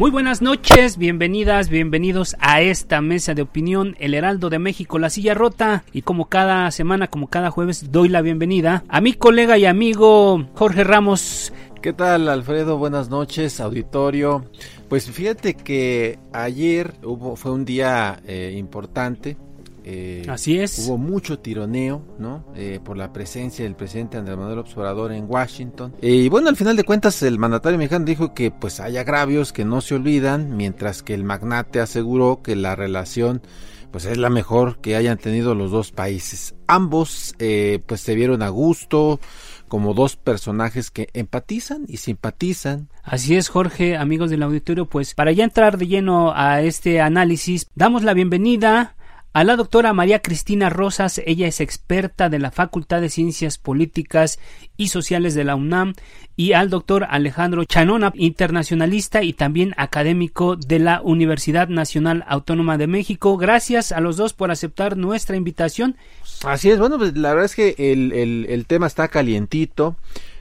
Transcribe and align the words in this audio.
Muy 0.00 0.10
buenas 0.10 0.40
noches, 0.40 0.96
bienvenidas, 0.96 1.68
bienvenidos 1.68 2.34
a 2.40 2.62
esta 2.62 3.02
mesa 3.02 3.34
de 3.34 3.42
opinión, 3.42 3.96
El 4.00 4.14
Heraldo 4.14 4.48
de 4.48 4.58
México, 4.58 4.98
La 4.98 5.10
Silla 5.10 5.34
Rota. 5.34 5.84
Y 5.92 6.00
como 6.00 6.30
cada 6.30 6.70
semana, 6.70 7.08
como 7.08 7.28
cada 7.28 7.50
jueves, 7.50 7.92
doy 7.92 8.08
la 8.08 8.22
bienvenida 8.22 8.82
a 8.88 9.02
mi 9.02 9.12
colega 9.12 9.58
y 9.58 9.66
amigo 9.66 10.46
Jorge 10.54 10.84
Ramos. 10.84 11.52
¿Qué 11.82 11.92
tal, 11.92 12.30
Alfredo? 12.30 12.78
Buenas 12.78 13.10
noches, 13.10 13.60
auditorio. 13.60 14.46
Pues 14.88 15.10
fíjate 15.10 15.52
que 15.52 16.18
ayer 16.32 16.94
hubo, 17.04 17.36
fue 17.36 17.52
un 17.52 17.66
día 17.66 18.22
eh, 18.26 18.54
importante. 18.56 19.36
Eh, 19.84 20.26
Así 20.28 20.58
es. 20.58 20.86
Hubo 20.86 20.98
mucho 20.98 21.38
tironeo, 21.38 22.02
¿no? 22.18 22.44
Eh, 22.54 22.80
por 22.84 22.96
la 22.96 23.12
presencia 23.12 23.64
del 23.64 23.76
presidente 23.76 24.16
Andrés 24.16 24.36
Manuel 24.36 24.58
Observador 24.58 25.12
en 25.12 25.26
Washington. 25.28 25.94
y 26.00 26.28
bueno, 26.28 26.48
al 26.48 26.56
final 26.56 26.76
de 26.76 26.84
cuentas, 26.84 27.22
el 27.22 27.38
mandatario 27.38 27.78
mexicano 27.78 28.04
dijo 28.04 28.34
que 28.34 28.50
pues 28.50 28.80
hay 28.80 28.96
agravios 28.96 29.52
que 29.52 29.64
no 29.64 29.80
se 29.80 29.94
olvidan, 29.94 30.56
mientras 30.56 31.02
que 31.02 31.14
el 31.14 31.24
magnate 31.24 31.80
aseguró 31.80 32.42
que 32.42 32.56
la 32.56 32.76
relación 32.76 33.42
pues 33.90 34.04
es 34.04 34.18
la 34.18 34.30
mejor 34.30 34.80
que 34.80 34.96
hayan 34.96 35.18
tenido 35.18 35.54
los 35.54 35.70
dos 35.70 35.90
países. 35.92 36.54
Ambos 36.66 37.34
eh, 37.38 37.80
pues 37.86 38.00
se 38.00 38.14
vieron 38.14 38.42
a 38.42 38.48
gusto 38.48 39.20
como 39.68 39.94
dos 39.94 40.16
personajes 40.16 40.90
que 40.90 41.08
empatizan 41.12 41.84
y 41.88 41.98
simpatizan. 41.98 42.88
Así 43.02 43.36
es, 43.36 43.48
Jorge, 43.48 43.96
amigos 43.96 44.30
del 44.30 44.42
auditorio, 44.42 44.86
pues 44.86 45.14
para 45.14 45.32
ya 45.32 45.44
entrar 45.44 45.78
de 45.78 45.86
lleno 45.86 46.32
a 46.34 46.60
este 46.62 47.00
análisis, 47.00 47.68
damos 47.74 48.02
la 48.02 48.14
bienvenida 48.14 48.96
a 49.32 49.44
la 49.44 49.56
doctora 49.56 49.92
María 49.92 50.20
Cristina 50.20 50.70
Rosas, 50.70 51.20
ella 51.24 51.46
es 51.46 51.60
experta 51.60 52.28
de 52.28 52.38
la 52.38 52.50
Facultad 52.50 53.00
de 53.00 53.08
Ciencias 53.08 53.58
Políticas 53.58 54.38
y 54.76 54.88
Sociales 54.88 55.34
de 55.34 55.44
la 55.44 55.54
UNAM, 55.54 55.94
y 56.36 56.52
al 56.54 56.70
doctor 56.70 57.06
Alejandro 57.08 57.64
Chanona, 57.64 58.12
internacionalista 58.16 59.22
y 59.22 59.32
también 59.32 59.74
académico 59.76 60.56
de 60.56 60.78
la 60.78 61.00
Universidad 61.02 61.68
Nacional 61.68 62.24
Autónoma 62.26 62.78
de 62.78 62.86
México. 62.86 63.36
Gracias 63.36 63.92
a 63.92 64.00
los 64.00 64.16
dos 64.16 64.32
por 64.32 64.50
aceptar 64.50 64.96
nuestra 64.96 65.36
invitación. 65.36 65.96
Así 66.42 66.70
es, 66.70 66.78
bueno, 66.78 66.98
pues 66.98 67.16
la 67.16 67.30
verdad 67.30 67.44
es 67.44 67.54
que 67.54 67.74
el, 67.92 68.12
el, 68.12 68.46
el 68.48 68.66
tema 68.66 68.86
está 68.86 69.08
calientito. 69.08 69.96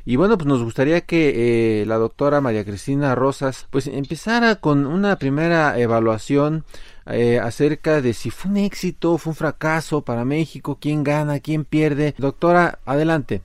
Y 0.09 0.16
bueno, 0.16 0.40
pues 0.40 0.47
nos 0.47 0.64
gustaría 0.64 1.02
que 1.02 1.81
eh, 1.81 1.86
la 1.86 1.97
doctora 1.97 2.42
María 2.42 2.66
Cristina 2.66 3.14
Rosas 3.14 3.68
pues 3.70 3.86
empezara 3.86 4.56
con 4.56 4.88
una 4.88 5.20
primera 5.20 5.78
evaluación 5.78 6.66
eh, 7.06 7.40
acerca 7.40 8.02
de 8.02 8.16
si 8.16 8.31
fue 8.31 8.50
un 8.50 8.58
éxito, 8.58 9.20
fue 9.20 9.34
un 9.34 9.36
fracaso 9.36 10.02
para 10.03 10.25
México, 10.25 10.80
quién 10.81 11.03
gana, 11.03 11.40
quién 11.40 11.64
pierde. 11.64 12.16
Doctora, 12.18 12.80
adelante. 12.88 13.42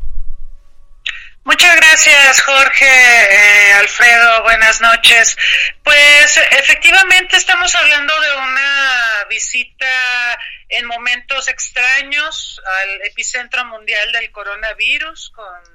Muchas 1.44 1.76
gracias, 1.76 2.40
Jorge, 2.40 2.86
eh, 2.86 3.72
Alfredo, 3.74 4.42
buenas 4.44 4.80
noches. 4.80 5.36
Pues 5.82 6.40
efectivamente 6.50 7.36
estamos 7.36 7.74
hablando 7.74 8.14
de 8.22 8.36
una 8.38 9.24
visita 9.28 10.38
en 10.70 10.86
momentos 10.86 11.46
extraños 11.48 12.58
al 12.80 13.02
epicentro 13.02 13.66
mundial 13.66 14.12
del 14.12 14.32
coronavirus, 14.32 15.30
con 15.34 15.73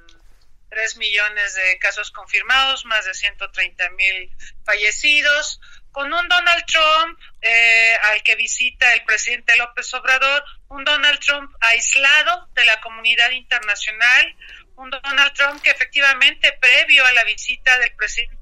3 0.70 0.96
millones 0.96 1.54
de 1.54 1.78
casos 1.78 2.10
confirmados, 2.10 2.84
más 2.86 3.04
de 3.04 3.14
130 3.14 3.90
mil 3.90 4.30
fallecidos, 4.64 5.60
con 5.92 6.12
un 6.12 6.28
Donald 6.28 6.64
Trump 6.66 7.18
eh, 7.42 7.94
al 8.10 8.22
que 8.22 8.36
visita 8.36 8.94
el 8.94 9.04
presidente 9.04 9.56
López 9.56 9.92
Obrador, 9.94 10.44
un 10.68 10.84
Donald 10.84 11.18
Trump 11.18 11.52
aislado 11.60 12.48
de 12.54 12.64
la 12.64 12.80
comunidad 12.80 13.30
internacional, 13.30 14.36
un 14.76 14.90
Donald 14.90 15.32
Trump 15.34 15.60
que 15.62 15.70
efectivamente 15.70 16.52
previo 16.60 17.04
a 17.04 17.12
la 17.12 17.24
visita 17.24 17.76
del 17.78 17.94
presidente 17.96 18.38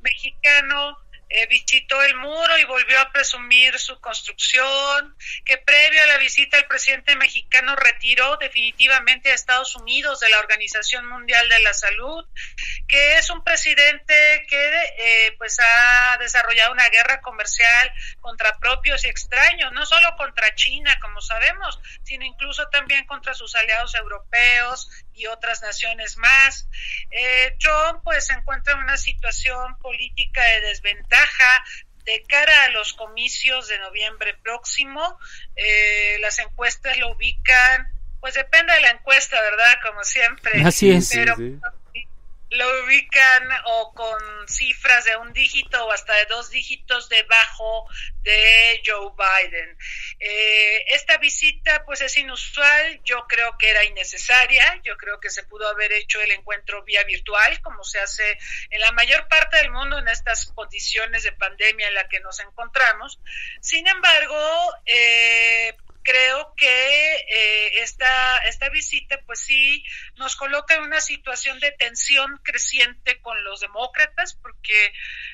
mexicano 0.00 0.96
eh, 1.32 1.46
visitó 1.46 2.02
el 2.02 2.16
muro 2.16 2.58
y 2.58 2.64
volvió 2.64 2.98
a 2.98 3.12
presumir 3.12 3.78
su 3.78 4.00
construcción, 4.00 5.16
que 5.44 5.58
previo 5.58 6.02
a 6.02 6.06
la 6.06 6.18
visita 6.18 6.58
el 6.58 6.66
presidente 6.66 7.14
mexicano 7.14 7.76
retiró 7.76 8.36
definitivamente 8.36 9.30
a 9.30 9.34
Estados 9.34 9.76
Unidos 9.76 10.18
de 10.18 10.28
la 10.28 10.40
Organización 10.40 11.06
Mundial 11.06 11.48
de 11.48 11.60
la 11.60 11.72
Salud, 11.72 12.26
que 12.88 13.18
es 13.18 13.30
un 13.30 13.44
presidente 13.44 14.44
que 14.48 14.72
eh, 14.98 15.34
pues 15.38 15.58
ha 15.60 16.16
desarrollado 16.18 16.72
una 16.72 16.88
guerra 16.88 17.20
comercial 17.20 17.92
contra 18.18 18.58
propios 18.58 19.04
y 19.04 19.08
extraños, 19.08 19.72
no 19.72 19.86
solo 19.86 20.16
contra 20.16 20.52
China, 20.56 20.98
como 21.00 21.20
sabemos, 21.20 21.78
sino 22.02 22.24
incluso 22.24 22.66
también 22.70 23.06
contra 23.06 23.34
sus 23.34 23.54
aliados 23.54 23.94
europeos 23.94 24.90
y 25.14 25.28
otras 25.28 25.62
naciones 25.62 26.16
más. 26.16 26.66
Eh, 27.12 27.56
Trump 27.60 28.00
pues 28.02 28.26
se 28.26 28.32
encuentra 28.32 28.72
en 28.72 28.80
una 28.80 28.96
situación 28.96 29.78
política 29.78 30.42
de 30.42 30.60
desventaja 30.62 31.19
de 32.04 32.22
cara 32.28 32.64
a 32.64 32.68
los 32.70 32.92
comicios 32.94 33.68
de 33.68 33.78
noviembre 33.78 34.34
próximo. 34.42 35.18
Eh, 35.56 36.18
las 36.20 36.38
encuestas 36.38 36.96
lo 36.98 37.12
ubican, 37.12 37.86
pues 38.20 38.34
depende 38.34 38.72
de 38.74 38.80
la 38.80 38.90
encuesta, 38.90 39.40
¿verdad? 39.40 39.78
Como 39.82 40.04
siempre. 40.04 40.62
Así 40.62 40.90
es. 40.90 41.10
Pero, 41.12 41.36
lo 42.50 42.84
ubican 42.84 43.48
o 43.64 43.92
con 43.94 44.48
cifras 44.48 45.04
de 45.04 45.16
un 45.16 45.32
dígito 45.32 45.84
o 45.86 45.92
hasta 45.92 46.14
de 46.14 46.26
dos 46.26 46.50
dígitos 46.50 47.08
debajo 47.08 47.88
de 48.22 48.82
Joe 48.84 49.12
Biden. 49.16 49.78
Eh, 50.18 50.84
esta 50.88 51.16
visita 51.18 51.84
pues 51.84 52.00
es 52.00 52.16
inusual, 52.16 53.00
yo 53.04 53.26
creo 53.28 53.56
que 53.56 53.70
era 53.70 53.84
innecesaria, 53.84 54.80
yo 54.82 54.96
creo 54.96 55.20
que 55.20 55.30
se 55.30 55.44
pudo 55.44 55.68
haber 55.68 55.92
hecho 55.92 56.20
el 56.20 56.32
encuentro 56.32 56.82
vía 56.82 57.04
virtual 57.04 57.60
como 57.62 57.84
se 57.84 58.00
hace 58.00 58.38
en 58.70 58.80
la 58.80 58.92
mayor 58.92 59.28
parte 59.28 59.56
del 59.58 59.70
mundo 59.70 59.98
en 59.98 60.08
estas 60.08 60.46
condiciones 60.46 61.22
de 61.22 61.32
pandemia 61.32 61.88
en 61.88 61.94
la 61.94 62.08
que 62.08 62.20
nos 62.20 62.40
encontramos. 62.40 63.20
Sin 63.60 63.86
embargo, 63.86 64.36
eh, 64.86 65.76
creo 66.02 66.54
que 66.56 67.14
eh, 67.14 67.82
esta, 67.82 68.38
esta 68.38 68.68
visita 68.70 69.18
pues 69.26 69.40
sí 69.40 69.84
nos 70.16 70.36
coloca 70.36 70.74
en 70.74 70.82
una 70.82 71.00
situación 71.00 71.60
de 71.60 71.72
tensión 71.72 72.38
creciente 72.42 73.20
con 73.20 73.42
los 73.44 73.60
demócratas 73.60 74.34
porque 74.34 74.92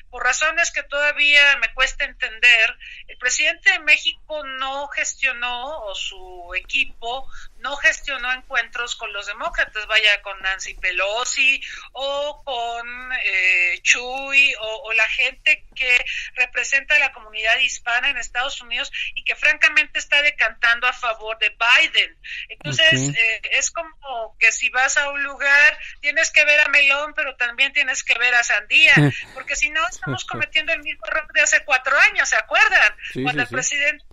por 0.09 0.23
razones 0.23 0.71
que 0.71 0.83
todavía 0.83 1.57
me 1.57 1.73
cuesta 1.73 2.05
entender, 2.05 2.77
el 3.07 3.17
presidente 3.17 3.71
de 3.71 3.79
México 3.79 4.43
no 4.45 4.87
gestionó 4.87 5.79
o 5.83 5.95
su 5.95 6.53
equipo 6.55 7.29
no 7.59 7.75
gestionó 7.77 8.31
encuentros 8.31 8.95
con 8.95 9.11
los 9.13 9.27
demócratas, 9.27 9.85
vaya 9.87 10.21
con 10.21 10.39
Nancy 10.41 10.75
Pelosi 10.75 11.61
o 11.93 12.43
con 12.43 13.13
eh, 13.25 13.79
Chuy 13.81 14.53
o, 14.59 14.93
la 14.93 15.07
gente 15.09 15.65
que 15.75 16.05
representa 16.35 16.95
a 16.95 16.99
la 16.99 17.13
comunidad 17.13 17.57
hispana 17.59 18.09
en 18.09 18.17
Estados 18.17 18.61
Unidos 18.61 18.91
y 19.13 19.23
que 19.23 19.35
francamente 19.35 19.99
está 19.99 20.21
decantando 20.23 20.87
a 20.87 20.93
favor 20.93 21.37
de 21.37 21.49
Biden. 21.49 22.17
Entonces, 22.49 23.15
eh, 23.15 23.41
es 23.51 23.69
como 23.69 24.35
que 24.39 24.51
si 24.51 24.69
vas 24.69 24.97
a 24.97 25.11
un 25.11 25.23
lugar, 25.23 25.77
tienes 26.01 26.31
que 26.31 26.45
ver 26.45 26.61
a 26.61 26.69
Melón, 26.69 27.13
pero 27.15 27.35
también 27.35 27.73
tienes 27.73 28.03
que 28.03 28.17
ver 28.17 28.33
a 28.33 28.43
Sandía, 28.43 28.93
porque 29.35 29.55
si 29.55 29.69
no, 29.69 29.87
estamos 29.87 30.25
cometiendo 30.25 30.73
el 30.73 30.81
mismo 30.81 31.05
error 31.05 31.31
de 31.33 31.41
hace 31.41 31.63
cuatro 31.63 31.95
años, 32.11 32.27
¿se 32.29 32.37
acuerdan? 32.37 32.95
Cuando 33.23 33.43
el 33.43 33.47
presidente 33.49 34.03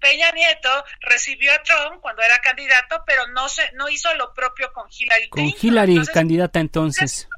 Peña 0.00 0.30
Nieto 0.32 0.84
recibió 1.00 1.52
a 1.52 1.62
Trump 1.62 2.00
cuando 2.00 2.22
era 2.22 2.38
candidato, 2.38 3.02
pero 3.06 3.26
no 3.28 3.48
se, 3.48 3.70
no 3.72 3.88
hizo 3.88 4.12
lo 4.14 4.32
propio 4.34 4.72
con 4.72 4.88
Hillary 4.90 5.28
Con 5.28 5.44
Hillary, 5.44 6.06
candidata 6.12 6.60
entonces. 6.60 7.28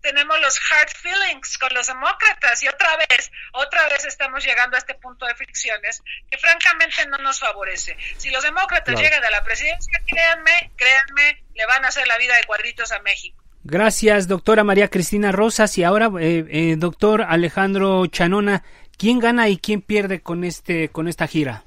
tenemos 0.00 0.40
los 0.40 0.58
hard 0.70 0.90
feelings 0.90 1.58
con 1.58 1.72
los 1.74 1.86
demócratas 1.86 2.62
y 2.62 2.68
otra 2.68 2.96
vez, 2.96 3.30
otra 3.52 3.88
vez 3.88 4.04
estamos 4.04 4.44
llegando 4.44 4.76
a 4.76 4.78
este 4.78 4.94
punto 4.94 5.26
de 5.26 5.34
fricciones 5.34 6.02
que 6.30 6.38
francamente 6.38 7.06
no 7.08 7.18
nos 7.18 7.40
favorece. 7.40 7.96
Si 8.16 8.30
los 8.30 8.42
demócratas 8.42 8.98
llegan 8.98 9.22
a 9.24 9.30
la 9.30 9.42
presidencia, 9.42 10.00
créanme, 10.06 10.70
créanme, 10.76 11.44
le 11.54 11.66
van 11.66 11.84
a 11.84 11.88
hacer 11.88 12.06
la 12.06 12.16
vida 12.18 12.36
de 12.36 12.44
cuadritos 12.44 12.92
a 12.92 13.00
México. 13.00 13.42
Gracias, 13.64 14.28
doctora 14.28 14.64
María 14.64 14.88
Cristina 14.88 15.32
Rosas. 15.32 15.76
Y 15.76 15.84
ahora, 15.84 16.10
eh, 16.20 16.46
eh, 16.48 16.74
doctor 16.78 17.22
Alejandro 17.22 18.06
Chanona, 18.06 18.62
¿quién 18.98 19.20
gana 19.20 19.48
y 19.48 19.56
quién 19.56 19.80
pierde 19.80 20.20
con 20.20 20.44
este 20.44 20.90
con 20.90 21.08
esta 21.08 21.26
gira? 21.26 21.64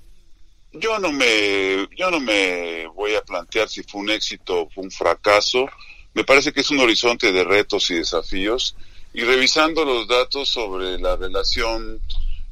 Yo 0.74 1.00
no 1.00 1.12
me 1.12 1.88
yo 1.98 2.12
no 2.12 2.20
me 2.20 2.86
voy 2.88 3.16
a 3.16 3.24
plantear 3.24 3.68
si 3.68 3.82
fue 3.84 4.02
un 4.02 4.12
éxito 4.12 4.62
o 4.62 4.70
fue 4.70 4.84
un 4.84 4.92
fracaso. 4.92 5.68
Me 6.14 6.24
parece 6.24 6.52
que 6.52 6.60
es 6.60 6.70
un 6.70 6.80
horizonte 6.80 7.32
de 7.32 7.44
retos 7.44 7.90
y 7.90 7.96
desafíos. 7.96 8.76
Y 9.14 9.22
revisando 9.24 9.84
los 9.84 10.08
datos 10.08 10.50
sobre 10.50 10.98
la 11.00 11.18
relación 11.18 12.00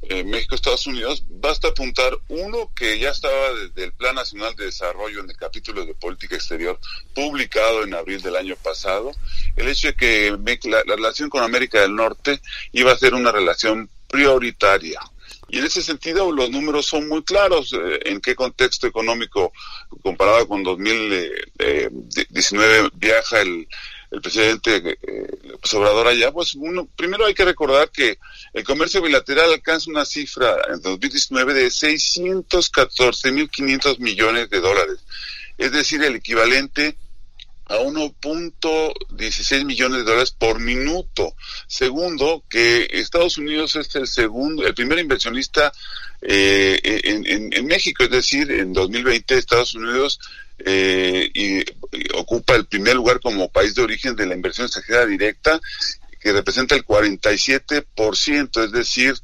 eh, 0.02 0.24
México-Estados 0.24 0.86
Unidos, 0.86 1.24
basta 1.28 1.68
apuntar 1.68 2.16
uno 2.28 2.70
que 2.74 2.98
ya 2.98 3.10
estaba 3.10 3.52
desde 3.52 3.84
el 3.84 3.92
Plan 3.92 4.14
Nacional 4.14 4.54
de 4.56 4.66
Desarrollo 4.66 5.20
en 5.20 5.30
el 5.30 5.36
capítulo 5.36 5.84
de 5.84 5.94
Política 5.94 6.36
Exterior, 6.36 6.78
publicado 7.14 7.84
en 7.84 7.94
abril 7.94 8.20
del 8.22 8.36
año 8.36 8.56
pasado, 8.56 9.12
el 9.56 9.68
hecho 9.68 9.88
de 9.88 9.94
que 9.94 10.38
la, 10.64 10.82
la 10.86 10.96
relación 10.96 11.28
con 11.28 11.42
América 11.42 11.80
del 11.80 11.94
Norte 11.94 12.40
iba 12.72 12.92
a 12.92 12.98
ser 12.98 13.14
una 13.14 13.32
relación 13.32 13.90
prioritaria. 14.10 15.00
Y 15.48 15.58
en 15.58 15.64
ese 15.64 15.82
sentido 15.82 16.30
los 16.32 16.50
números 16.50 16.86
son 16.86 17.08
muy 17.08 17.22
claros. 17.22 17.72
Eh, 17.72 18.00
en 18.04 18.20
qué 18.20 18.34
contexto 18.34 18.86
económico 18.86 19.54
comparado 20.02 20.46
con 20.46 20.62
2019 20.62 22.90
viaja 22.94 23.40
el, 23.40 23.66
el 24.10 24.20
presidente 24.20 24.98
eh, 25.02 25.26
Obrador 25.72 26.08
allá, 26.08 26.32
pues 26.32 26.56
uno, 26.56 26.88
primero 26.96 27.26
hay 27.26 27.34
que 27.34 27.44
recordar 27.44 27.90
que 27.90 28.18
el 28.52 28.64
comercio 28.64 29.00
bilateral 29.00 29.52
alcanza 29.52 29.88
una 29.90 30.04
cifra 30.04 30.56
en 30.68 30.82
2019 30.82 31.54
de 31.54 31.68
614.500 31.68 34.00
millones 34.00 34.50
de 34.50 34.60
dólares, 34.60 34.98
es 35.58 35.70
decir, 35.70 36.02
el 36.02 36.16
equivalente 36.16 36.96
a 37.70 37.78
1.16 37.78 39.64
millones 39.64 39.98
de 39.98 40.04
dólares 40.04 40.32
por 40.32 40.58
minuto. 40.58 41.34
Segundo, 41.68 42.44
que 42.48 42.88
Estados 42.90 43.38
Unidos 43.38 43.76
es 43.76 43.94
el 43.94 44.08
segundo, 44.08 44.66
el 44.66 44.74
primer 44.74 44.98
inversionista 44.98 45.72
eh, 46.20 47.00
en, 47.04 47.66
México, 47.66 48.02
es 48.04 48.10
decir, 48.10 48.50
en 48.50 48.72
2020 48.72 49.36
Estados 49.36 49.74
Unidos 49.74 50.18
eh, 50.58 51.64
ocupa 52.14 52.56
el 52.56 52.66
primer 52.66 52.96
lugar 52.96 53.20
como 53.20 53.50
país 53.50 53.74
de 53.76 53.82
origen 53.82 54.16
de 54.16 54.26
la 54.26 54.34
inversión 54.34 54.66
extranjera 54.66 55.06
directa, 55.06 55.60
que 56.18 56.32
representa 56.32 56.74
el 56.74 56.84
47%, 56.84 58.64
es 58.64 58.72
decir, 58.72 59.14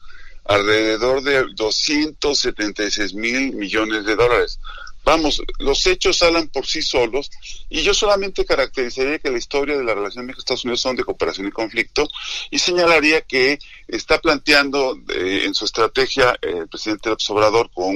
alrededor 0.45 1.23
de 1.23 1.45
276 1.55 3.15
mil 3.15 3.55
millones 3.55 4.05
de 4.05 4.15
dólares. 4.15 4.61
Vamos, 5.07 5.41
los 5.61 5.87
hechos 5.87 6.21
hablan 6.25 6.49
por 6.49 6.67
sí 6.67 6.83
solos 6.83 7.31
y 7.71 7.83
yo 7.83 7.95
solamente 7.95 8.45
caracterizaría 8.45 9.21
que 9.21 9.31
la 9.31 9.39
historia 9.39 9.79
de 9.79 9.85
la 9.85 9.95
relación 9.95 10.27
México-Estados 10.27 10.65
Unidos 10.65 10.81
son 10.81 10.97
de 10.97 11.05
cooperación 11.05 11.47
y 11.47 11.53
conflicto 11.53 12.09
y 12.51 12.59
señalaría 12.59 13.21
que 13.21 13.61
está 13.87 14.19
planteando 14.19 14.99
eh, 15.15 15.45
en 15.45 15.55
su 15.55 15.65
estrategia 15.65 16.37
eh, 16.43 16.57
el 16.59 16.69
presidente 16.69 17.09
López 17.09 17.31
Obrador 17.31 17.71
con, 17.73 17.95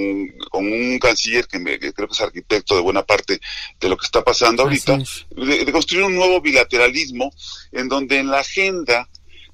un 0.53 0.99
canciller 1.01 1.49
que, 1.49 1.59
me, 1.59 1.81
creo 1.81 2.07
que 2.07 2.15
es 2.15 2.21
arquitecto 2.21 2.77
de 2.77 2.81
buena 2.81 3.03
parte 3.03 3.41
de 3.81 3.89
lo 3.89 3.97
que 3.97 4.07
está 4.07 4.23
pasando 4.23 4.63
ahorita, 4.63 4.97
de 5.31 5.73
construir 5.73 6.05
un 6.05 6.15
nuevo 6.15 6.41
bilateralismo 6.41 7.35
en 7.73 7.89
donde 7.89 8.21
en 8.21 8.31
la 8.31 8.39
agenda 8.39 9.09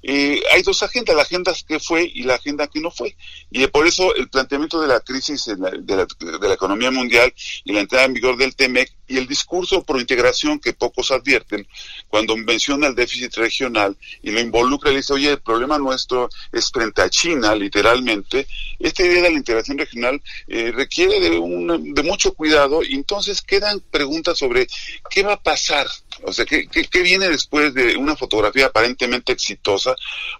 eh, 0.09 0.41
hay 0.53 0.61
dos 0.61 0.81
agendas, 0.83 1.17
la 1.17 1.23
agenda 1.23 1.53
que 1.67 1.81
fue 1.81 2.09
y 2.15 2.23
la 2.23 2.35
agenda 2.35 2.67
que 2.67 2.79
no 2.79 2.89
fue. 2.91 3.17
Y 3.51 3.67
por 3.67 3.85
eso 3.85 4.15
el 4.15 4.29
planteamiento 4.29 4.79
de 4.79 4.87
la 4.87 5.01
crisis 5.01 5.43
de, 5.47 5.57
la, 5.57 5.69
de, 5.71 6.47
la, 6.47 6.53
economía 6.53 6.91
mundial 6.91 7.33
y 7.65 7.73
la 7.73 7.81
entrada 7.81 8.05
en 8.05 8.13
vigor 8.13 8.37
del 8.37 8.55
TEMEC 8.55 8.89
y 9.05 9.17
el 9.17 9.27
discurso 9.27 9.83
por 9.83 9.99
integración 9.99 10.59
que 10.59 10.71
pocos 10.71 11.11
advierten, 11.11 11.67
cuando 12.07 12.37
menciona 12.37 12.87
el 12.87 12.95
déficit 12.95 13.35
regional 13.35 13.97
y 14.21 14.31
lo 14.31 14.39
involucra 14.39 14.93
y 14.93 14.95
dice, 14.95 15.11
oye, 15.11 15.31
el 15.31 15.41
problema 15.41 15.77
nuestro 15.77 16.29
es 16.53 16.71
frente 16.71 17.01
a 17.01 17.09
China, 17.09 17.53
literalmente, 17.53 18.47
esta 18.79 19.03
idea 19.03 19.23
de 19.23 19.31
la 19.31 19.37
integración 19.37 19.77
regional 19.77 20.21
eh, 20.47 20.71
requiere 20.73 21.19
de, 21.19 21.37
un, 21.37 21.93
de 21.93 22.03
mucho 22.03 22.33
cuidado 22.33 22.81
y 22.81 22.95
entonces 22.95 23.41
quedan 23.41 23.81
preguntas 23.91 24.37
sobre 24.37 24.67
qué 25.09 25.23
va 25.23 25.33
a 25.33 25.43
pasar 25.43 25.85
o 26.23 26.33
sea, 26.33 26.45
¿qué, 26.45 26.67
qué, 26.67 27.01
viene 27.01 27.29
después 27.29 27.73
de 27.73 27.95
una 27.95 28.15
fotografía 28.15 28.67
aparentemente 28.67 29.31
exitosa? 29.31 29.95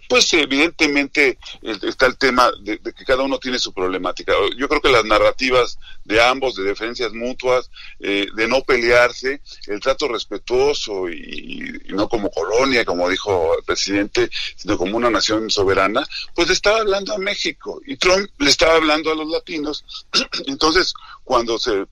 Pues 0.08 0.32
evidentemente 0.32 1.38
está 1.62 2.06
el 2.06 2.16
tema 2.16 2.50
de, 2.60 2.78
que 2.80 3.04
cada 3.04 3.22
uno 3.22 3.38
tiene 3.38 3.58
su 3.58 3.72
problemática. 3.72 4.32
Yo 4.56 4.68
creo 4.68 4.80
que 4.80 4.90
las 4.90 5.04
narrativas 5.04 5.78
de 6.04 6.22
ambos, 6.22 6.56
de 6.56 6.64
defensas 6.64 7.12
mutuas, 7.12 7.70
eh, 8.00 8.26
de 8.34 8.48
no 8.48 8.62
pelearse, 8.62 9.40
el 9.66 9.80
trato 9.80 10.08
respetuoso 10.08 11.08
y, 11.08 11.80
no 11.88 12.08
como 12.08 12.30
colonia, 12.30 12.84
como 12.84 13.08
dijo 13.08 13.56
el 13.56 13.64
presidente, 13.64 14.30
sino 14.56 14.76
como 14.76 14.96
una 14.96 15.10
nación 15.10 15.50
soberana, 15.50 16.06
pues 16.34 16.48
le 16.48 16.54
estaba 16.54 16.78
hablando 16.78 17.14
a 17.14 17.18
México 17.18 17.80
y 17.86 17.96
Trump 17.96 18.28
le 18.38 18.50
estaba 18.50 18.74
hablando 18.74 19.12
a 19.12 19.14
los 19.14 19.28
latinos. 19.28 19.84
Entonces, 20.46 20.92
cuando 21.24 21.58
se 21.58 21.86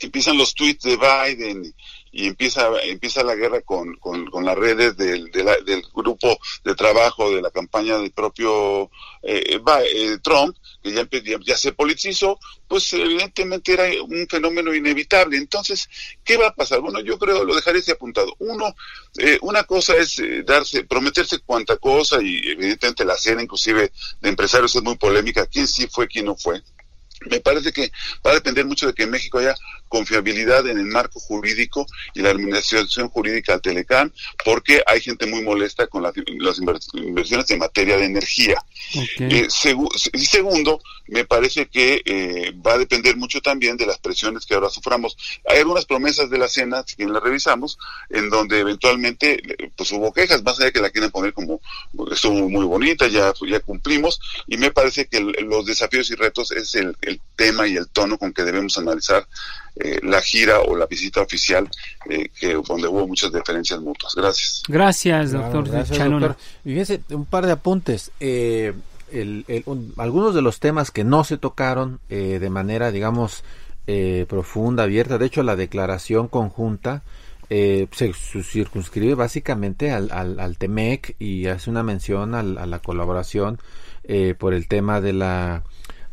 empiezan 0.00 0.38
los 0.38 0.54
tweets 0.54 0.84
de 0.84 0.96
Biden 0.96 1.74
y 2.16 2.28
empieza, 2.28 2.70
empieza 2.84 3.22
la 3.22 3.34
guerra 3.34 3.60
con, 3.60 3.94
con, 3.96 4.42
las 4.42 4.56
redes 4.56 4.96
del, 4.96 5.30
del 5.30 5.82
grupo 5.94 6.38
de 6.64 6.74
trabajo 6.74 7.30
de 7.30 7.42
la 7.42 7.50
campaña 7.50 7.98
del 7.98 8.10
propio 8.10 8.90
eh, 9.22 9.60
eh, 9.60 10.18
Trump, 10.22 10.56
que 10.82 10.92
ya, 10.94 11.06
ya, 11.44 11.58
se 11.58 11.72
politizó, 11.72 12.38
pues 12.66 12.90
evidentemente 12.94 13.74
era 13.74 13.84
un 14.02 14.26
fenómeno 14.30 14.74
inevitable. 14.74 15.36
Entonces, 15.36 15.90
¿qué 16.24 16.38
va 16.38 16.48
a 16.48 16.54
pasar? 16.54 16.80
Bueno, 16.80 17.00
yo 17.00 17.18
creo, 17.18 17.44
lo 17.44 17.54
dejaré 17.54 17.80
ese 17.80 17.92
apuntado. 17.92 18.34
Uno, 18.38 18.74
eh, 19.18 19.38
una 19.42 19.64
cosa 19.64 19.94
es 19.96 20.16
darse, 20.46 20.84
prometerse 20.84 21.40
cuanta 21.40 21.76
cosa, 21.76 22.22
y 22.22 22.38
evidentemente 22.48 23.04
la 23.04 23.18
cena 23.18 23.42
inclusive 23.42 23.92
de 24.22 24.28
empresarios 24.30 24.74
es 24.74 24.82
muy 24.82 24.96
polémica, 24.96 25.46
quién 25.46 25.68
sí 25.68 25.86
fue, 25.86 26.08
quién 26.08 26.24
no 26.24 26.34
fue 26.34 26.62
me 27.24 27.40
parece 27.40 27.72
que 27.72 27.90
va 28.24 28.32
a 28.32 28.34
depender 28.34 28.64
mucho 28.64 28.86
de 28.86 28.94
que 28.94 29.06
México 29.06 29.38
haya 29.38 29.54
confiabilidad 29.88 30.66
en 30.68 30.78
el 30.78 30.86
marco 30.86 31.20
jurídico 31.20 31.86
y 32.14 32.20
la 32.20 32.30
administración 32.30 33.08
jurídica 33.08 33.52
del 33.52 33.62
Telecam, 33.62 34.10
porque 34.44 34.82
hay 34.86 35.00
gente 35.00 35.26
muy 35.26 35.42
molesta 35.42 35.86
con 35.86 36.02
las, 36.02 36.14
inversiones 36.94 37.50
en 37.50 37.58
materia 37.58 37.96
de 37.96 38.04
energía. 38.04 38.56
Eh, 39.18 39.48
y 40.12 40.24
segundo, 40.26 40.80
me 41.08 41.24
parece 41.24 41.66
que 41.66 42.02
eh, 42.04 42.52
va 42.66 42.74
a 42.74 42.78
depender 42.78 43.16
mucho 43.16 43.40
también 43.40 43.76
de 43.76 43.86
las 43.86 43.98
presiones 43.98 44.46
que 44.46 44.54
ahora 44.54 44.68
suframos. 44.68 45.16
Hay 45.48 45.58
algunas 45.58 45.84
promesas 45.84 46.30
de 46.30 46.38
la 46.38 46.48
cena, 46.48 46.84
si 46.86 46.96
bien 46.96 47.12
las 47.12 47.22
revisamos, 47.22 47.78
en 48.10 48.30
donde 48.30 48.60
eventualmente 48.60 49.42
pues 49.76 49.92
hubo 49.92 50.12
quejas, 50.12 50.42
más 50.42 50.56
allá 50.56 50.66
de 50.66 50.72
que 50.72 50.80
la 50.80 50.90
quieren 50.90 51.10
poner 51.10 51.32
como 51.32 51.60
estuvo 52.10 52.48
muy 52.48 52.64
bonita, 52.64 53.06
ya, 53.08 53.32
ya 53.48 53.60
cumplimos, 53.60 54.20
y 54.46 54.56
me 54.56 54.70
parece 54.70 55.06
que 55.06 55.20
los 55.20 55.66
desafíos 55.66 56.10
y 56.10 56.14
retos 56.14 56.52
es 56.52 56.74
el, 56.74 56.96
el 57.02 57.20
tema 57.36 57.66
y 57.66 57.76
el 57.76 57.88
tono 57.88 58.18
con 58.18 58.32
que 58.32 58.42
debemos 58.42 58.76
analizar 58.78 59.26
eh, 59.78 60.00
la 60.02 60.22
gira 60.22 60.60
o 60.60 60.74
la 60.74 60.86
visita 60.86 61.20
oficial, 61.20 61.68
eh, 62.08 62.30
que 62.38 62.54
donde 62.54 62.88
hubo 62.88 63.06
muchas 63.06 63.30
diferencias 63.30 63.78
mutuas. 63.80 64.14
Gracias. 64.14 64.62
Gracias, 64.66 65.32
doctor. 65.32 65.68
Fíjense, 66.64 67.02
un 67.10 67.26
par 67.26 67.44
de 67.44 67.52
apuntes. 67.52 68.10
Eh, 68.18 68.72
algunos 69.98 70.34
de 70.34 70.40
los 70.40 70.60
temas 70.60 70.90
que 70.90 71.04
no 71.04 71.24
se 71.24 71.36
tocaron 71.36 72.00
de 72.08 72.50
manera, 72.50 72.90
digamos, 72.90 73.44
profunda, 74.26 74.82
abierta, 74.82 75.16
de 75.16 75.26
hecho 75.26 75.44
la 75.44 75.54
declaración 75.54 76.26
conjunta 76.26 77.02
se 77.48 78.12
circunscribe 78.42 79.14
básicamente 79.14 79.92
al, 79.92 80.10
al, 80.10 80.58
TEMEC 80.58 81.14
y 81.20 81.46
hace 81.46 81.70
una 81.70 81.84
mención 81.84 82.34
a 82.34 82.42
la 82.42 82.78
colaboración 82.80 83.60
por 84.38 84.54
el 84.54 84.66
tema 84.66 85.00
de 85.00 85.12
la 85.12 85.62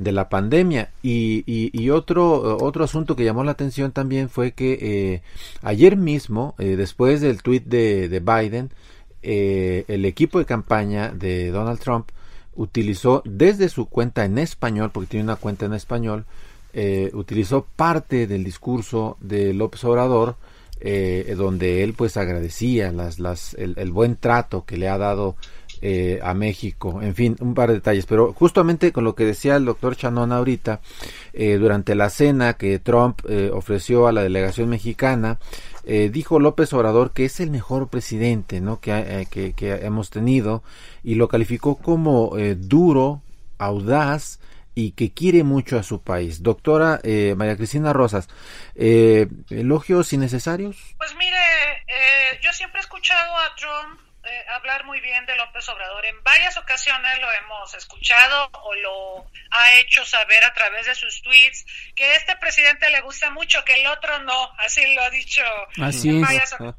de 0.03 0.11
la 0.11 0.29
pandemia. 0.29 0.91
Y, 1.01 1.43
y, 1.45 1.89
otro, 1.89 2.57
otro 2.57 2.83
asunto 2.83 3.15
que 3.15 3.23
llamó 3.23 3.43
la 3.43 3.51
atención 3.51 3.91
también 3.91 4.29
fue 4.29 4.51
que 4.51 4.77
eh, 4.81 5.21
ayer 5.61 5.97
mismo, 5.97 6.55
eh, 6.59 6.75
después 6.75 7.21
del 7.21 7.41
tweet 7.41 7.61
de, 7.65 8.09
de 8.09 8.19
Biden, 8.19 8.71
eh, 9.21 9.85
el 9.87 10.05
equipo 10.05 10.39
de 10.39 10.45
campaña 10.45 11.09
de 11.09 11.49
Donald 11.49 11.79
Trump 11.79 12.09
utilizó 12.55 13.21
desde 13.25 13.69
su 13.69 13.87
cuenta 13.87 14.25
en 14.25 14.37
español, 14.37 14.91
porque 14.93 15.11
tiene 15.11 15.23
una 15.23 15.37
cuenta 15.37 15.65
en 15.65 15.73
español, 15.73 16.25
utilizó 17.13 17.67
parte 17.75 18.25
del 18.25 18.43
discurso 18.43 19.17
de 19.21 19.53
López 19.53 19.83
Obrador, 19.83 20.37
donde 21.35 21.83
él 21.83 21.93
pues 21.93 22.17
agradecía 22.17 22.91
las, 22.91 23.19
las, 23.19 23.53
el, 23.55 23.91
buen 23.91 24.15
trato 24.15 24.65
que 24.65 24.77
le 24.77 24.89
ha 24.89 24.97
dado 24.97 25.35
eh, 25.85 26.21
a 26.23 26.33
México. 26.33 27.01
En 27.01 27.13
fin, 27.13 27.35
un 27.41 27.53
par 27.53 27.67
de 27.67 27.75
detalles. 27.75 28.05
Pero 28.05 28.31
justamente 28.31 28.93
con 28.93 29.03
lo 29.03 29.15
que 29.15 29.25
decía 29.25 29.57
el 29.57 29.65
doctor 29.65 29.97
Chanón 29.97 30.31
ahorita, 30.31 30.79
eh, 31.33 31.57
durante 31.57 31.93
la 31.93 32.09
cena 32.09 32.53
que 32.53 32.79
Trump 32.79 33.19
eh, 33.27 33.51
ofreció 33.53 34.07
a 34.07 34.13
la 34.13 34.23
delegación 34.23 34.69
mexicana, 34.69 35.39
dijo 35.85 36.39
López 36.39 36.71
Obrador 36.71 37.11
que 37.11 37.25
es 37.25 37.41
el 37.41 37.51
mejor 37.51 37.89
presidente 37.89 38.61
¿no? 38.61 38.79
que, 38.79 39.27
que, 39.29 39.71
hemos 39.81 40.09
tenido 40.09 40.63
y 41.03 41.15
lo 41.15 41.27
calificó 41.27 41.75
como 41.75 42.37
duro, 42.55 43.21
audaz, 43.57 44.39
y 44.75 44.91
que 44.91 45.11
quiere 45.11 45.43
mucho 45.43 45.77
a 45.77 45.83
su 45.83 46.01
país. 46.01 46.41
Doctora 46.41 47.01
María 47.35 47.57
Cristina 47.57 47.91
Rosas, 47.91 48.29
¿elogios 48.75 50.13
innecesarios? 50.13 50.77
Pues 50.97 51.13
mire, 51.17 51.43
yo 52.41 52.53
siempre 52.53 52.79
he 52.79 52.83
escuchado 52.83 53.33
a 53.35 53.53
Trump 53.57 53.99
eh, 54.25 54.45
hablar 54.49 54.85
muy 54.85 55.01
bien 55.01 55.25
de 55.25 55.35
López 55.35 55.67
Obrador. 55.69 56.05
En 56.05 56.23
varias 56.23 56.55
ocasiones 56.57 57.19
lo 57.19 57.31
hemos 57.33 57.73
escuchado 57.73 58.49
o 58.53 58.73
lo 58.75 59.25
ha 59.51 59.73
hecho 59.75 60.05
saber 60.05 60.43
a 60.45 60.53
través 60.53 60.85
de 60.85 60.95
sus 60.95 61.21
tweets 61.21 61.65
que 61.95 62.15
este 62.15 62.35
presidente 62.37 62.89
le 62.89 63.01
gusta 63.01 63.29
mucho, 63.31 63.63
que 63.65 63.73
el 63.81 63.87
otro 63.87 64.19
no. 64.19 64.53
Así 64.59 64.93
lo 64.95 65.01
ha 65.01 65.09
dicho 65.09 65.43
Así 65.81 66.09
en 66.09 66.21
varias 66.21 66.53
ocasiones. 66.53 66.75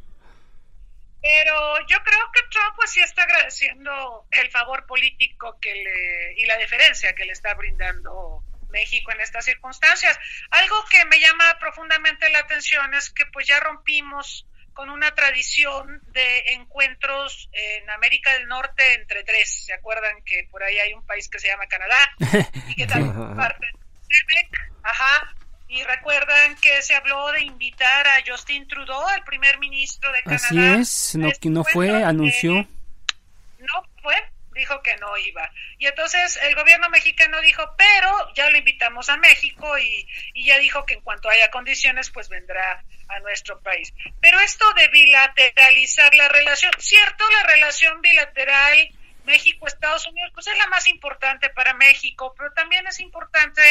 Pero 1.21 1.87
yo 1.87 2.03
creo 2.03 2.33
que 2.33 2.43
Trump 2.51 2.77
pues 2.77 2.91
sí 2.91 3.01
está 3.01 3.23
agradeciendo 3.23 4.27
el 4.31 4.51
favor 4.51 4.85
político 4.87 5.59
que 5.59 5.75
le 5.75 6.35
y 6.37 6.45
la 6.45 6.59
deferencia 6.59 7.15
que 7.15 7.25
le 7.25 7.33
está 7.33 7.55
brindando 7.55 8.43
México 8.71 9.13
en 9.13 9.21
estas 9.21 9.45
circunstancias. 9.45 10.19
Algo 10.51 10.85
que 10.91 11.05
me 11.07 11.21
llama 11.21 11.59
profundamente 11.59 12.29
la 12.31 12.41
atención 12.41 12.93
es 12.95 13.11
que 13.11 13.25
pues 13.27 13.47
ya 13.47 13.59
rompimos 13.61 14.47
con 14.75 14.91
una 14.91 15.15
tradición 15.15 16.03
de 16.13 16.53
encuentros 16.53 17.49
en 17.53 17.89
América 17.91 18.33
del 18.35 18.47
Norte 18.49 18.95
entre 18.95 19.23
tres. 19.23 19.65
¿Se 19.65 19.73
acuerdan 19.73 20.23
que 20.25 20.47
por 20.51 20.63
ahí 20.63 20.79
hay 20.79 20.93
un 20.93 21.07
país 21.07 21.29
que 21.29 21.39
se 21.39 21.49
llama 21.49 21.67
Canadá 21.67 22.13
y 22.69 22.75
que 22.75 22.87
también 22.87 23.37
parte 23.37 23.67
de 23.67 24.49
Ajá. 24.83 25.35
Y 25.67 25.83
recuerdan 25.83 26.57
que 26.57 26.83
se 26.83 26.95
habló 26.95 27.33
de 27.33 27.43
invitar 27.43 28.07
a 28.07 28.23
Justin 28.25 28.69
Trudeau, 28.69 29.09
el 29.17 29.25
primer 29.25 29.59
ministro 29.59 30.13
de 30.13 30.23
Canadá. 30.23 30.45
Así 30.45 30.59
es, 30.59 31.15
no, 31.17 31.29
este 31.29 31.49
no 31.49 31.65
fue, 31.65 32.05
anunció. 32.05 32.55
no 32.55 33.89
fue, 34.03 34.15
dijo 34.53 34.81
que 34.83 34.97
no 34.99 35.17
iba. 35.17 35.51
Y 35.79 35.87
entonces 35.87 36.39
el 36.45 36.55
gobierno 36.55 36.91
mexicano 36.91 37.41
dijo, 37.41 37.65
pero 37.77 38.33
ya 38.35 38.51
lo 38.51 38.59
invitamos 38.59 39.09
a 39.09 39.17
México 39.17 39.77
y, 39.79 40.07
y 40.35 40.47
ya 40.47 40.59
dijo 40.59 40.85
que 40.85 40.95
en 40.95 41.01
cuanto 41.01 41.29
haya 41.29 41.51
condiciones, 41.51 42.11
pues 42.11 42.29
vendrá 42.29 42.85
a 43.09 43.21
nuestro 43.21 43.61
país. 43.61 43.93
Pero 44.21 44.39
esto 44.41 44.65
de 44.75 44.89
bilateralizar 44.89 46.15
la 46.15 46.29
relación, 46.29 46.73
cierto, 46.79 47.25
la 47.31 47.43
relación 47.49 48.01
bilateral 48.01 48.89
México-Estados 49.25 50.07
Unidos, 50.07 50.31
pues 50.35 50.47
es 50.47 50.59
la 50.59 50.67
más 50.69 50.87
importante 50.87 51.51
para 51.51 51.75
México, 51.75 52.35
pero 52.37 52.53
también 52.53 52.87
es 52.87 53.01
importante 53.01 53.63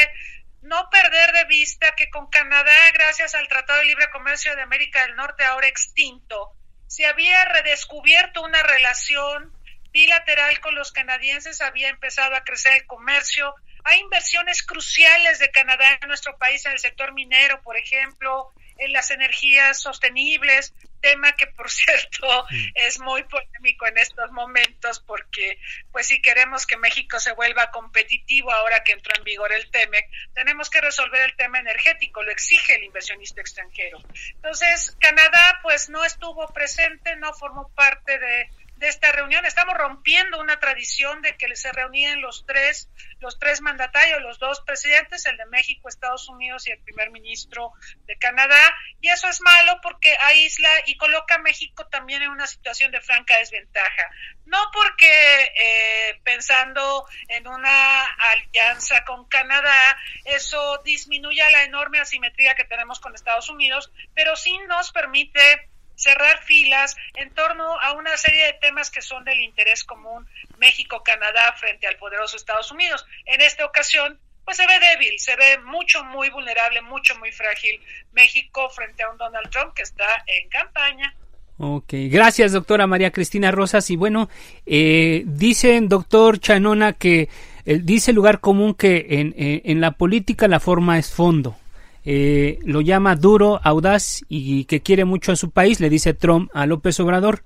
no 0.62 0.90
perder 0.90 1.32
de 1.34 1.46
vista 1.46 1.94
que 1.96 2.10
con 2.10 2.28
Canadá, 2.30 2.92
gracias 2.94 3.36
al 3.36 3.48
Tratado 3.48 3.80
de 3.80 3.86
Libre 3.86 4.10
Comercio 4.12 4.56
de 4.56 4.62
América 4.62 5.06
del 5.06 5.16
Norte, 5.16 5.44
ahora 5.44 5.68
extinto, 5.68 6.54
se 6.88 7.06
había 7.06 7.44
redescubierto 7.46 8.44
una 8.44 8.64
relación 8.64 9.54
bilateral 9.92 10.60
con 10.60 10.74
los 10.76 10.92
canadienses, 10.92 11.62
había 11.62 11.90
empezado 11.90 12.36
a 12.36 12.44
crecer 12.44 12.74
el 12.74 12.88
comercio, 12.88 13.54
hay 13.84 14.00
inversiones 14.00 14.64
cruciales 14.64 15.40
de 15.40 15.52
Canadá 15.52 16.00
en 16.02 16.08
nuestro 16.08 16.38
país 16.38 16.66
en 16.66 16.72
el 16.72 16.80
sector 16.80 17.14
minero, 17.14 17.62
por 17.62 17.78
ejemplo, 17.78 18.52
en 18.78 18.94
las 18.94 19.12
energías 19.12 19.82
sostenibles, 19.82 20.74
tema 21.02 21.34
que 21.34 21.48
por 21.48 21.70
cierto 21.72 22.46
es 22.76 23.00
muy 23.00 23.24
polémico 23.24 23.86
en 23.88 23.98
estos 23.98 24.32
momentos 24.32 25.02
porque 25.02 25.60
pues 25.92 26.08
si 26.08 26.22
queremos 26.22 26.66
que 26.66 26.78
México 26.78 27.20
se 27.20 27.34
vuelva 27.34 27.72
competitivo 27.72 28.52
ahora 28.52 28.84
que 28.84 28.94
entró 28.94 29.14
en 29.16 29.24
vigor 29.24 29.52
el 29.52 29.70
TEMEC, 29.70 30.10
tenemos 30.34 30.70
que 30.70 30.82
resolver 30.82 31.22
el 31.22 31.36
tema 31.36 31.60
energético, 31.60 32.24
lo 32.24 32.32
exige 32.32 32.76
el 32.76 32.84
inversionista 32.84 33.42
extranjero. 33.42 34.02
Entonces, 34.36 34.96
Canadá 35.00 35.60
pues 35.62 35.90
no 35.90 36.04
estuvo 36.04 36.48
presente, 36.54 37.16
no 37.18 37.34
formó 37.34 37.70
parte 37.76 38.18
de 38.18 38.50
de 38.78 38.88
esta 38.88 39.12
reunión. 39.12 39.46
Estamos 39.46 39.76
rompiendo 39.76 40.40
una 40.40 40.60
tradición 40.60 41.22
de 41.22 41.36
que 41.38 41.56
se 41.56 41.72
reunían 41.72 42.22
los 42.22 42.46
tres, 42.46 42.90
los 43.20 43.40
tres 43.40 43.62
mandatarios, 43.62 44.22
los 44.22 44.40
dos 44.40 44.62
presidentes, 44.62 45.26
el 45.26 45.38
de 45.38 45.46
México, 45.48 45.88
Estados 45.88 46.28
Unidos 46.30 46.68
y 46.68 46.72
el 46.72 46.80
primer 46.80 47.10
ministro 47.12 47.72
de 48.06 48.18
Canadá. 48.18 48.76
Y 49.02 49.10
eso 49.10 49.28
es 49.28 49.42
malo 49.42 49.80
porque 49.82 50.16
aísla 50.22 50.70
y 50.86 50.98
coloca 50.98 51.36
a 51.36 51.40
México 51.40 51.86
también 51.88 52.22
en 52.22 52.30
una 52.30 52.48
situación 52.48 52.92
de 52.92 53.02
franca 53.02 53.38
desventaja. 53.38 54.10
No 54.46 54.58
porque 54.74 55.54
eh, 55.56 56.20
pensando 56.24 57.06
en 57.30 57.48
una 57.48 58.06
alianza 58.06 59.04
con 59.06 59.28
Canadá, 59.28 59.98
eso 60.26 60.82
disminuya 60.84 61.50
la 61.52 61.64
enorme 61.64 62.00
asimetría 62.00 62.56
que 62.56 62.66
tenemos 62.66 63.00
con 63.00 63.16
Estados 63.16 63.50
Unidos, 63.50 63.92
pero 64.14 64.36
sí 64.36 64.58
nos 64.68 64.92
permite 64.92 65.70
cerrar 65.96 66.44
filas 66.44 66.96
en 67.16 67.30
torno 67.32 67.80
a 67.80 67.94
una 67.94 68.16
serie 68.18 68.46
de 68.46 68.54
temas 68.54 68.90
que 68.90 69.02
son 69.02 69.24
del 69.24 69.40
interés 69.40 69.84
común 69.84 70.28
México-Canadá 70.58 71.54
frente 71.60 71.88
al 71.88 71.98
poderoso 71.98 72.38
Estados 72.38 72.72
Unidos. 72.72 73.06
En 73.26 73.42
esta 73.42 73.66
ocasión, 73.66 74.20
pues 74.46 74.58
se 74.58 74.68
ve 74.68 74.74
débil, 74.80 75.20
se 75.20 75.36
ve 75.36 75.60
mucho, 75.60 76.04
muy 76.04 76.30
vulnerable, 76.30 76.82
mucho, 76.82 77.18
muy 77.18 77.32
frágil 77.32 77.80
México 78.12 78.70
frente 78.70 79.04
a 79.04 79.10
un 79.10 79.18
Donald 79.18 79.50
Trump 79.50 79.74
que 79.74 79.84
está 79.84 80.24
en 80.28 80.50
campaña. 80.50 81.16
Ok, 81.58 81.94
gracias 82.10 82.52
doctora 82.52 82.88
María 82.88 83.12
Cristina 83.12 83.52
Rosas. 83.52 83.90
Y 83.90 83.96
bueno, 83.96 84.30
eh, 84.66 85.24
dicen 85.26 85.88
doctor 85.88 86.40
Chanona 86.40 86.94
que 86.94 87.30
eh, 87.66 87.80
dice 87.82 88.12
lugar 88.12 88.40
común 88.40 88.74
que 88.74 89.06
en, 89.10 89.34
eh, 89.38 89.62
en 89.66 89.80
la 89.80 89.92
política 89.92 90.48
la 90.48 90.60
forma 90.60 90.98
es 90.98 91.12
fondo. 91.12 91.56
Eh, 92.06 92.60
lo 92.64 92.82
llama 92.82 93.16
duro, 93.16 93.60
audaz 93.64 94.22
y 94.28 94.66
que 94.66 94.82
quiere 94.82 95.06
mucho 95.06 95.32
a 95.32 95.36
su 95.38 95.52
país, 95.52 95.80
le 95.80 95.90
dice 95.90 96.14
Trump 96.14 96.50
a 96.54 96.66
López 96.66 97.00
Obrador. 97.00 97.44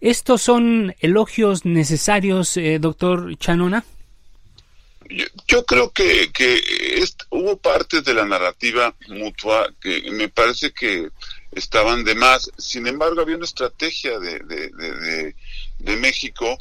¿Estos 0.00 0.42
son 0.42 0.94
elogios 1.00 1.64
necesarios, 1.64 2.56
eh, 2.56 2.78
doctor 2.78 3.36
Chanona? 3.38 3.84
Yo, 5.48 5.64
creo 5.64 5.90
que, 5.90 6.30
que 6.32 6.62
hubo 7.30 7.56
partes 7.56 8.04
de 8.04 8.14
la 8.14 8.24
narrativa 8.24 8.94
mutua 9.08 9.68
que 9.80 10.08
me 10.12 10.28
parece 10.28 10.70
que 10.72 11.08
estaban 11.52 12.04
de 12.04 12.14
más. 12.14 12.50
Sin 12.56 12.86
embargo, 12.86 13.20
había 13.20 13.36
una 13.36 13.44
estrategia 13.44 14.20
de, 14.20 14.38
de, 14.38 15.34
de 15.80 15.96
México 15.96 16.56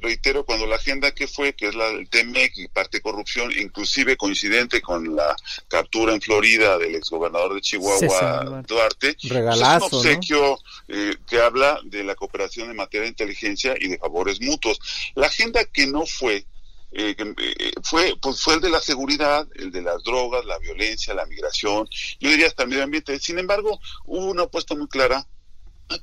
reitero, 0.00 0.44
cuando 0.44 0.66
la 0.66 0.76
agenda 0.76 1.12
que 1.12 1.26
fue, 1.26 1.54
que 1.54 1.68
es 1.68 1.74
la 1.74 1.86
del 1.86 2.08
TMEC 2.08 2.58
y 2.58 2.68
parte 2.68 3.00
corrupción, 3.00 3.50
inclusive 3.58 4.16
coincidente 4.16 4.80
con 4.80 5.16
la 5.16 5.34
captura 5.68 6.12
en 6.12 6.20
Florida 6.20 6.78
del 6.78 6.94
exgobernador 6.94 7.54
de 7.54 7.60
Chihuahua, 7.60 8.62
Duarte, 8.66 9.16
pues 9.20 9.32
es 9.32 9.62
un 9.62 9.82
obsequio 9.82 10.58
eh, 10.88 11.16
que 11.26 11.40
habla 11.40 11.80
de 11.84 12.04
la 12.04 12.14
cooperación 12.14 12.70
en 12.70 12.76
materia 12.76 13.02
de 13.02 13.08
inteligencia 13.08 13.74
y 13.78 13.88
de 13.88 13.98
favores 13.98 14.40
mutuos. 14.40 14.78
La 15.14 15.26
agenda 15.26 15.64
que 15.64 15.86
no 15.86 16.04
fue, 16.06 16.44
eh, 16.92 17.16
eh, 17.18 17.72
fue, 17.82 18.14
pues 18.20 18.42
fue 18.42 18.54
el 18.54 18.60
de 18.60 18.70
la 18.70 18.80
seguridad, 18.80 19.48
el 19.54 19.72
de 19.72 19.82
las 19.82 20.02
drogas, 20.04 20.44
la 20.44 20.58
violencia, 20.58 21.14
la 21.14 21.26
migración, 21.26 21.88
yo 22.20 22.28
diría 22.28 22.46
hasta 22.46 22.64
el 22.64 22.68
medio 22.68 22.84
ambiente. 22.84 23.18
Sin 23.18 23.38
embargo, 23.38 23.80
hubo 24.04 24.26
una 24.26 24.42
apuesta 24.42 24.74
muy 24.74 24.88
clara 24.88 25.26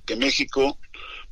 que 0.05 0.15
México 0.15 0.77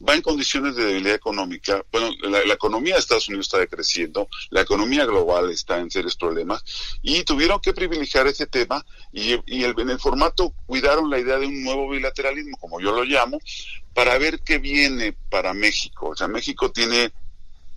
va 0.08 0.16
en 0.16 0.22
condiciones 0.22 0.76
de 0.76 0.86
debilidad 0.86 1.16
económica. 1.16 1.84
Bueno, 1.92 2.12
la, 2.24 2.54
economía 2.54 2.96
de 2.96 3.00
Estados 3.00 3.28
Unidos 3.28 3.48
está 3.48 3.60
decreciendo, 3.60 4.28
la 4.50 4.62
economía 4.62 5.06
global 5.06 5.50
está 5.52 5.80
en 5.80 5.92
serios 5.92 6.16
problemas 6.16 6.64
y 7.02 7.24
tuvieron 7.24 7.60
que 7.60 7.74
privilegiar 7.74 8.28
ese 8.28 8.48
tema 8.48 8.86
y, 9.12 9.34
en 9.34 9.90
el 9.90 10.00
formato 10.00 10.54
cuidaron 10.66 11.10
la 11.10 11.20
idea 11.20 11.38
de 11.38 11.48
un 11.48 11.64
nuevo 11.64 11.90
bilateralismo, 11.90 12.58
como 12.58 12.80
yo 12.80 12.92
lo 12.92 13.04
llamo, 13.04 13.40
para 13.94 14.18
ver 14.18 14.40
qué 14.42 14.58
viene 14.58 15.16
para 15.30 15.54
México. 15.54 16.10
O 16.10 16.16
sea, 16.16 16.28
México 16.28 16.72
tiene 16.72 17.12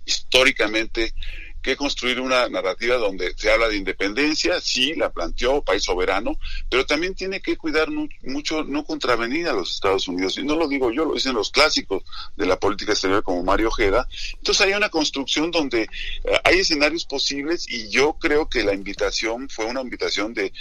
históricamente 0.05 1.13
que 1.61 1.75
construir 1.75 2.19
una 2.19 2.49
narrativa 2.49 2.97
donde 2.97 3.33
se 3.35 3.51
habla 3.51 3.69
de 3.69 3.77
independencia, 3.77 4.59
sí, 4.59 4.95
la 4.95 5.11
planteó, 5.11 5.61
país 5.61 5.83
soberano, 5.83 6.37
pero 6.69 6.85
también 6.85 7.15
tiene 7.15 7.41
que 7.41 7.57
cuidar 7.57 7.89
mucho 8.23 8.63
no 8.63 8.83
contravenir 8.83 9.47
a 9.47 9.53
los 9.53 9.75
Estados 9.75 10.07
Unidos. 10.07 10.37
Y 10.37 10.43
no 10.43 10.55
lo 10.55 10.67
digo 10.67 10.91
yo, 10.91 11.05
lo 11.05 11.13
dicen 11.13 11.33
los 11.33 11.51
clásicos 11.51 12.03
de 12.35 12.45
la 12.45 12.59
política 12.59 12.93
exterior 12.93 13.23
como 13.23 13.43
Mario 13.43 13.67
Ojeda. 13.67 14.07
Entonces 14.37 14.65
hay 14.65 14.73
una 14.73 14.89
construcción 14.89 15.51
donde 15.51 15.83
eh, 15.83 16.39
hay 16.43 16.59
escenarios 16.59 17.05
posibles 17.05 17.69
y 17.69 17.89
yo 17.89 18.13
creo 18.13 18.49
que 18.49 18.63
la 18.63 18.73
invitación 18.73 19.49
fue 19.49 19.65
una 19.65 19.81
invitación 19.81 20.33
de 20.33 20.51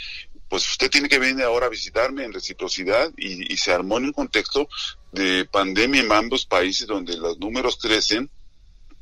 pues 0.48 0.68
usted 0.68 0.90
tiene 0.90 1.08
que 1.08 1.20
venir 1.20 1.44
ahora 1.44 1.66
a 1.66 1.70
visitarme 1.70 2.24
en 2.24 2.32
reciprocidad 2.32 3.12
y, 3.16 3.52
y 3.52 3.56
se 3.56 3.72
armó 3.72 3.98
en 3.98 4.06
un 4.06 4.12
contexto 4.12 4.68
de 5.12 5.44
pandemia 5.44 6.00
en 6.02 6.10
ambos 6.10 6.44
países 6.44 6.88
donde 6.88 7.16
los 7.16 7.38
números 7.38 7.78
crecen 7.80 8.28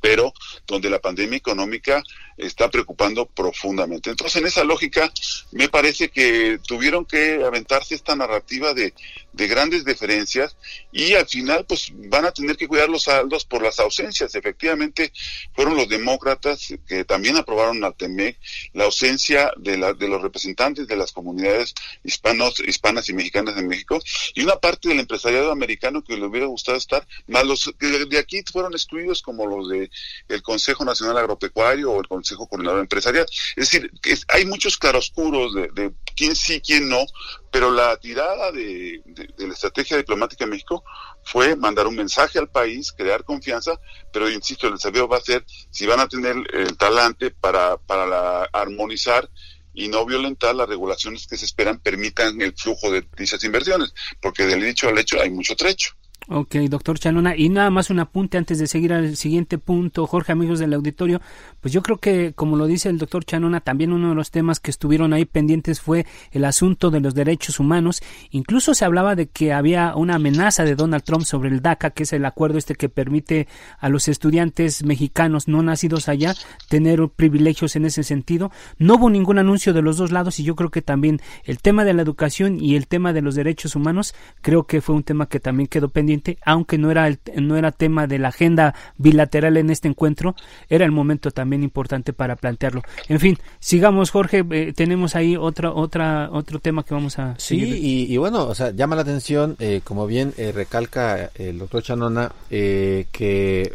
pero 0.00 0.32
donde 0.66 0.90
la 0.90 0.98
pandemia 1.00 1.38
económica 1.38 2.02
está 2.38 2.70
preocupando 2.70 3.26
profundamente. 3.26 4.10
Entonces, 4.10 4.40
en 4.40 4.46
esa 4.46 4.64
lógica, 4.64 5.12
me 5.50 5.68
parece 5.68 6.08
que 6.08 6.58
tuvieron 6.66 7.04
que 7.04 7.42
aventarse 7.44 7.94
esta 7.94 8.14
narrativa 8.14 8.72
de, 8.74 8.94
de 9.32 9.46
grandes 9.48 9.84
diferencias 9.84 10.56
y 10.92 11.14
al 11.14 11.26
final, 11.26 11.64
pues 11.66 11.92
van 11.94 12.24
a 12.24 12.32
tener 12.32 12.56
que 12.56 12.68
cuidar 12.68 12.88
los 12.88 13.04
saldos 13.04 13.44
por 13.44 13.62
las 13.62 13.78
ausencias. 13.80 14.34
Efectivamente, 14.34 15.12
fueron 15.54 15.76
los 15.76 15.88
demócratas 15.88 16.74
que 16.86 17.04
también 17.04 17.36
aprobaron 17.36 17.82
al 17.84 17.94
TEMEC, 17.94 18.38
la 18.72 18.84
ausencia 18.84 19.52
de, 19.56 19.76
la, 19.76 19.92
de 19.92 20.08
los 20.08 20.22
representantes 20.22 20.86
de 20.86 20.96
las 20.96 21.12
comunidades 21.12 21.74
hispanos, 22.04 22.60
hispanas 22.60 23.08
y 23.08 23.14
mexicanas 23.14 23.56
de 23.56 23.62
México 23.62 24.00
y 24.34 24.42
una 24.42 24.56
parte 24.56 24.88
del 24.88 25.00
empresariado 25.00 25.50
americano 25.50 26.02
que 26.02 26.16
le 26.16 26.26
hubiera 26.26 26.46
gustado 26.46 26.78
estar, 26.78 27.06
más 27.26 27.44
los 27.44 27.72
que 27.78 27.86
de 28.06 28.18
aquí 28.18 28.42
fueron 28.50 28.72
excluidos 28.72 29.22
como 29.22 29.46
los 29.46 29.68
de 29.68 29.90
el 30.28 30.42
Consejo 30.42 30.84
Nacional 30.84 31.18
Agropecuario 31.18 31.92
o 31.92 32.00
el 32.00 32.08
Coordinador 32.36 32.80
Empresarial. 32.80 33.26
Es 33.56 33.70
decir, 33.70 33.90
que 34.02 34.16
hay 34.28 34.44
muchos 34.44 34.76
claroscuros 34.76 35.54
de, 35.54 35.68
de 35.68 35.92
quién 36.16 36.34
sí, 36.34 36.60
quién 36.60 36.88
no, 36.88 37.04
pero 37.50 37.70
la 37.70 37.96
tirada 37.96 38.52
de, 38.52 39.02
la 39.38 39.52
estrategia 39.52 39.96
diplomática 39.96 40.44
de 40.44 40.50
México 40.50 40.84
fue 41.22 41.56
mandar 41.56 41.86
un 41.86 41.96
mensaje 41.96 42.38
al 42.38 42.48
país, 42.48 42.92
crear 42.92 43.24
confianza, 43.24 43.78
pero 44.12 44.30
insisto, 44.30 44.66
el 44.66 44.74
desafío 44.74 45.08
va 45.08 45.18
a 45.18 45.22
ser 45.22 45.44
si 45.70 45.86
van 45.86 46.00
a 46.00 46.08
tener 46.08 46.36
el 46.52 46.76
talante 46.76 47.30
para, 47.30 47.76
para 47.76 48.06
la, 48.06 48.48
armonizar 48.52 49.28
y 49.72 49.88
no 49.88 50.04
violentar 50.04 50.54
las 50.54 50.68
regulaciones 50.68 51.26
que 51.26 51.36
se 51.36 51.44
esperan 51.44 51.78
permitan 51.78 52.40
el 52.42 52.52
flujo 52.54 52.90
de 52.90 53.06
dichas 53.16 53.44
inversiones, 53.44 53.94
porque 54.20 54.44
del 54.44 54.60
dicho 54.60 54.88
al 54.88 54.98
hecho 54.98 55.20
hay 55.20 55.30
mucho 55.30 55.54
trecho. 55.54 55.94
Ok, 56.30 56.56
doctor 56.68 56.98
Chanona. 56.98 57.34
Y 57.34 57.48
nada 57.48 57.70
más 57.70 57.88
un 57.88 58.00
apunte 58.00 58.36
antes 58.36 58.58
de 58.58 58.66
seguir 58.66 58.92
al 58.92 59.16
siguiente 59.16 59.56
punto, 59.56 60.06
Jorge, 60.06 60.32
amigos 60.32 60.58
del 60.58 60.74
auditorio. 60.74 61.22
Pues 61.62 61.72
yo 61.72 61.82
creo 61.82 61.96
que, 61.96 62.34
como 62.34 62.58
lo 62.58 62.66
dice 62.66 62.90
el 62.90 62.98
doctor 62.98 63.24
Chanona, 63.24 63.62
también 63.62 63.94
uno 63.94 64.10
de 64.10 64.14
los 64.14 64.30
temas 64.30 64.60
que 64.60 64.70
estuvieron 64.70 65.14
ahí 65.14 65.24
pendientes 65.24 65.80
fue 65.80 66.04
el 66.30 66.44
asunto 66.44 66.90
de 66.90 67.00
los 67.00 67.14
derechos 67.14 67.60
humanos. 67.60 68.02
Incluso 68.30 68.74
se 68.74 68.84
hablaba 68.84 69.16
de 69.16 69.28
que 69.28 69.54
había 69.54 69.96
una 69.96 70.16
amenaza 70.16 70.64
de 70.64 70.74
Donald 70.74 71.02
Trump 71.02 71.24
sobre 71.24 71.48
el 71.48 71.62
DACA, 71.62 71.92
que 71.92 72.02
es 72.02 72.12
el 72.12 72.26
acuerdo 72.26 72.58
este 72.58 72.74
que 72.74 72.90
permite 72.90 73.48
a 73.78 73.88
los 73.88 74.06
estudiantes 74.06 74.84
mexicanos 74.84 75.48
no 75.48 75.62
nacidos 75.62 76.10
allá 76.10 76.34
tener 76.68 77.08
privilegios 77.08 77.74
en 77.74 77.86
ese 77.86 78.02
sentido. 78.02 78.52
No 78.76 78.96
hubo 78.96 79.08
ningún 79.08 79.38
anuncio 79.38 79.72
de 79.72 79.80
los 79.80 79.96
dos 79.96 80.12
lados 80.12 80.38
y 80.40 80.44
yo 80.44 80.56
creo 80.56 80.70
que 80.70 80.82
también 80.82 81.22
el 81.44 81.60
tema 81.60 81.86
de 81.86 81.94
la 81.94 82.02
educación 82.02 82.62
y 82.62 82.76
el 82.76 82.86
tema 82.86 83.14
de 83.14 83.22
los 83.22 83.34
derechos 83.34 83.74
humanos 83.74 84.14
creo 84.42 84.66
que 84.66 84.82
fue 84.82 84.94
un 84.94 85.04
tema 85.04 85.26
que 85.26 85.40
también 85.40 85.68
quedó 85.68 85.88
pendiente 85.88 86.17
aunque 86.44 86.78
no 86.78 86.90
era, 86.90 87.06
el, 87.06 87.18
no 87.36 87.56
era 87.56 87.72
tema 87.72 88.06
de 88.06 88.18
la 88.18 88.28
agenda 88.28 88.74
bilateral 88.96 89.56
en 89.56 89.70
este 89.70 89.88
encuentro, 89.88 90.34
era 90.68 90.84
el 90.84 90.92
momento 90.92 91.30
también 91.30 91.62
importante 91.62 92.12
para 92.12 92.36
plantearlo. 92.36 92.82
En 93.08 93.20
fin, 93.20 93.38
sigamos, 93.60 94.10
Jorge, 94.10 94.44
eh, 94.50 94.72
tenemos 94.74 95.16
ahí 95.16 95.36
otra, 95.36 95.72
otra, 95.72 96.30
otro 96.32 96.58
tema 96.58 96.84
que 96.84 96.94
vamos 96.94 97.18
a 97.18 97.34
sí, 97.38 97.60
seguir. 97.60 97.76
Y, 97.76 98.12
y, 98.12 98.16
bueno, 98.16 98.44
o 98.46 98.54
sea, 98.54 98.70
llama 98.70 98.96
la 98.96 99.02
atención, 99.02 99.56
eh, 99.58 99.80
como 99.84 100.06
bien 100.06 100.34
eh, 100.36 100.52
recalca 100.52 101.30
el 101.34 101.58
doctor 101.58 101.82
Chanona, 101.82 102.32
que 102.48 103.72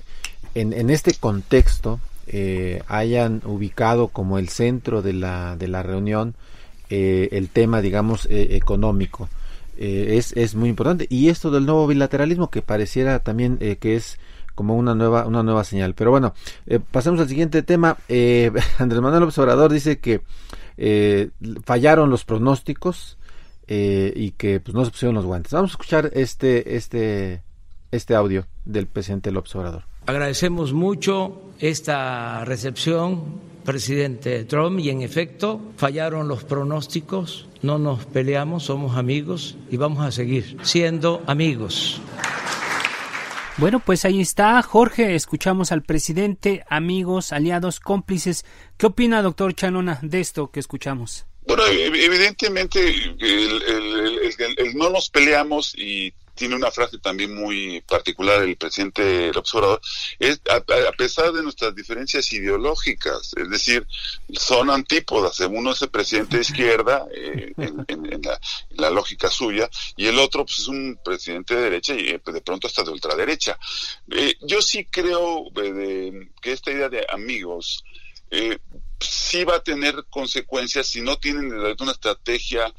en, 0.56 0.74
en, 0.74 0.90
este 0.90 1.14
contexto 1.16 2.00
hayan 2.88 3.42
ubicado 3.46 4.08
como 4.08 4.38
el 4.38 4.50
centro 4.50 5.02
de 5.02 5.14
la, 5.14 5.56
de 5.56 5.68
la 5.68 5.84
reunión 5.84 6.36
el 6.90 7.50
tema, 7.50 7.82
digamos, 7.82 8.28
económico 8.30 9.28
eh, 9.78 10.18
es, 10.18 10.34
es 10.34 10.56
muy 10.56 10.70
importante. 10.70 11.08
Y 11.10 11.30
esto 11.30 11.52
del 11.52 11.66
nuevo 11.66 11.88
bilateralismo 11.88 12.50
que 12.50 12.62
pareciera 12.62 13.20
también 13.20 13.58
eh, 13.62 13.78
que 13.78 13.96
es 13.96 14.20
como 14.56 14.76
una 14.76 14.96
nueva, 14.96 15.26
una 15.26 15.44
nueva 15.44 15.64
señal. 15.64 15.94
Pero 15.96 16.12
bueno, 16.12 16.34
eh, 16.68 16.80
pasemos 16.80 17.20
al 17.20 17.30
siguiente 17.30 17.64
tema. 17.64 17.98
Andrés 18.78 19.02
Manuel 19.02 19.24
Observador 19.24 19.72
dice 19.72 20.00
que 20.00 20.22
fallaron 21.64 22.10
los 22.10 22.26
pronósticos 22.26 23.18
y 23.68 24.32
que 24.32 24.60
pues 24.60 24.76
no 24.76 24.86
se 24.86 24.92
pusieron 24.92 25.16
los 25.16 25.26
guantes. 25.26 25.54
Vamos 25.54 25.72
a 25.72 25.74
escuchar 25.74 26.12
este, 26.14 26.76
este, 26.76 27.42
este 27.92 28.16
audio 28.16 28.46
del 28.66 28.88
presidente 28.88 29.32
López 29.32 29.56
Obrador. 29.56 29.86
Agradecemos 30.06 30.74
mucho 30.74 31.44
esta 31.60 32.44
recepción, 32.44 33.40
presidente 33.64 34.44
Trump, 34.44 34.80
y 34.80 34.90
en 34.90 35.02
efecto 35.02 35.62
fallaron 35.78 36.28
los 36.28 36.44
pronósticos, 36.44 37.48
no 37.64 37.80
nos 37.80 38.06
peleamos, 38.06 38.64
somos 38.64 38.98
amigos 38.98 39.56
y 39.72 39.78
vamos 39.78 40.06
a 40.06 40.12
seguir 40.12 40.58
siendo 40.62 41.24
amigos. 41.26 42.00
Bueno, 43.58 43.80
pues 43.80 44.04
ahí 44.06 44.20
está, 44.20 44.62
Jorge, 44.62 45.16
escuchamos 45.16 45.72
al 45.72 45.84
presidente, 45.84 46.64
amigos, 46.70 47.32
aliados, 47.32 47.80
cómplices. 47.80 48.46
¿Qué 48.78 48.88
opina, 48.88 49.22
doctor 49.22 49.54
Chanona, 49.54 50.00
de 50.02 50.20
esto 50.20 50.52
que 50.52 50.60
escuchamos? 50.60 51.26
Bueno, 51.46 51.64
evidentemente 51.68 52.80
el, 52.80 53.22
el, 53.22 53.62
el, 53.62 54.56
el 54.58 54.76
no 54.76 54.90
nos 54.90 55.10
peleamos 55.10 55.76
y 55.78 56.14
tiene 56.36 56.56
una 56.56 56.72
frase 56.72 56.98
también 57.00 57.36
muy 57.36 57.82
particular 57.82 58.42
el 58.44 58.56
presidente 58.58 59.30
el 59.30 59.38
observador 59.38 59.82
es 60.20 60.42
a, 60.50 60.56
a, 60.56 60.92
pesar 60.98 61.32
de 61.32 61.44
nuestras 61.44 61.76
diferencias 61.76 62.32
ideológicas 62.34 63.34
es 63.36 63.50
decir 63.50 63.86
son 64.34 64.70
antípodas 64.70 65.40
uno 65.42 65.72
es 65.72 65.82
el 65.82 65.90
presidente 65.90 66.38
de 66.38 66.42
izquierda 66.42 67.06
eh, 67.16 67.54
en, 67.58 67.86
en, 67.88 68.14
en, 68.14 68.22
la, 68.22 68.40
en, 68.70 68.78
la, 68.78 68.90
lógica 68.90 69.30
suya 69.30 69.70
y 69.96 70.08
el 70.08 70.20
otro 70.20 70.46
pues 70.46 70.60
es 70.60 70.68
un 70.68 71.00
presidente 71.04 71.56
de 71.56 71.62
derecha 71.62 71.94
y 71.94 72.10
eh, 72.10 72.22
de 72.26 72.42
pronto 72.42 72.68
hasta 72.68 72.84
de 72.84 72.92
ultraderecha. 72.92 73.58
Eh, 74.12 74.36
yo 74.42 74.62
sí 74.62 74.86
creo 74.86 75.46
de, 75.54 76.30
que 76.42 76.52
esta 76.52 76.72
idea 76.72 76.90
de 76.90 77.06
amigos 77.10 77.84
eh, 78.34 78.58
sí 79.00 79.44
va 79.44 79.58
a 79.58 79.64
tener 79.64 80.06
consecuencias 80.10 80.88
si 80.88 81.02
no 81.02 81.18
tienen 81.20 81.54
una 81.54 81.92
estrategia 81.92 82.74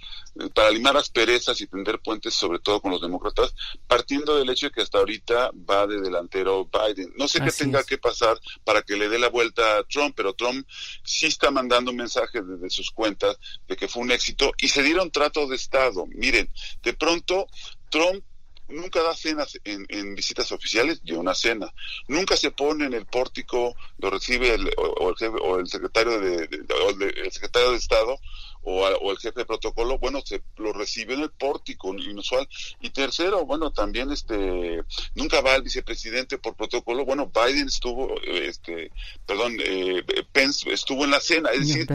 para 0.52 0.70
limar 0.70 0.96
asperezas 0.96 1.60
y 1.60 1.68
tender 1.68 2.00
puentes, 2.00 2.34
sobre 2.34 2.58
todo 2.58 2.80
con 2.80 2.90
los 2.90 3.00
demócratas, 3.00 3.54
partiendo 3.86 4.36
del 4.36 4.50
hecho 4.50 4.66
de 4.66 4.72
que 4.72 4.82
hasta 4.82 4.98
ahorita 4.98 5.52
va 5.70 5.86
de 5.86 6.00
delantero 6.00 6.68
Biden. 6.68 7.12
No 7.16 7.28
sé 7.28 7.38
Así 7.40 7.58
qué 7.58 7.64
tenga 7.64 7.80
es. 7.80 7.86
que 7.86 7.98
pasar 7.98 8.36
para 8.64 8.82
que 8.82 8.96
le 8.96 9.08
dé 9.08 9.18
la 9.20 9.28
vuelta 9.28 9.78
a 9.78 9.84
Trump, 9.84 10.14
pero 10.16 10.34
Trump 10.34 10.66
sí 11.04 11.26
está 11.26 11.52
mandando 11.52 11.92
mensajes 11.92 12.42
desde 12.46 12.70
sus 12.70 12.90
cuentas 12.90 13.36
de 13.68 13.76
que 13.76 13.86
fue 13.86 14.02
un 14.02 14.10
éxito 14.10 14.52
y 14.58 14.68
se 14.68 14.82
dieron 14.82 15.12
trato 15.12 15.46
de 15.46 15.54
Estado. 15.54 16.04
Miren, 16.08 16.50
de 16.82 16.94
pronto 16.94 17.46
Trump 17.90 18.24
nunca 18.68 19.02
da 19.02 19.14
cenas 19.14 19.58
en, 19.64 19.86
en, 19.88 20.14
visitas 20.14 20.50
oficiales 20.52 21.00
y 21.04 21.12
una 21.12 21.34
cena. 21.34 21.72
Nunca 22.08 22.36
se 22.36 22.50
pone 22.50 22.86
en 22.86 22.94
el 22.94 23.06
pórtico, 23.06 23.76
lo 23.98 24.10
recibe 24.10 24.54
el, 24.54 24.70
o, 24.76 25.10
el, 25.10 25.16
jefe, 25.16 25.36
o 25.42 25.58
el 25.58 25.68
secretario 25.68 26.20
de, 26.20 26.46
de, 26.46 26.74
o 26.74 26.90
el 26.90 27.32
secretario 27.32 27.70
de 27.70 27.76
Estado 27.76 28.18
o, 28.62 28.86
a, 28.86 28.96
o, 28.96 29.12
el 29.12 29.18
jefe 29.18 29.40
de 29.40 29.46
protocolo, 29.46 29.98
bueno, 29.98 30.22
se 30.24 30.42
lo 30.56 30.72
recibe 30.72 31.14
en 31.14 31.20
el 31.20 31.30
pórtico 31.30 31.94
inusual. 31.94 32.48
Y 32.80 32.90
tercero, 32.90 33.44
bueno, 33.44 33.70
también 33.72 34.10
este 34.10 34.82
nunca 35.14 35.40
va 35.40 35.56
el 35.56 35.62
vicepresidente 35.62 36.38
por 36.38 36.56
protocolo. 36.56 37.04
Bueno, 37.04 37.30
Biden 37.32 37.68
estuvo, 37.68 38.20
este, 38.22 38.90
perdón, 39.26 39.56
eh, 39.60 40.02
Pence 40.32 40.72
estuvo 40.72 41.04
en 41.04 41.10
la 41.10 41.20
cena, 41.20 41.50
es 41.50 41.68
decir, 41.68 41.86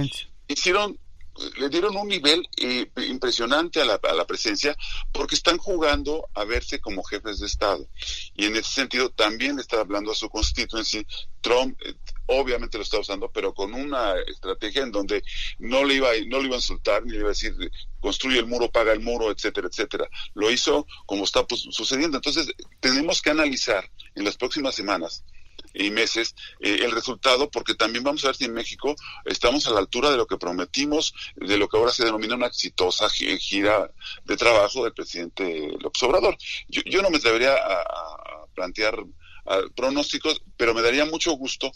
hicieron 0.47 0.97
le 1.57 1.69
dieron 1.69 1.95
un 1.95 2.07
nivel 2.07 2.47
eh, 2.57 2.89
impresionante 3.07 3.81
a 3.81 3.85
la, 3.85 3.93
a 3.95 4.27
presencia 4.27 4.75
porque 5.11 5.35
están 5.35 5.57
jugando 5.57 6.27
a 6.33 6.43
verse 6.43 6.79
como 6.79 7.03
jefes 7.03 7.39
de 7.39 7.47
Estado. 7.47 7.87
Y 8.35 8.45
en 8.45 8.55
ese 8.55 8.71
sentido 8.71 9.09
también 9.09 9.59
está 9.59 9.79
hablando 9.79 10.11
a 10.11 10.15
su 10.15 10.29
constituency. 10.29 11.05
Trump 11.41 11.79
eh, 11.85 11.95
obviamente 12.27 12.77
lo 12.77 12.83
está 12.83 12.99
usando, 12.99 13.31
pero 13.31 13.53
con 13.53 13.73
una 13.73 14.15
estrategia 14.27 14.83
en 14.83 14.91
donde 14.91 15.23
no 15.57 15.83
le 15.83 15.95
iba, 15.95 16.09
no 16.27 16.39
le 16.39 16.47
iba 16.47 16.55
a 16.55 16.59
insultar 16.59 17.05
ni 17.05 17.13
le 17.13 17.19
iba 17.19 17.27
a 17.27 17.29
decir 17.29 17.55
construye 17.99 18.39
el 18.39 18.45
muro, 18.45 18.71
paga 18.71 18.93
el 18.93 19.01
muro, 19.01 19.31
etcétera, 19.31 19.67
etcétera. 19.67 20.09
Lo 20.33 20.51
hizo 20.51 20.87
como 21.05 21.23
está 21.23 21.45
pues, 21.45 21.61
sucediendo. 21.71 22.17
Entonces 22.17 22.47
tenemos 22.79 23.21
que 23.21 23.31
analizar 23.31 23.89
en 24.15 24.23
las 24.23 24.37
próximas 24.37 24.75
semanas 24.75 25.23
y 25.73 25.91
meses 25.91 26.35
eh, 26.59 26.79
el 26.81 26.91
resultado, 26.91 27.49
porque 27.49 27.75
también 27.75 28.03
vamos 28.03 28.23
a 28.23 28.27
ver 28.27 28.35
si 28.35 28.45
en 28.45 28.53
México 28.53 28.95
estamos 29.25 29.67
a 29.67 29.71
la 29.71 29.79
altura 29.79 30.11
de 30.11 30.17
lo 30.17 30.27
que 30.27 30.37
prometimos, 30.37 31.13
de 31.35 31.57
lo 31.57 31.67
que 31.67 31.77
ahora 31.77 31.91
se 31.91 32.05
denomina 32.05 32.35
una 32.35 32.47
exitosa 32.47 33.09
gira 33.09 33.91
de 34.25 34.37
trabajo 34.37 34.83
del 34.83 34.93
presidente 34.93 35.71
López 35.79 36.03
Obrador. 36.03 36.37
Yo, 36.67 36.81
yo 36.85 37.01
no 37.01 37.09
me 37.09 37.17
atrevería 37.17 37.55
a, 37.55 38.45
plantear 38.55 39.05
pronósticos, 39.73 40.43
pero 40.57 40.73
me 40.73 40.81
daría 40.81 41.05
mucho 41.05 41.31
gusto 41.31 41.71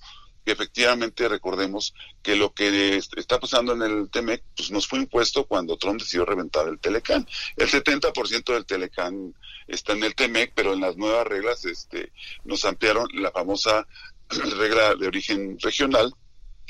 que 0.45 0.51
efectivamente 0.51 1.27
recordemos 1.27 1.93
que 2.21 2.35
lo 2.35 2.53
que 2.53 2.97
está 2.97 3.39
pasando 3.39 3.73
en 3.73 3.81
el 3.81 4.09
TEMEC 4.09 4.43
pues 4.55 4.71
nos 4.71 4.87
fue 4.87 4.99
impuesto 4.99 5.45
cuando 5.45 5.77
Trump 5.77 5.99
decidió 5.99 6.25
reventar 6.25 6.67
el 6.67 6.79
Telecán. 6.79 7.27
El 7.57 7.69
70% 7.69 8.53
del 8.53 8.65
Telecán 8.65 9.33
está 9.67 9.93
en 9.93 10.03
el 10.03 10.15
TEMEC, 10.15 10.51
pero 10.53 10.73
en 10.73 10.81
las 10.81 10.97
nuevas 10.97 11.25
reglas 11.27 11.65
este, 11.65 12.11
nos 12.43 12.65
ampliaron 12.65 13.07
la 13.13 13.31
famosa 13.31 13.87
regla 14.57 14.95
de 14.95 15.07
origen 15.07 15.57
regional 15.59 16.13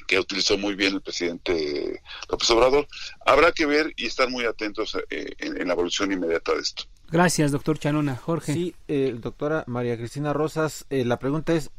que 0.08 0.20
utilizó 0.20 0.58
muy 0.58 0.76
bien 0.76 0.96
el 0.96 1.02
presidente 1.02 2.02
López 2.30 2.50
Obrador. 2.52 2.88
Habrá 3.26 3.52
que 3.52 3.66
ver 3.66 3.94
y 3.96 4.06
estar 4.06 4.30
muy 4.30 4.46
atentos 4.46 4.98
eh, 5.10 5.34
en, 5.38 5.62
en, 5.62 5.68
la 5.68 5.74
evolución 5.74 6.12
inmediata 6.12 6.54
de 6.54 6.60
esto. 6.60 6.84
Gracias, 7.14 7.52
doctor 7.52 7.78
Chanona. 7.78 8.16
Jorge. 8.16 8.54
Sí, 8.54 8.76
eh, 8.88 9.16
doctora 9.18 9.64
María 9.68 9.98
Cristina 9.98 10.34
Rosas, 10.34 10.86
eh, 10.90 11.06
la 11.06 11.20
pregunta 11.20 11.54
es, 11.54 11.70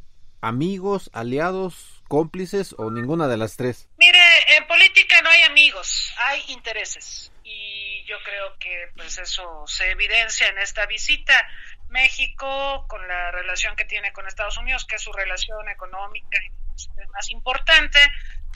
amigos, 0.44 1.10
aliados, 1.12 2.02
cómplices 2.08 2.74
o 2.78 2.90
ninguna 2.90 3.28
de 3.28 3.36
las 3.36 3.56
tres? 3.56 3.88
Mire, 3.96 4.18
en 4.56 4.66
política 4.66 5.20
no 5.22 5.30
hay 5.30 5.42
amigos, 5.42 6.14
hay 6.18 6.42
intereses. 6.48 7.32
Y 7.42 8.04
yo 8.04 8.16
creo 8.24 8.58
que 8.58 8.88
pues 8.96 9.18
eso 9.18 9.64
se 9.66 9.90
evidencia 9.90 10.48
en 10.48 10.58
esta 10.58 10.86
visita. 10.86 11.34
México, 11.88 12.86
con 12.88 13.06
la 13.06 13.30
relación 13.30 13.76
que 13.76 13.84
tiene 13.84 14.12
con 14.12 14.26
Estados 14.26 14.58
Unidos, 14.58 14.84
que 14.84 14.96
es 14.96 15.02
su 15.02 15.12
relación 15.12 15.68
económica 15.68 16.38
y 16.44 16.50
más 17.12 17.30
importante, 17.30 18.00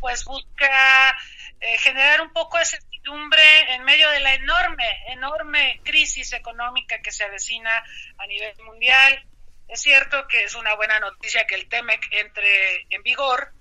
pues 0.01 0.25
busca 0.25 1.17
eh, 1.61 1.79
generar 1.79 2.21
un 2.21 2.33
poco 2.33 2.59
de 2.59 2.65
certidumbre 2.65 3.75
en 3.75 3.85
medio 3.85 4.09
de 4.11 4.21
la 4.21 4.35
enorme, 4.35 4.85
enorme 5.09 5.81
crisis 5.85 6.33
económica 6.33 7.01
que 7.01 7.13
se 7.13 7.25
avecina 7.25 7.71
a 8.19 8.27
nivel 8.27 8.55
mundial. 8.65 9.25
Es 9.69 9.83
cierto 9.83 10.27
que 10.29 10.45
es 10.45 10.55
una 10.55 10.75
buena 10.75 10.99
noticia 10.99 11.47
que 11.47 11.55
el 11.55 11.69
TEMEC 11.69 12.01
entre 12.13 12.87
en 12.89 13.03
vigor, 13.03 13.53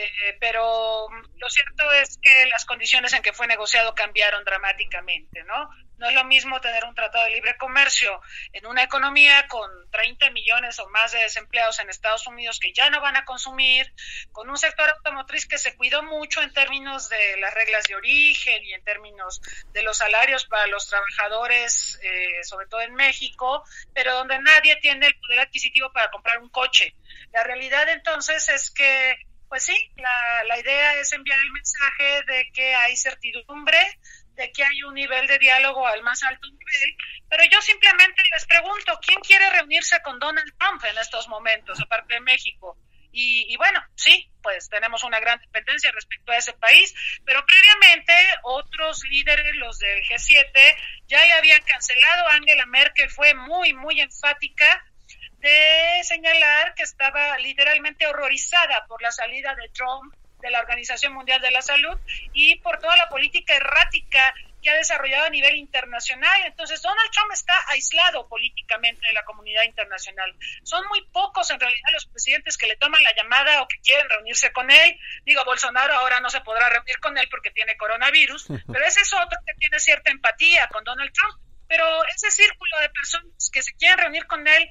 eh, 0.00 0.36
pero 0.38 1.08
lo 1.38 1.50
cierto 1.50 1.90
es 1.92 2.18
que 2.18 2.46
las 2.46 2.64
condiciones 2.64 3.12
en 3.14 3.22
que 3.22 3.32
fue 3.32 3.48
negociado 3.48 3.94
cambiaron 3.94 4.44
dramáticamente, 4.44 5.42
¿no? 5.44 5.68
No 5.98 6.08
es 6.08 6.14
lo 6.14 6.22
mismo 6.24 6.60
tener 6.60 6.84
un 6.84 6.94
tratado 6.94 7.24
de 7.24 7.32
libre 7.32 7.56
comercio 7.56 8.20
en 8.52 8.66
una 8.66 8.84
economía 8.84 9.48
con 9.48 9.68
30 9.90 10.30
millones 10.30 10.78
o 10.78 10.88
más 10.90 11.10
de 11.10 11.18
desempleados 11.18 11.80
en 11.80 11.90
Estados 11.90 12.28
Unidos 12.28 12.60
que 12.60 12.72
ya 12.72 12.88
no 12.90 13.00
van 13.00 13.16
a 13.16 13.24
consumir, 13.24 13.92
con 14.30 14.48
un 14.48 14.56
sector 14.56 14.88
automotriz 14.88 15.46
que 15.46 15.58
se 15.58 15.76
cuidó 15.76 16.04
mucho 16.04 16.40
en 16.42 16.52
términos 16.52 17.08
de 17.08 17.36
las 17.40 17.52
reglas 17.54 17.82
de 17.88 17.96
origen 17.96 18.64
y 18.64 18.74
en 18.74 18.84
términos 18.84 19.40
de 19.72 19.82
los 19.82 19.98
salarios 19.98 20.44
para 20.44 20.68
los 20.68 20.88
trabajadores, 20.88 21.98
eh, 22.04 22.44
sobre 22.44 22.68
todo 22.68 22.82
en 22.82 22.94
México, 22.94 23.64
pero 23.92 24.14
donde 24.14 24.38
nadie 24.38 24.76
tiene 24.76 25.08
el 25.08 25.18
poder 25.18 25.40
adquisitivo 25.40 25.92
para 25.92 26.10
comprar 26.12 26.38
un 26.38 26.50
coche. 26.50 26.94
La 27.32 27.42
realidad 27.42 27.88
entonces 27.88 28.48
es 28.48 28.70
que 28.70 29.16
pues 29.48 29.64
sí, 29.64 29.76
la, 29.96 30.58
idea 30.58 30.94
es 31.00 31.12
enviar 31.12 31.38
el 31.38 31.50
mensaje 31.52 32.22
de 32.26 32.50
que 32.52 32.74
hay 32.74 32.96
certidumbre, 32.96 33.78
de 34.34 34.50
que 34.52 34.64
hay 34.64 34.82
un 34.82 34.94
nivel 34.94 35.26
de 35.26 35.38
diálogo 35.38 35.86
al 35.86 36.02
más 36.02 36.22
alto 36.22 36.48
nivel, 36.48 36.96
pero 37.28 37.44
yo 37.50 37.60
simplemente 37.60 38.22
les 38.32 38.46
pregunto, 38.46 38.98
¿quién 39.04 39.20
quiere 39.20 39.48
reunirse 39.50 40.00
con 40.02 40.18
Donald 40.18 40.52
Trump 40.58 40.84
en 40.84 40.98
estos 40.98 41.28
momentos, 41.28 41.80
aparte 41.80 42.14
de 42.14 42.20
México? 42.20 42.76
Y, 43.10 43.46
y, 43.52 43.56
bueno, 43.56 43.82
sí, 43.94 44.30
pues 44.42 44.68
tenemos 44.68 45.02
una 45.02 45.18
gran 45.18 45.40
dependencia 45.40 45.90
respecto 45.92 46.30
a 46.30 46.36
ese 46.36 46.52
país, 46.52 46.94
pero 47.24 47.44
previamente 47.44 48.12
otros 48.42 49.02
líderes, 49.08 49.56
los 49.56 49.78
del 49.78 50.04
G7, 50.04 50.76
ya 51.06 51.24
le 51.24 51.32
habían 51.32 51.62
cancelado. 51.62 52.28
Angela 52.28 52.66
Merkel 52.66 53.08
fue 53.10 53.34
muy, 53.34 53.72
muy 53.72 54.00
enfática 54.00 54.84
de 55.40 56.00
señalar 56.04 56.74
que 56.74 56.82
estaba 56.82 57.38
literalmente 57.38 58.06
horrorizada 58.06 58.86
por 58.86 59.02
la 59.02 59.12
salida 59.12 59.54
de 59.54 59.68
Trump 59.70 60.14
de 60.40 60.50
la 60.50 60.60
Organización 60.60 61.12
Mundial 61.14 61.40
de 61.40 61.50
la 61.50 61.62
Salud 61.62 61.98
y 62.32 62.56
por 62.56 62.78
toda 62.78 62.96
la 62.96 63.08
política 63.08 63.56
errática 63.56 64.34
que 64.62 64.70
ha 64.70 64.74
desarrollado 64.74 65.26
a 65.26 65.30
nivel 65.30 65.56
internacional. 65.56 66.42
Entonces, 66.46 66.82
Donald 66.82 67.10
Trump 67.12 67.30
está 67.32 67.54
aislado 67.68 68.28
políticamente 68.28 69.06
de 69.06 69.12
la 69.12 69.24
comunidad 69.24 69.62
internacional. 69.64 70.34
Son 70.64 70.84
muy 70.88 71.02
pocos 71.12 71.50
en 71.50 71.60
realidad 71.60 71.88
los 71.92 72.06
presidentes 72.06 72.56
que 72.56 72.66
le 72.66 72.76
toman 72.76 73.02
la 73.02 73.14
llamada 73.14 73.62
o 73.62 73.68
que 73.68 73.78
quieren 73.80 74.08
reunirse 74.08 74.52
con 74.52 74.70
él. 74.70 74.98
Digo, 75.24 75.44
Bolsonaro 75.44 75.94
ahora 75.94 76.20
no 76.20 76.30
se 76.30 76.40
podrá 76.40 76.68
reunir 76.68 76.98
con 77.00 77.16
él 77.18 77.28
porque 77.30 77.50
tiene 77.50 77.76
coronavirus, 77.76 78.46
pero 78.72 78.84
ese 78.84 79.00
es 79.00 79.12
otro 79.12 79.38
que 79.46 79.54
tiene 79.54 79.78
cierta 79.78 80.10
empatía 80.10 80.68
con 80.68 80.84
Donald 80.84 81.12
Trump. 81.12 81.40
Pero 81.68 81.84
ese 82.16 82.30
círculo 82.30 82.78
de 82.80 82.88
personas 82.88 83.50
que 83.52 83.62
se 83.62 83.74
quieren 83.74 83.98
reunir 83.98 84.26
con 84.26 84.46
él, 84.48 84.70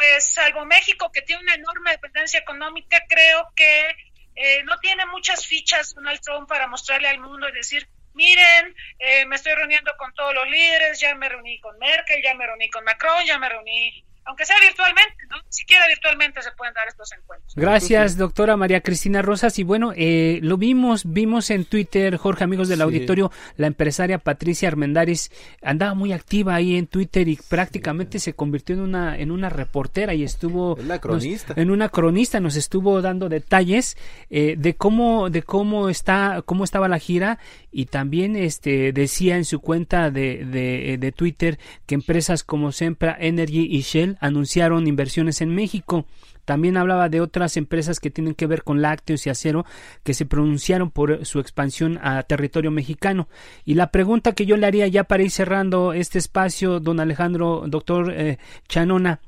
pues 0.00 0.32
salvo 0.32 0.64
México, 0.64 1.12
que 1.12 1.20
tiene 1.20 1.42
una 1.42 1.54
enorme 1.54 1.90
dependencia 1.90 2.40
económica, 2.40 3.04
creo 3.06 3.52
que 3.54 3.90
eh, 4.34 4.62
no 4.64 4.78
tiene 4.78 5.04
muchas 5.04 5.44
fichas 5.46 5.94
Donald 5.94 6.22
Trump 6.22 6.48
para 6.48 6.66
mostrarle 6.68 7.06
al 7.06 7.20
mundo 7.20 7.46
y 7.46 7.52
decir, 7.52 7.86
miren, 8.14 8.74
eh, 8.98 9.26
me 9.26 9.36
estoy 9.36 9.52
reuniendo 9.52 9.92
con 9.98 10.14
todos 10.14 10.34
los 10.34 10.48
líderes, 10.48 10.98
ya 11.00 11.14
me 11.14 11.28
reuní 11.28 11.60
con 11.60 11.78
Merkel, 11.78 12.22
ya 12.24 12.34
me 12.34 12.46
reuní 12.46 12.70
con 12.70 12.82
Macron, 12.82 13.26
ya 13.26 13.38
me 13.38 13.50
reuní 13.50 14.02
aunque 14.30 14.46
sea 14.46 14.56
virtualmente, 14.62 15.26
¿no? 15.28 15.36
Siquiera 15.48 15.88
virtualmente 15.88 16.40
se 16.40 16.52
pueden 16.52 16.72
dar 16.72 16.86
estos 16.86 17.10
encuentros. 17.12 17.52
Gracias, 17.56 18.16
doctora 18.16 18.56
María 18.56 18.80
Cristina 18.80 19.22
Rosas. 19.22 19.58
Y 19.58 19.64
bueno, 19.64 19.92
eh, 19.96 20.38
lo 20.42 20.56
vimos, 20.56 21.02
vimos 21.04 21.50
en 21.50 21.64
Twitter, 21.64 22.16
Jorge, 22.16 22.44
amigos 22.44 22.68
del 22.68 22.80
auditorio, 22.80 23.32
la 23.56 23.66
empresaria 23.66 24.18
Patricia 24.18 24.68
Armendaris 24.68 25.32
andaba 25.62 25.94
muy 25.94 26.12
activa 26.12 26.54
ahí 26.54 26.76
en 26.76 26.86
Twitter 26.86 27.26
y 27.26 27.40
prácticamente 27.48 28.20
se 28.20 28.34
convirtió 28.34 28.76
en 28.76 28.82
una, 28.82 29.18
en 29.18 29.32
una 29.32 29.48
reportera 29.48 30.14
y 30.14 30.22
estuvo 30.22 30.76
cronista. 31.00 31.54
en 31.56 31.72
una 31.72 31.88
cronista, 31.88 32.38
nos 32.38 32.54
estuvo 32.54 33.02
dando 33.02 33.28
detalles 33.28 33.96
eh, 34.30 34.54
de 34.56 34.74
cómo, 34.76 35.28
de 35.28 35.42
cómo 35.42 35.88
está, 35.88 36.42
cómo 36.46 36.62
estaba 36.62 36.86
la 36.86 37.00
gira 37.00 37.40
y 37.72 37.86
también 37.86 38.36
este 38.36 38.92
decía 38.92 39.36
en 39.36 39.44
su 39.44 39.58
cuenta 39.58 40.12
de, 40.12 40.44
de, 40.44 40.98
de 40.98 41.12
Twitter 41.12 41.58
que 41.86 41.96
empresas 41.96 42.44
como 42.44 42.70
Sempra 42.70 43.16
Energy 43.18 43.66
y 43.68 43.80
Shell 43.80 44.18
anunciaron 44.20 44.86
inversiones 44.86 45.40
en 45.40 45.54
México. 45.54 46.06
También 46.44 46.76
hablaba 46.76 47.08
de 47.08 47.20
otras 47.20 47.56
empresas 47.56 48.00
que 48.00 48.10
tienen 48.10 48.34
que 48.34 48.46
ver 48.46 48.64
con 48.64 48.82
lácteos 48.82 49.26
y 49.26 49.30
acero 49.30 49.64
que 50.02 50.14
se 50.14 50.26
pronunciaron 50.26 50.90
por 50.90 51.24
su 51.24 51.38
expansión 51.38 51.98
a 52.02 52.22
territorio 52.22 52.70
mexicano. 52.70 53.28
Y 53.64 53.74
la 53.74 53.90
pregunta 53.90 54.32
que 54.32 54.46
yo 54.46 54.56
le 54.56 54.66
haría 54.66 54.88
ya 54.88 55.04
para 55.04 55.22
ir 55.22 55.30
cerrando 55.30 55.92
este 55.92 56.18
espacio, 56.18 56.80
don 56.80 57.00
Alejandro, 57.00 57.64
doctor 57.66 58.12
eh, 58.12 58.38
Chanona, 58.68 59.20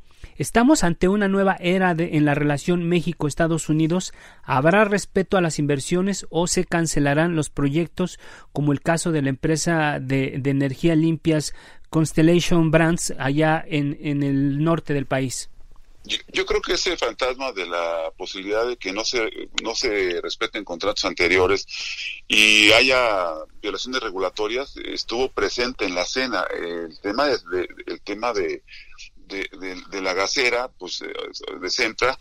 ¿Estamos 0.43 0.83
ante 0.83 1.07
una 1.07 1.29
nueva 1.29 1.57
era 1.61 1.95
de, 1.95 2.17
en 2.17 2.25
la 2.25 2.35
relación 2.35 2.89
México-Estados 2.89 3.69
Unidos? 3.69 4.13
¿Habrá 4.43 4.85
respeto 4.85 5.37
a 5.37 5.41
las 5.41 5.61
inversiones 5.61 6.27
o 6.31 6.49
se 6.49 6.65
cancelarán 6.65 7.37
los 7.37 7.49
proyectos 7.49 8.19
como 8.53 8.73
el 8.73 8.81
caso 8.81 9.13
de 9.13 9.23
la 9.23 9.29
empresa 9.29 10.01
de, 10.01 10.35
de 10.41 10.51
energía 10.51 10.97
limpias 10.97 11.55
Constellation 11.91 12.73
Brands 12.73 13.15
allá 13.21 13.65
en, 13.65 13.97
en 14.01 14.25
el 14.25 14.65
norte 14.65 14.95
del 14.95 15.07
país? 15.07 15.49
Yo, 16.05 16.45
creo 16.45 16.61
que 16.61 16.73
ese 16.73 16.97
fantasma 16.97 17.53
de 17.53 17.65
la 17.65 18.11
posibilidad 18.17 18.67
de 18.67 18.77
que 18.77 18.93
no 18.93 19.05
se 19.05 19.31
no 19.63 19.77
se 19.77 20.21
respeten 20.21 20.65
contratos 20.65 21.05
anteriores 21.05 21.65
y 22.27 22.73
haya 22.73 23.33
violaciones 23.61 24.03
regulatorias 24.03 24.77
estuvo 24.79 25.31
presente 25.31 25.85
en 25.85 25.95
la 25.95 26.05
cena 26.05 26.45
el 26.53 26.99
tema 26.99 27.27
de, 27.27 27.39
de 27.53 27.69
el 27.87 28.01
tema 28.01 28.33
de 28.33 28.65
de, 29.33 29.83
de, 29.91 30.03
la 30.03 30.15
gasera, 30.15 30.69
pues 30.69 31.03
eh, 31.03 31.13
de 31.61 31.71
Centra, 31.71 32.19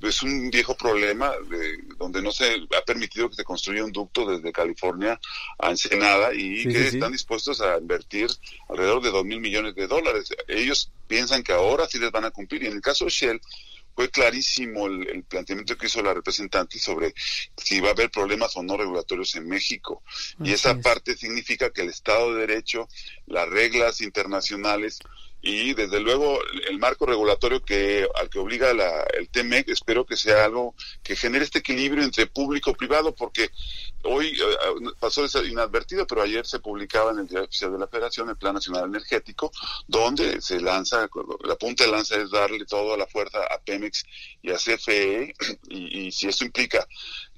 es 0.00 0.22
un 0.22 0.50
viejo 0.50 0.76
problema 0.76 1.32
de, 1.50 1.78
donde 1.98 2.22
no 2.22 2.32
se 2.32 2.66
ha 2.76 2.84
permitido 2.84 3.28
que 3.28 3.36
se 3.36 3.44
construya 3.44 3.84
un 3.84 3.92
ducto 3.92 4.26
desde 4.26 4.52
California 4.52 5.20
a 5.58 5.70
Ensenada 5.70 6.32
y 6.34 6.62
sí, 6.62 6.68
que 6.68 6.78
sí, 6.90 6.96
están 6.96 7.12
dispuestos 7.12 7.60
a 7.60 7.78
invertir 7.78 8.28
alrededor 8.68 9.02
de 9.02 9.10
dos 9.10 9.24
mil 9.24 9.40
millones 9.40 9.74
de 9.74 9.86
dólares. 9.86 10.34
Ellos 10.48 10.90
piensan 11.06 11.42
que 11.42 11.52
ahora 11.52 11.86
sí 11.86 11.98
les 11.98 12.10
van 12.10 12.24
a 12.24 12.30
cumplir 12.30 12.62
y 12.62 12.66
en 12.66 12.74
el 12.74 12.80
caso 12.80 13.04
de 13.04 13.10
Shell, 13.10 13.40
fue 13.94 14.10
clarísimo 14.10 14.86
el, 14.86 15.08
el, 15.08 15.22
planteamiento 15.24 15.76
que 15.76 15.86
hizo 15.86 16.02
la 16.02 16.14
representante 16.14 16.78
sobre 16.78 17.14
si 17.56 17.80
va 17.80 17.88
a 17.88 17.92
haber 17.92 18.10
problemas 18.10 18.56
o 18.56 18.62
no 18.62 18.76
regulatorios 18.76 19.34
en 19.36 19.46
México. 19.46 20.02
Así 20.06 20.50
y 20.50 20.52
esa 20.52 20.72
es. 20.72 20.78
parte 20.78 21.16
significa 21.16 21.70
que 21.70 21.82
el 21.82 21.90
Estado 21.90 22.34
de 22.34 22.46
Derecho, 22.46 22.88
las 23.26 23.48
reglas 23.48 24.00
internacionales 24.00 24.98
y 25.42 25.74
desde 25.74 25.98
luego 25.98 26.38
el 26.70 26.78
marco 26.78 27.04
regulatorio 27.04 27.64
que 27.64 28.06
al 28.14 28.30
que 28.30 28.38
obliga 28.38 28.72
la, 28.72 29.02
el 29.18 29.28
TMEC 29.28 29.68
espero 29.70 30.06
que 30.06 30.16
sea 30.16 30.44
algo 30.44 30.76
que 31.02 31.16
genere 31.16 31.44
este 31.44 31.58
equilibrio 31.58 32.04
entre 32.04 32.28
público 32.28 32.70
y 32.70 32.74
privado 32.74 33.12
porque 33.12 33.50
hoy 34.04 34.38
uh, 34.40 34.92
pasó 34.98 35.24
inadvertido 35.44 36.06
pero 36.06 36.22
ayer 36.22 36.46
se 36.46 36.60
publicaba 36.60 37.12
en 37.12 37.20
el 37.20 37.26
diario 37.26 37.46
oficial 37.46 37.72
de 37.72 37.78
la 37.78 37.88
Federación 37.88 38.28
el 38.28 38.36
Plan 38.36 38.54
Nacional 38.54 38.84
Energético 38.84 39.52
donde 39.86 40.40
se 40.40 40.60
lanza 40.60 41.08
la 41.44 41.56
punta 41.56 41.84
de 41.84 41.90
lanza 41.90 42.16
es 42.16 42.30
darle 42.30 42.64
toda 42.64 42.96
la 42.96 43.06
fuerza 43.06 43.38
a 43.50 43.58
Pemex 43.58 44.04
y 44.42 44.50
a 44.50 44.56
CFE 44.56 45.34
y, 45.68 46.06
y 46.06 46.12
si 46.12 46.28
esto 46.28 46.44
implica 46.44 46.86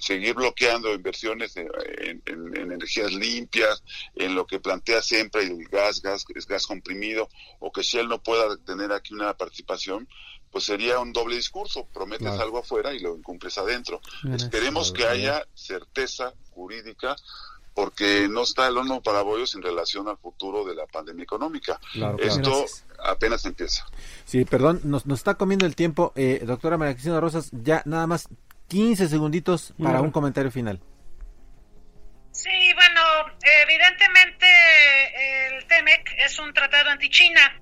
seguir 0.05 0.35
bloqueando 0.35 0.93
inversiones 0.93 1.57
en, 1.57 1.69
en, 1.99 2.23
en, 2.27 2.73
energías 2.73 3.13
limpias, 3.13 3.83
en 4.15 4.35
lo 4.35 4.47
que 4.47 4.61
plantea 4.61 5.03
siempre 5.03 5.43
el 5.43 5.65
gas, 5.69 6.03
gas, 6.03 6.25
gas 6.47 6.67
comprimido, 6.67 7.29
o 7.59 7.73
que 7.73 7.83
Shell 7.83 8.09
no 8.09 8.23
pueda 8.23 8.57
tener 8.59 8.93
aquí 8.93 9.15
una 9.15 9.35
participación, 9.35 10.09
pues 10.55 10.67
sería 10.67 11.01
un 11.01 11.13
doble 11.13 11.35
discurso, 11.35 11.89
prometes 11.93 12.29
claro. 12.29 12.41
algo 12.41 12.59
afuera 12.61 12.95
y 12.95 13.01
lo 13.01 13.17
incumples 13.17 13.59
adentro. 13.59 14.01
Bien, 14.23 14.37
Esperemos 14.37 14.93
que 14.93 15.05
haya 15.05 15.45
certeza 15.53 16.33
jurídica 16.53 17.17
porque 17.75 18.29
no 18.31 18.43
está 18.43 18.69
el 18.69 18.79
horno 18.79 19.03
para 19.03 19.23
bollos 19.23 19.53
en 19.57 19.63
relación 19.63 20.07
al 20.07 20.17
futuro 20.17 20.65
de 20.65 20.77
la 20.77 20.87
pandemia 20.87 21.25
económica. 21.25 21.81
Claro, 21.93 22.19
Esto 22.21 22.57
Gracias. 22.61 22.85
apenas 23.05 23.45
empieza. 23.47 23.85
Sí, 24.27 24.45
perdón, 24.45 24.81
nos, 24.85 25.07
nos 25.07 25.19
está 25.19 25.35
comiendo 25.35 25.67
el 25.67 25.75
tiempo. 25.75 26.13
Eh, 26.15 26.41
doctora 26.47 26.79
María 26.79 26.95
Cristina 26.95 27.19
Rosas, 27.19 27.51
ya 27.51 27.83
nada 27.85 28.07
más 28.07 28.29
15 28.69 29.09
segunditos 29.09 29.75
para 29.83 30.03
un 30.03 30.13
comentario 30.13 30.53
final. 30.53 30.81
Sí, 32.31 32.73
bueno, 32.75 33.01
evidentemente 33.65 34.47
el 35.49 35.67
TEMEC 35.67 36.15
es 36.19 36.39
un 36.39 36.55
tratado 36.55 36.91
anti-China 36.91 37.61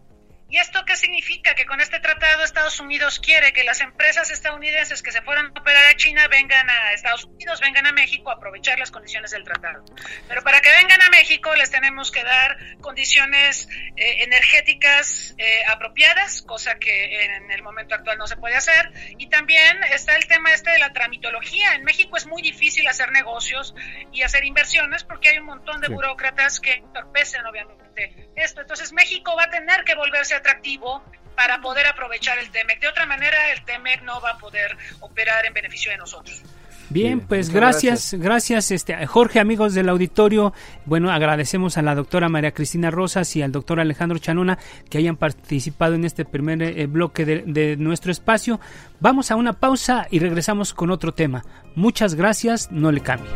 ¿Y 0.53 0.59
esto 0.59 0.85
qué 0.85 0.97
significa? 0.97 1.55
Que 1.55 1.65
con 1.65 1.81
este 1.81 1.99
tratado 1.99 2.45
Estados 2.45 2.79
Unidos 2.79 3.19
quiere 3.21 3.55
que 3.55 3.65
las 3.65 3.81
empresas 3.81 4.31
estadounidenses 4.31 5.03
que 5.03 5.11
se 5.11 5.23
fueran 5.23 5.47
a 5.47 5.59
operar 5.59 5.87
a 5.87 5.97
China 5.97 6.29
vengan 6.29 6.69
a 6.69 6.93
Estados 6.93 7.25
Unidos, 7.25 7.59
vengan 7.63 7.87
a 7.87 7.93
México 7.93 8.31
a 8.31 8.35
aprovechar 8.35 8.79
las 8.79 8.91
condiciones 8.91 9.31
del 9.31 9.45
tratado. 9.45 9.83
Pero 10.29 10.43
para 10.43 10.61
que 10.61 10.69
vengan 10.69 11.01
a 11.01 11.09
México 11.09 11.55
les 11.55 11.71
tenemos 11.71 12.11
que 12.11 12.23
dar 12.23 12.59
condiciones 12.83 13.67
eh, 13.97 14.25
energéticas 14.25 15.35
eh, 15.39 15.63
apropiadas, 15.69 16.43
cosa 16.43 16.79
que 16.79 17.25
en 17.25 17.51
el 17.51 17.63
momento 17.63 17.95
actual 17.95 18.19
no 18.19 18.27
se 18.27 18.37
puede 18.37 18.55
hacer. 18.55 18.93
Y 19.17 19.29
también 19.29 19.83
está 19.85 20.17
el 20.17 20.27
tema 20.27 20.53
este 20.53 20.71
de 20.71 20.81
la 20.81 20.93
tramitología. 20.93 21.73
En 21.77 21.85
México 21.85 22.19
es 22.19 22.27
muy 22.27 22.43
difícil 22.43 22.87
hacer 22.89 23.11
negocios 23.11 23.75
y 24.13 24.21
hacer 24.21 24.45
inversiones 24.45 25.03
porque 25.03 25.31
hay 25.31 25.39
un 25.39 25.47
montón 25.47 25.81
de 25.81 25.89
burócratas 25.89 26.61
que 26.61 26.75
entorpecen 26.75 27.47
obviamente 27.47 27.92
esto. 28.37 28.61
Entonces 28.61 28.93
México 28.93 29.35
va 29.37 29.45
a 29.45 29.51
tener 29.51 29.85
que 29.85 29.95
volverse 29.95 30.35
atractivo 30.35 31.03
para 31.37 31.61
poder 31.61 31.87
aprovechar 31.87 32.39
el 32.39 32.51
TEMEC. 32.51 32.81
De 32.81 32.89
otra 32.89 33.07
manera, 33.07 33.53
el 33.53 33.65
TEMEC 33.65 34.03
no 34.03 34.21
va 34.21 34.31
a 34.31 34.39
poder 34.39 34.77
operar 35.01 35.47
en 35.47 35.55
beneficio 35.55 35.91
de 35.91 35.99
nosotros. 35.99 36.43
Bien, 36.91 37.21
pues 37.21 37.49
gracias, 37.49 38.13
gracias, 38.13 38.71
este, 38.71 39.07
Jorge, 39.07 39.41
amigos 39.41 39.73
del 39.73 39.89
auditorio. 39.89 40.53
Bueno, 40.85 41.11
agradecemos 41.11 41.79
a 41.79 41.83
la 41.83 41.95
doctora 41.95 42.29
María 42.29 42.53
Cristina 42.53 42.91
Rosas 42.91 43.35
y 43.35 43.41
al 43.41 43.51
doctor 43.51 43.81
Alejandro 43.81 44.19
Chanona 44.19 44.59
que 44.91 44.99
hayan 44.99 45.17
participado 45.17 45.95
en 45.95 46.05
este 46.05 46.27
primer 46.27 46.63
eh, 46.63 46.87
bloque 46.87 47.25
de, 47.25 47.45
de, 47.47 47.77
nuestro 47.79 48.13
espacio. 48.13 48.61
Vamos 49.01 49.31
a 49.31 49.37
una 49.37 49.55
pausa 49.55 50.07
y 50.11 50.19
regresamos 50.19 50.75
con 50.75 50.91
otro 50.91 51.15
tema. 51.15 51.47
Muchas 51.77 52.15
gracias, 52.15 52.71
no 52.71 52.93
le 52.93 53.01
cambie. 53.01 53.31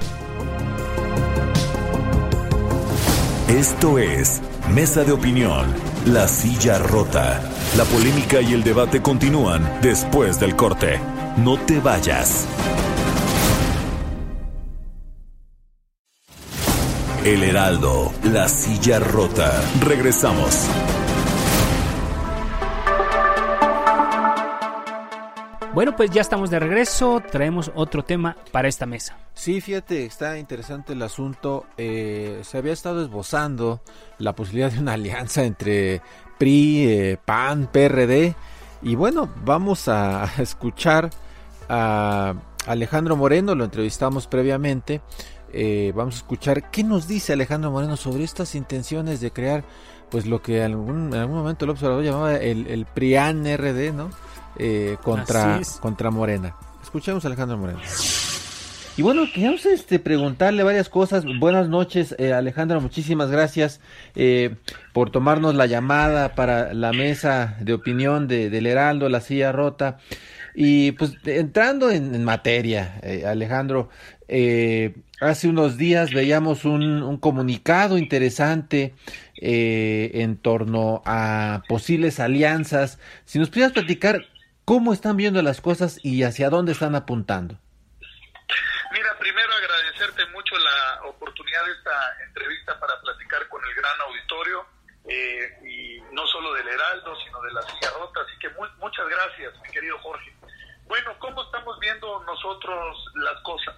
Esto 3.49 4.01
es 4.01 4.43
Mesa 4.75 5.05
de 5.05 5.13
Opinión, 5.13 5.73
La 6.07 6.27
Silla 6.27 6.79
Rota. 6.79 7.41
La 7.77 7.85
polémica 7.85 8.41
y 8.41 8.53
el 8.53 8.65
debate 8.65 9.01
continúan 9.01 9.79
después 9.83 10.41
del 10.41 10.57
corte. 10.57 10.99
No 11.37 11.57
te 11.57 11.79
vayas. 11.79 12.45
El 17.25 17.45
Heraldo, 17.45 18.13
La 18.25 18.49
Silla 18.49 18.99
Rota. 18.99 19.53
Regresamos. 19.81 20.67
Bueno, 25.77 25.95
pues 25.95 26.11
ya 26.11 26.23
estamos 26.23 26.49
de 26.49 26.59
regreso, 26.59 27.23
traemos 27.31 27.71
otro 27.75 28.03
tema 28.03 28.35
para 28.51 28.67
esta 28.67 28.87
mesa. 28.87 29.19
Sí, 29.35 29.61
fíjate, 29.61 30.07
está 30.07 30.39
interesante 30.39 30.95
el 30.95 31.03
asunto. 31.03 31.67
Eh, 31.77 32.41
se 32.45 32.57
había 32.57 32.73
estado 32.73 33.03
esbozando 33.03 33.83
la 34.17 34.35
posibilidad 34.35 34.73
de 34.73 34.79
una 34.79 34.95
alianza 34.95 35.45
entre 35.45 36.01
PRI, 36.39 36.87
eh, 36.89 37.19
PAN, 37.23 37.69
PRD. 37.71 38.35
Y 38.81 38.95
bueno, 38.95 39.29
vamos 39.45 39.87
a 39.89 40.25
escuchar 40.39 41.11
a 41.69 42.33
Alejandro 42.67 43.15
Moreno, 43.15 43.55
lo 43.55 43.65
entrevistamos 43.65 44.27
previamente. 44.29 45.03
Eh, 45.53 45.93
vamos 45.95 46.15
a 46.15 46.19
escuchar 46.21 46.71
qué 46.71 46.85
nos 46.85 47.07
dice 47.07 47.35
Alejandro 47.35 47.71
Moreno 47.71 47.99
sobre 47.99 48.25
estas 48.25 48.55
intenciones 48.55 49.21
de 49.21 49.31
crear, 49.31 49.63
pues 50.11 50.25
lo 50.25 50.41
que 50.41 50.57
en 50.57 50.73
algún, 50.73 51.09
en 51.13 51.21
algún 51.21 51.37
momento 51.37 51.67
el 51.67 51.73
observador 51.73 52.03
llamaba 52.03 52.37
el, 52.37 52.67
el 52.67 52.87
PRIAN-RD, 52.87 53.93
¿no? 53.93 54.09
Eh, 54.59 54.97
contra, 55.03 55.61
contra 55.81 56.11
Morena. 56.11 56.55
Escuchemos 56.83 57.25
a 57.25 57.29
Alejandro 57.29 57.59
Moreno. 57.59 57.81
Y 58.97 59.03
bueno, 59.03 59.25
queríamos 59.33 59.67
este, 59.67 59.99
preguntarle 59.99 60.63
varias 60.63 60.89
cosas. 60.89 61.25
Buenas 61.39 61.69
noches, 61.69 62.15
eh, 62.19 62.33
Alejandro. 62.33 62.81
Muchísimas 62.81 63.31
gracias 63.31 63.81
eh, 64.15 64.55
por 64.95 65.11
tomarnos 65.11 65.55
la 65.55 65.67
llamada 65.67 66.35
para 66.35 66.73
la 66.73 66.93
mesa 66.93 67.59
de 67.61 67.75
opinión 67.75 68.27
de, 68.27 68.49
del 68.49 68.67
Heraldo, 68.67 69.11
la 69.11 69.21
silla 69.21 69.53
rota. 69.53 69.99
Y 70.55 70.93
pues 70.93 71.13
entrando 71.27 71.91
en, 71.91 72.15
en 72.15 72.25
materia, 72.25 72.99
eh, 73.03 73.27
Alejandro, 73.27 73.91
eh, 74.29 74.95
hace 75.21 75.49
unos 75.49 75.77
días 75.77 76.15
veíamos 76.15 76.65
un, 76.65 77.03
un 77.03 77.19
comunicado 77.19 77.99
interesante 77.99 78.95
eh, 79.41 80.13
en 80.15 80.39
torno 80.39 81.03
a 81.05 81.63
posibles 81.69 82.21
alianzas. 82.21 82.99
Si 83.27 83.39
nos 83.39 83.51
pudieras 83.51 83.73
platicar 83.73 84.25
¿Cómo 84.67 84.93
están 84.93 85.17
viendo 85.17 85.41
las 85.43 85.61
cosas 85.61 86.01
y 86.03 86.25
hacia 86.25 86.51
dónde 86.51 86.73
están 86.73 86.97
apuntando? 86.97 87.55
Mira, 88.91 89.17
primero 89.21 89.49
agradecerte 89.55 90.27
mucho 90.35 90.59
la 90.59 91.05
oportunidad 91.05 91.65
de 91.67 91.71
esta 91.71 92.25
entrevista 92.27 92.77
para 92.81 93.01
platicar 93.01 93.47
con 93.47 93.65
el 93.65 93.73
gran 93.77 94.01
auditorio, 94.01 94.67
eh, 95.09 95.57
y 95.65 96.01
no 96.13 96.27
solo 96.27 96.53
del 96.55 96.67
Heraldo, 96.67 97.15
sino 97.25 97.41
de 97.43 97.53
la 97.53 97.63
Silla 97.63 97.91
Rota. 97.97 98.23
Así 98.23 98.37
que 98.41 98.49
muy, 98.59 98.69
muchas 98.79 99.09
gracias, 99.09 99.55
mi 99.63 99.71
querido 99.71 99.97
Jorge. 100.01 100.35
Bueno, 100.89 101.17
¿cómo 101.21 101.45
estamos 101.45 101.79
viendo 101.79 102.25
nosotros 102.25 103.05
las 103.15 103.41
cosas? 103.43 103.77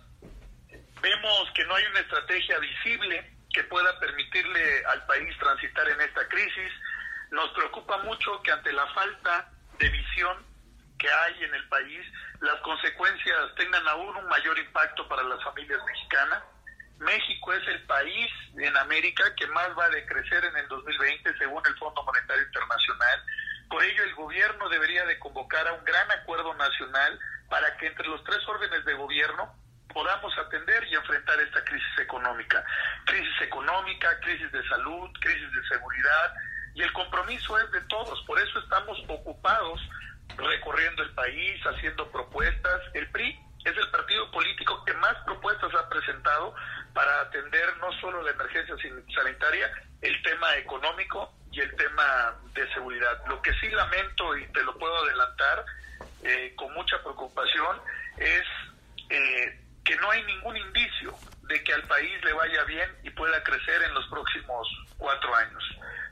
Vemos 1.02 1.50
que 1.54 1.66
no 1.66 1.74
hay 1.74 1.84
una 1.84 2.00
estrategia 2.00 2.58
visible 2.60 3.36
que 3.52 3.62
pueda 3.64 4.00
permitirle 4.00 4.86
al 4.86 5.04
país 5.04 5.36
transitar 5.38 5.86
en 5.86 6.00
esta 6.00 6.26
crisis. 6.28 6.72
Nos 7.30 7.50
preocupa 7.50 7.98
mucho 8.04 8.40
que 8.42 8.52
ante 8.52 8.72
la 8.72 8.86
falta 8.94 9.52
de 9.78 9.90
visión 9.90 10.47
que 10.98 11.08
hay 11.10 11.44
en 11.44 11.54
el 11.54 11.68
país, 11.68 12.06
las 12.40 12.60
consecuencias 12.60 13.54
tengan 13.56 13.86
aún 13.88 14.16
un 14.16 14.26
mayor 14.28 14.58
impacto 14.58 15.08
para 15.08 15.22
las 15.22 15.42
familias 15.44 15.80
mexicanas. 15.84 16.42
México 16.98 17.52
es 17.52 17.66
el 17.68 17.82
país 17.84 18.30
en 18.56 18.76
América 18.76 19.24
que 19.36 19.46
más 19.48 19.68
va 19.78 19.84
a 19.84 19.90
decrecer 19.90 20.44
en 20.44 20.56
el 20.56 20.68
2020 20.68 21.38
según 21.38 21.64
el 21.66 21.76
Fondo 21.78 22.02
Monetario 22.02 22.42
Internacional. 22.42 23.22
Por 23.70 23.84
ello, 23.84 24.02
el 24.02 24.14
gobierno 24.14 24.68
debería 24.68 25.04
de 25.04 25.18
convocar 25.18 25.68
a 25.68 25.74
un 25.74 25.84
gran 25.84 26.10
acuerdo 26.10 26.54
nacional 26.54 27.18
para 27.48 27.76
que 27.76 27.86
entre 27.86 28.08
los 28.08 28.22
tres 28.24 28.46
órdenes 28.48 28.84
de 28.84 28.94
gobierno 28.94 29.54
podamos 29.92 30.36
atender 30.38 30.84
y 30.88 30.94
enfrentar 30.94 31.38
esta 31.40 31.64
crisis 31.64 31.98
económica. 31.98 32.64
Crisis 33.04 33.42
económica, 33.42 34.18
crisis 34.20 34.50
de 34.52 34.66
salud, 34.68 35.10
crisis 35.20 35.52
de 35.52 35.68
seguridad, 35.68 36.34
y 36.74 36.82
el 36.82 36.92
compromiso 36.92 37.58
es 37.58 37.70
de 37.72 37.80
todos. 37.82 38.22
Por 38.26 38.38
eso 38.38 38.58
estamos 38.58 38.98
ocupados 39.08 39.80
recorriendo 40.36 41.02
el 41.02 41.10
país, 41.14 41.60
haciendo 41.64 42.10
propuestas. 42.10 42.80
El 42.94 43.10
PRI 43.10 43.38
es 43.64 43.76
el 43.76 43.90
partido 43.90 44.30
político 44.30 44.84
que 44.84 44.94
más 44.94 45.16
propuestas 45.24 45.74
ha 45.74 45.88
presentado 45.88 46.54
para 46.94 47.20
atender 47.20 47.76
no 47.78 47.92
solo 48.00 48.22
la 48.22 48.30
emergencia 48.30 48.74
sanitaria, 49.14 49.70
el 50.00 50.22
tema 50.22 50.56
económico 50.56 51.32
y 51.52 51.60
el 51.60 51.74
tema 51.76 52.36
de 52.54 52.72
seguridad. 52.72 53.24
Lo 53.26 53.40
que 53.42 53.52
sí 53.54 53.68
lamento 53.70 54.36
y 54.36 54.46
te 54.48 54.62
lo 54.62 54.76
puedo 54.78 54.96
adelantar 55.04 55.64
eh, 56.22 56.52
con 56.56 56.72
mucha 56.74 57.00
preocupación 57.02 57.80
es 58.16 58.44
eh, 59.10 59.60
que 59.84 59.96
no 59.96 60.10
hay 60.10 60.22
ningún 60.24 60.56
indicio 60.56 61.14
de 61.42 61.62
que 61.64 61.72
al 61.72 61.82
país 61.84 62.22
le 62.24 62.32
vaya 62.32 62.62
bien 62.64 62.90
y 63.02 63.10
pueda 63.10 63.42
crecer 63.42 63.82
en 63.82 63.94
los 63.94 64.06
próximos 64.08 64.68
cuatro 64.98 65.34
años. 65.34 65.64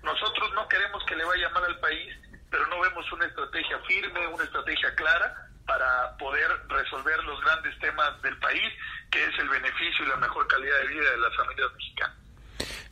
Nosotros 0.02 0.52
no 0.54 0.66
queremos 0.68 1.04
que 1.04 1.16
le 1.16 1.24
vaya 1.24 1.48
mal 1.50 1.64
al 1.64 1.78
país, 1.80 2.14
pero 2.56 2.68
no 2.68 2.80
vemos 2.80 3.04
una 3.12 3.26
estrategia 3.26 3.78
firme, 3.86 4.26
una 4.28 4.44
estrategia 4.44 4.94
clara 4.94 5.46
para 5.66 6.16
poder 6.16 6.48
resolver 6.68 7.22
los 7.24 7.38
grandes 7.44 7.78
temas 7.80 8.22
del 8.22 8.36
país, 8.38 8.72
que 9.10 9.22
es 9.22 9.38
el 9.38 9.48
beneficio 9.48 10.06
y 10.06 10.08
la 10.08 10.16
mejor 10.16 10.46
calidad 10.46 10.78
de 10.80 10.88
vida 10.88 11.10
de 11.10 11.18
las 11.18 11.36
familias 11.36 11.68
mexicanas. 11.74 12.16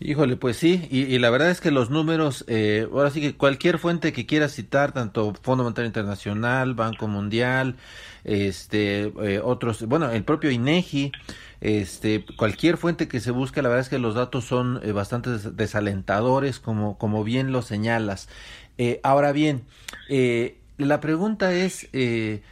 Híjole, 0.00 0.36
pues 0.36 0.58
sí, 0.58 0.86
y, 0.90 1.18
la 1.18 1.30
verdad 1.30 1.48
es 1.48 1.62
que 1.62 1.70
los 1.70 1.88
números, 1.88 2.44
eh, 2.46 2.86
ahora 2.92 3.10
sí 3.10 3.22
que 3.22 3.36
cualquier 3.36 3.78
fuente 3.78 4.12
que 4.12 4.26
quiera 4.26 4.48
citar, 4.48 4.92
tanto 4.92 5.32
Fondo 5.40 5.64
Monetario 5.64 5.86
Internacional, 5.86 6.74
Banco 6.74 7.08
Mundial, 7.08 7.76
este, 8.24 9.12
eh, 9.22 9.40
otros, 9.42 9.86
bueno, 9.86 10.10
el 10.10 10.24
propio 10.24 10.50
INEGI, 10.50 11.12
este, 11.60 12.26
cualquier 12.36 12.76
fuente 12.76 13.08
que 13.08 13.20
se 13.20 13.30
busque, 13.30 13.62
la 13.62 13.70
verdad 13.70 13.84
es 13.84 13.88
que 13.88 13.98
los 13.98 14.14
datos 14.14 14.44
son 14.44 14.80
eh, 14.82 14.92
bastante 14.92 15.30
desalentadores, 15.30 16.60
como, 16.60 16.98
como 16.98 17.24
bien 17.24 17.52
lo 17.52 17.62
señalas. 17.62 18.28
Eh, 18.78 19.00
ahora 19.02 19.32
bien, 19.32 19.66
eh, 20.08 20.58
la 20.78 21.00
pregunta 21.00 21.52
es, 21.52 21.88
eh, 21.92 22.42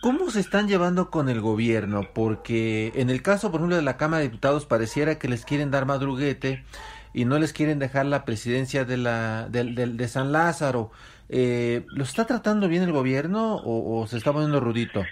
¿cómo 0.00 0.30
se 0.30 0.40
están 0.40 0.68
llevando 0.68 1.10
con 1.10 1.28
el 1.28 1.40
gobierno? 1.40 2.08
Porque 2.14 2.92
en 2.94 3.10
el 3.10 3.22
caso, 3.22 3.50
por 3.50 3.60
ejemplo, 3.60 3.76
de 3.76 3.82
la 3.82 3.96
Cámara 3.96 4.22
de 4.22 4.28
Diputados, 4.28 4.66
pareciera 4.66 5.18
que 5.18 5.28
les 5.28 5.44
quieren 5.44 5.70
dar 5.70 5.86
madruguete 5.86 6.64
y 7.12 7.24
no 7.24 7.38
les 7.38 7.52
quieren 7.52 7.78
dejar 7.78 8.06
la 8.06 8.24
presidencia 8.24 8.84
de, 8.84 8.96
la, 8.98 9.48
de, 9.48 10.08
San 10.08 10.32
Lázaro. 10.32 10.92
Eh, 11.28 11.84
¿Lo 11.88 12.04
está 12.04 12.26
tratando 12.26 12.68
bien 12.68 12.84
el 12.84 12.92
gobierno 12.92 13.56
o, 13.56 14.00
o 14.00 14.06
se 14.06 14.18
está 14.18 14.32
poniendo 14.32 14.60
rudito? 14.60 15.04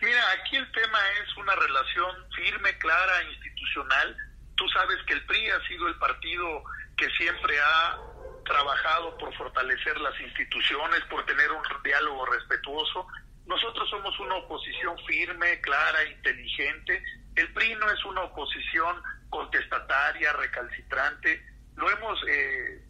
Mira, 0.00 0.22
aquí 0.40 0.56
el 0.56 0.72
tema 0.72 0.98
es 1.22 1.36
una 1.36 1.54
relación 1.54 2.16
firme, 2.34 2.78
clara, 2.78 3.12
institucional. 3.30 4.16
Tú 4.56 4.64
sabes 4.68 4.96
que 5.06 5.12
el 5.14 5.24
PRI 5.26 5.50
ha 5.50 5.68
sido 5.68 5.88
el 5.88 5.96
partido 5.96 6.64
que 6.96 7.08
siempre 7.10 7.54
ha 7.60 7.98
trabajado 8.44 9.16
por 9.18 9.34
fortalecer 9.36 9.98
las 10.00 10.18
instituciones, 10.20 11.00
por 11.10 11.24
tener 11.26 11.50
un 11.50 11.62
diálogo 11.84 12.26
respetuoso. 12.26 13.06
Nosotros 13.46 13.88
somos 13.90 14.18
una 14.20 14.36
oposición 14.36 14.96
firme, 15.06 15.60
clara, 15.60 16.04
inteligente. 16.04 17.02
El 17.34 17.52
PRI 17.52 17.74
no 17.76 17.90
es 17.90 18.04
una 18.04 18.22
oposición 18.22 19.02
contestataria, 19.30 20.32
recalcitrante. 20.34 21.44
Lo 21.76 21.90
hemos 21.90 22.20
eh, 22.28 22.84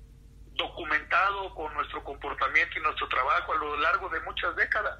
documentado 0.54 1.54
con 1.54 1.72
nuestro 1.74 2.02
comportamiento 2.04 2.78
y 2.78 2.82
nuestro 2.82 3.08
trabajo 3.08 3.52
a 3.52 3.56
lo 3.56 3.76
largo 3.78 4.08
de 4.08 4.20
muchas 4.20 4.54
décadas. 4.56 4.98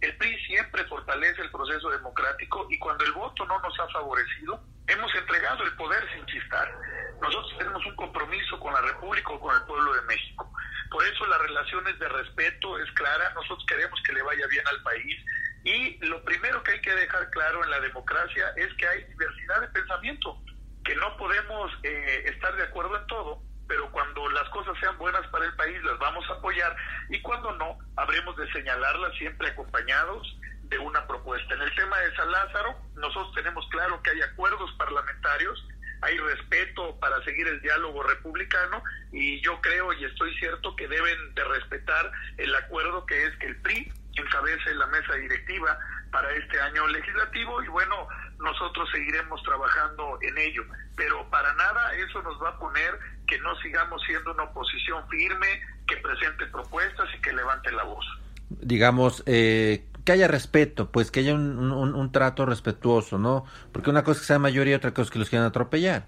El 0.00 0.16
PRI 0.16 0.38
siempre 0.46 0.84
fortalece 0.84 1.42
el 1.42 1.50
proceso 1.50 1.90
democrático 1.90 2.66
y 2.70 2.78
cuando 2.78 3.04
el 3.04 3.12
voto 3.12 3.44
no 3.46 3.58
nos 3.60 3.78
ha 3.80 3.88
favorecido, 3.88 4.62
hemos 4.88 5.14
entregado 5.14 5.64
el 5.64 5.72
poder 5.76 6.02
sin 6.14 6.24
chistar. 6.26 6.72
Nosotros 7.20 7.58
tenemos 7.58 7.84
un 7.86 7.96
compromiso 7.96 8.58
con 8.60 8.72
la 8.72 8.80
República 8.80 9.30
o 9.32 9.40
con 9.40 9.54
el 9.54 9.62
pueblo 9.62 9.94
de 9.94 10.02
México. 10.02 10.50
Por 10.90 11.04
eso 11.04 11.26
las 11.26 11.40
relaciones 11.40 11.98
de 11.98 12.08
respeto 12.08 12.78
es 12.78 12.90
clara, 12.92 13.32
nosotros 13.34 13.64
queremos 13.66 14.00
que 14.02 14.12
le 14.12 14.22
vaya 14.22 14.46
bien 14.46 14.66
al 14.68 14.82
país 14.82 15.16
y 15.64 15.98
lo 16.06 16.22
primero 16.22 16.62
que 16.62 16.72
hay 16.72 16.80
que 16.80 16.94
dejar 16.94 17.28
claro 17.30 17.64
en 17.64 17.70
la 17.70 17.80
democracia 17.80 18.52
es 18.56 18.72
que 18.74 18.86
hay 18.86 19.04
diversidad 19.04 19.60
de 19.62 19.68
pensamiento, 19.68 20.40
que 20.84 20.94
no 20.94 21.16
podemos 21.16 21.72
eh, 21.82 22.22
estar 22.26 22.54
de 22.54 22.62
acuerdo 22.62 22.96
en 22.96 23.06
todo, 23.08 23.42
pero 23.66 23.90
cuando 23.90 24.28
las 24.30 24.48
cosas 24.50 24.78
sean 24.78 24.96
buenas 24.96 25.26
para 25.28 25.44
el 25.44 25.54
país 25.56 25.82
las 25.82 25.98
vamos 25.98 26.24
a 26.30 26.34
apoyar 26.34 26.76
y 27.08 27.20
cuando 27.20 27.52
no, 27.54 27.78
habremos 27.96 28.36
de 28.36 28.50
señalarlas 28.52 29.12
siempre 29.18 29.48
acompañados 29.48 30.38
de 30.68 30.78
una 30.78 31.06
propuesta. 31.06 31.54
En 31.54 31.62
el 31.62 31.74
tema 31.74 31.98
de 31.98 32.14
San 32.16 32.30
Lázaro, 32.30 32.76
nosotros 32.94 33.34
tenemos 33.34 33.66
claro 33.70 34.02
que 34.02 34.10
hay 34.10 34.22
acuerdos 34.22 34.70
parlamentarios, 34.78 35.66
hay 36.02 36.18
respeto 36.18 36.98
para 37.00 37.22
seguir 37.24 37.46
el 37.48 37.60
diálogo 37.60 38.02
republicano 38.02 38.82
y 39.12 39.40
yo 39.40 39.60
creo 39.60 39.92
y 39.92 40.04
estoy 40.04 40.36
cierto 40.38 40.76
que 40.76 40.88
deben 40.88 41.34
de 41.34 41.44
respetar 41.44 42.10
el 42.36 42.54
acuerdo 42.54 43.06
que 43.06 43.26
es 43.26 43.36
que 43.38 43.46
el 43.46 43.56
PRI 43.62 43.92
encabece 44.16 44.74
la 44.74 44.86
mesa 44.86 45.14
directiva 45.14 45.78
para 46.10 46.30
este 46.32 46.60
año 46.60 46.86
legislativo 46.88 47.62
y 47.62 47.68
bueno, 47.68 48.08
nosotros 48.38 48.88
seguiremos 48.92 49.42
trabajando 49.42 50.18
en 50.22 50.38
ello, 50.38 50.64
pero 50.96 51.28
para 51.30 51.52
nada 51.54 51.94
eso 51.94 52.22
nos 52.22 52.42
va 52.42 52.50
a 52.50 52.58
poner 52.58 52.98
que 53.26 53.38
no 53.40 53.54
sigamos 53.60 54.02
siendo 54.06 54.32
una 54.32 54.44
oposición 54.44 55.08
firme, 55.08 55.60
que 55.86 55.96
presente 55.98 56.46
propuestas 56.46 57.08
y 57.16 57.20
que 57.20 57.32
levante 57.32 57.72
la 57.72 57.84
voz. 57.84 58.06
Digamos, 58.48 59.22
eh, 59.26 59.84
que 60.06 60.12
haya 60.12 60.28
respeto, 60.28 60.90
pues 60.92 61.10
que 61.10 61.20
haya 61.20 61.34
un, 61.34 62.12
trato 62.12 62.46
respetuoso, 62.46 63.18
¿no? 63.18 63.44
Porque 63.72 63.90
una 63.90 64.04
cosa 64.04 64.12
es 64.12 64.20
que 64.20 64.26
sea 64.28 64.38
mayoría 64.38 64.74
y 64.74 64.76
otra 64.76 64.92
cosa 64.94 65.02
es 65.02 65.10
que 65.10 65.18
los 65.18 65.28
quieran 65.28 65.48
atropellar. 65.48 66.06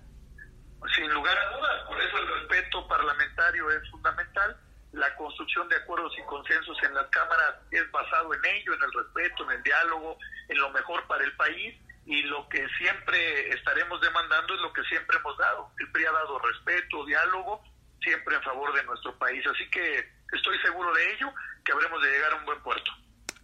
Sin 0.94 1.12
lugar 1.12 1.37
a 1.37 1.56
dudas, 1.56 1.82
por 1.88 2.00
eso 2.00 2.16
el 2.16 2.28
respeto 2.28 2.87
parlamentario 2.87 3.68
es 3.72 3.90
fundamental. 3.90 4.56
La 4.92 5.14
construcción 5.16 5.68
de 5.68 5.76
acuerdos 5.76 6.12
y 6.16 6.22
consensos 6.26 6.78
en 6.84 6.94
las 6.94 7.08
cámaras 7.08 7.56
es 7.72 7.90
basado 7.90 8.32
en 8.32 8.44
ello, 8.46 8.72
en 8.72 8.82
el 8.84 8.92
respeto, 8.92 9.44
en 9.50 9.58
el 9.58 9.62
diálogo, 9.64 10.16
en 10.48 10.58
lo 10.58 10.70
mejor 10.70 11.04
para 11.08 11.24
el 11.24 11.32
país 11.37 11.74
y 12.06 12.22
lo 12.22 12.48
que 12.48 12.66
siempre 12.78 13.50
estaremos 13.50 14.00
demandando 14.00 14.54
es 14.54 14.61
lo 14.61 14.72
que 14.72 14.82
siempre 14.84 15.18
hemos 15.18 15.37
dado. 15.37 15.72
El 15.78 15.90
PRI 15.90 16.06
ha 16.06 16.12
dado 16.12 16.38
respeto, 16.38 17.04
diálogo, 17.04 17.62
siempre 18.00 18.37
en 18.37 18.42
favor 18.42 18.72
de 18.72 18.84
nuestro 18.84 19.18
país. 19.18 19.44
Así 19.46 19.68
que 19.70 20.08
estoy 20.32 20.58
seguro 20.61 20.94
de 20.94 21.14
ello, 21.14 21.32
que 21.64 21.72
habremos 21.72 22.00
de 22.00 22.11
llegar 22.11 22.32
a 22.32 22.37
un 22.37 22.46
buen 22.46 22.62
puerto. 22.62 22.92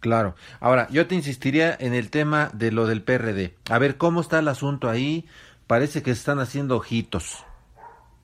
Claro. 0.05 0.35
Ahora, 0.59 0.85
yo 0.91 1.07
te 1.07 1.15
insistiría 1.15 1.75
en 1.79 1.95
el 1.95 2.11
tema 2.11 2.51
de 2.53 2.71
lo 2.71 2.85
del 2.85 3.01
PRD. 3.01 3.55
A 3.71 3.79
ver, 3.79 3.97
¿cómo 3.97 4.21
está 4.21 4.37
el 4.37 4.47
asunto 4.47 4.87
ahí? 4.87 5.27
Parece 5.65 6.03
que 6.03 6.11
están 6.11 6.37
haciendo 6.37 6.75
ojitos. 6.75 7.43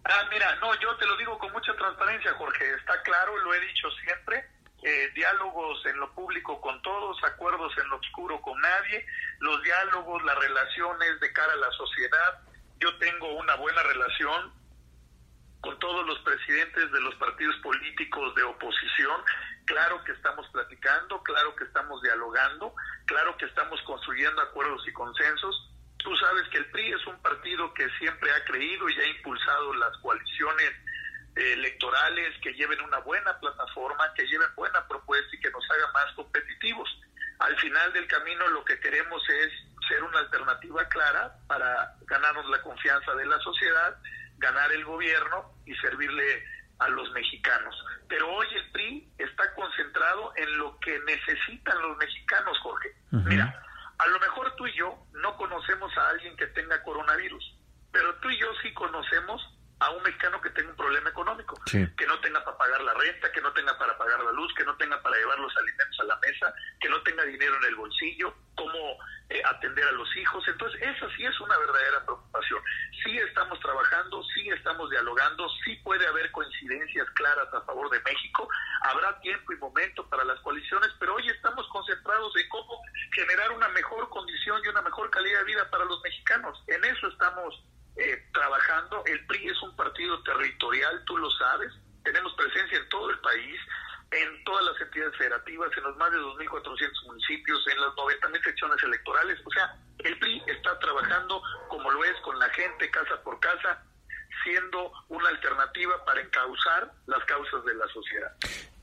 Ah, 0.05 0.21
mira, 0.29 0.55
no, 0.57 0.79
yo 0.79 0.95
te 0.97 1.07
lo 1.07 1.17
digo 1.17 1.39
con 1.39 1.51
mucha 1.51 1.75
transparencia, 1.75 2.33
Jorge. 2.37 2.71
Está 2.75 3.01
claro, 3.01 3.35
lo 3.35 3.55
he 3.55 3.59
dicho 3.61 3.89
siempre. 4.05 4.45
Eh, 4.83 5.09
diálogos 5.15 5.83
en 5.87 5.99
lo 5.99 6.13
público 6.13 6.61
con 6.61 6.79
todos, 6.83 7.17
acuerdos 7.23 7.73
en 7.81 7.89
lo 7.89 7.95
oscuro 7.95 8.39
con 8.43 8.61
nadie, 8.61 9.03
los 9.39 9.63
diálogos, 9.63 10.23
las 10.23 10.37
relaciones 10.37 11.19
de 11.19 11.33
cara 11.33 11.53
a 11.53 11.55
la 11.55 11.71
sociedad. 11.71 12.41
Yo 12.79 12.95
tengo 12.99 13.33
una 13.39 13.55
buena 13.55 13.81
relación 13.81 14.53
con 15.61 15.79
todos 15.79 16.05
los 16.05 16.19
presidentes 16.19 16.91
de 16.91 17.01
los 17.01 17.15
partidos 17.15 17.55
políticos 17.63 18.35
de 18.35 18.43
oposición. 18.43 19.19
Claro 19.71 20.03
que 20.03 20.11
estamos 20.11 20.45
platicando, 20.49 21.23
claro 21.23 21.55
que 21.55 21.63
estamos 21.63 22.01
dialogando, 22.01 22.75
claro 23.05 23.37
que 23.37 23.45
estamos 23.45 23.81
construyendo 23.83 24.41
acuerdos 24.41 24.85
y 24.85 24.91
consensos. 24.91 25.71
Tú 25.95 26.13
sabes 26.17 26.45
que 26.49 26.57
el 26.57 26.65
PRI 26.71 26.91
es 26.91 27.07
un 27.07 27.21
partido 27.21 27.73
que 27.73 27.87
siempre 27.97 28.29
ha 28.33 28.43
creído 28.43 28.89
y 28.89 28.99
ha 28.99 29.05
impulsado 29.05 29.73
las 29.75 29.95
coaliciones 29.99 30.71
eh, 31.37 31.53
electorales 31.53 32.37
que 32.41 32.53
lleven 32.53 32.81
una 32.81 32.97
buena 32.99 33.39
plataforma, 33.39 34.13
que 34.13 34.27
lleven 34.27 34.53
buena 34.57 34.85
propuesta 34.89 35.33
y 35.33 35.39
que 35.39 35.51
nos 35.51 35.63
haga 35.71 35.89
más 35.93 36.11
competitivos. 36.15 36.89
Al 37.39 37.57
final 37.57 37.93
del 37.93 38.07
camino 38.07 38.45
lo 38.49 38.65
que 38.65 38.77
queremos 38.77 39.23
es 39.29 39.53
ser 39.87 40.03
una 40.03 40.19
alternativa 40.19 40.83
clara 40.89 41.33
para 41.47 41.95
ganarnos 42.07 42.49
la 42.49 42.61
confianza 42.61 43.15
de 43.15 43.25
la 43.25 43.39
sociedad 43.39 43.97
ganar 44.37 44.69
el 44.73 44.83
gobierno 44.83 45.53
y 45.65 45.73
servirle 45.75 46.43
a 46.79 46.89
los 46.89 47.09
mexicanos. 47.11 47.75
Pero 48.11 48.29
hoy 48.29 48.45
el 48.53 48.71
PRI 48.71 49.09
está 49.17 49.55
concentrado 49.55 50.33
en 50.35 50.57
lo 50.57 50.77
que 50.79 50.99
necesitan 50.99 51.81
los 51.81 51.97
mexicanos, 51.97 52.59
Jorge. 52.59 52.89
Mira, 53.09 53.63
a 53.97 54.07
lo 54.09 54.19
mejor 54.19 54.53
tú 54.57 54.67
y 54.67 54.77
yo 54.77 54.97
no 55.13 55.37
conocemos 55.37 55.97
a 55.97 56.09
alguien 56.09 56.35
que 56.35 56.47
tenga 56.47 56.83
coronavirus, 56.83 57.55
pero 57.89 58.13
tú 58.15 58.29
y 58.29 58.37
yo 58.37 58.47
sí 58.61 58.73
conocemos 58.73 59.41
a 59.81 59.89
un 59.89 60.03
mexicano 60.03 60.39
que 60.39 60.51
tenga 60.51 60.69
un 60.69 60.75
problema 60.75 61.09
económico, 61.09 61.59
que 61.65 62.05
no 62.05 62.19
tenga 62.21 62.45
para 62.45 62.55
pagar 62.55 62.81
la 62.81 62.93
renta, 62.93 63.31
que 63.31 63.41
no 63.41 63.51
tenga 63.51 63.75
para 63.79 63.97
pagar 63.97 64.23
la 64.23 64.31
luz, 64.31 64.53
que 64.55 64.63
no 64.63 64.77
tenga 64.77 65.01
para 65.01 65.17
llevar 65.17 65.39
los 65.39 65.57
alimentos 65.57 65.99
a 66.01 66.03
la 66.03 66.17
mesa, 66.17 66.53
que 66.79 66.87
no 66.87 67.01
tenga 67.01 67.23
dinero 67.23 67.57
en 67.57 67.63
el 67.63 67.75
bolsillo, 67.75 68.31
cómo 68.53 68.99
eh, 69.29 69.41
atender 69.43 69.83
a 69.87 69.91
los 69.93 70.07
hijos. 70.17 70.47
Entonces, 70.47 70.79
esa 70.83 71.09
sí 71.17 71.25
es 71.25 71.39
una 71.41 71.57
verdadera 71.57 72.05
preocupación. 72.05 72.61
Sí 73.03 73.17
estamos 73.17 73.59
trabajando, 73.59 74.23
sí 74.35 74.49
estamos 74.49 74.87
dialogando, 74.91 75.49
sí 75.65 75.75
puede 75.77 76.05
haber 76.05 76.29
coincidencias 76.29 77.09
claras 77.15 77.51
a 77.51 77.61
favor 77.61 77.89
de 77.89 77.99
México, 78.01 78.47
habrá 78.83 79.19
tiempo 79.21 79.51
y 79.51 79.57
momento 79.57 80.07
para 80.09 80.23
las 80.25 80.39
coaliciones, 80.41 80.91
pero 80.99 81.15
hoy 81.15 81.27
estamos 81.27 81.67
concentrados 81.69 82.31
en 82.37 82.47
cómo 82.49 82.79
generar 83.15 83.51
una 83.53 83.69
mejor 83.69 84.07
condición 84.09 84.61
y 84.63 84.67
una 84.67 84.83
mejor 84.83 85.09
calidad 85.09 85.39
de 85.39 85.45
vida 85.45 85.67
para 85.71 85.85
los 85.85 85.99
mexicanos. 86.03 86.63
En 86.67 86.85
eso 86.85 87.07
estamos 87.07 87.63
eh, 87.95 88.23
trabajando. 88.33 89.03
El 89.05 89.25
PRI 89.27 89.49
es 89.49 89.61
un 89.61 89.75
partido 89.75 90.21
territorial, 90.23 91.03
tú 91.05 91.17
lo 91.17 91.29
sabes. 91.31 91.71
Tenemos 92.03 92.33
presencia 92.33 92.77
en 92.77 92.89
todo 92.89 93.09
el 93.09 93.19
país, 93.19 93.59
en 94.11 94.43
todas 94.43 94.65
las 94.65 94.81
entidades 94.81 95.15
federativas, 95.17 95.69
en 95.77 95.83
los 95.83 95.97
más 95.97 96.11
de 96.11 96.17
2.400 96.17 97.05
municipios, 97.07 97.67
en 97.67 97.81
las 97.81 97.91
90.000 97.91 98.43
secciones 98.43 98.83
electorales. 98.83 99.39
O 99.45 99.51
sea, 99.51 99.75
el 99.99 100.17
PRI 100.19 100.41
está 100.47 100.77
trabajando 100.79 101.41
como 101.69 101.91
lo 101.91 102.03
es 102.03 102.15
con 102.21 102.37
la 102.39 102.49
gente, 102.49 102.89
casa 102.89 103.21
por 103.23 103.39
casa, 103.39 103.83
siendo 104.43 104.91
una 105.09 105.29
alternativa 105.29 106.03
para 106.05 106.21
encauzar 106.21 106.91
las 107.05 107.23
causas 107.25 107.63
de 107.65 107.75
la 107.75 107.87
sociedad. 107.87 108.35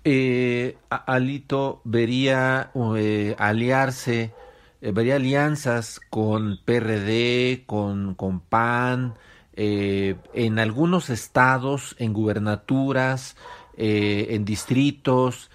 Eh, 0.04 0.78
Alito 0.88 1.82
vería 1.84 2.70
eh, 2.96 3.34
aliarse 3.38 4.32
vería 4.80 5.16
alianzas 5.16 6.00
con 6.10 6.60
PRD, 6.64 7.64
con, 7.66 8.14
con 8.14 8.40
PAN, 8.40 9.14
eh, 9.54 10.16
en 10.34 10.58
algunos 10.58 11.10
estados, 11.10 11.96
en 11.98 12.12
gubernaturas, 12.12 13.36
eh, 13.76 14.28
en 14.30 14.44
distritos. 14.44 15.50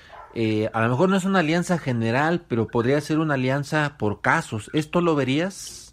a 0.74 0.82
lo 0.82 0.90
mejor 0.90 1.10
no 1.10 1.16
es 1.16 1.26
una 1.26 1.40
alianza 1.40 1.78
general, 1.78 2.46
pero 2.50 2.68
podría 2.68 3.00
ser 3.02 3.20
una 3.20 3.36
alianza 3.36 3.98
por 3.98 4.22
casos. 4.22 4.70
¿Esto 4.74 5.00
lo 5.02 5.16
verías? 5.16 5.84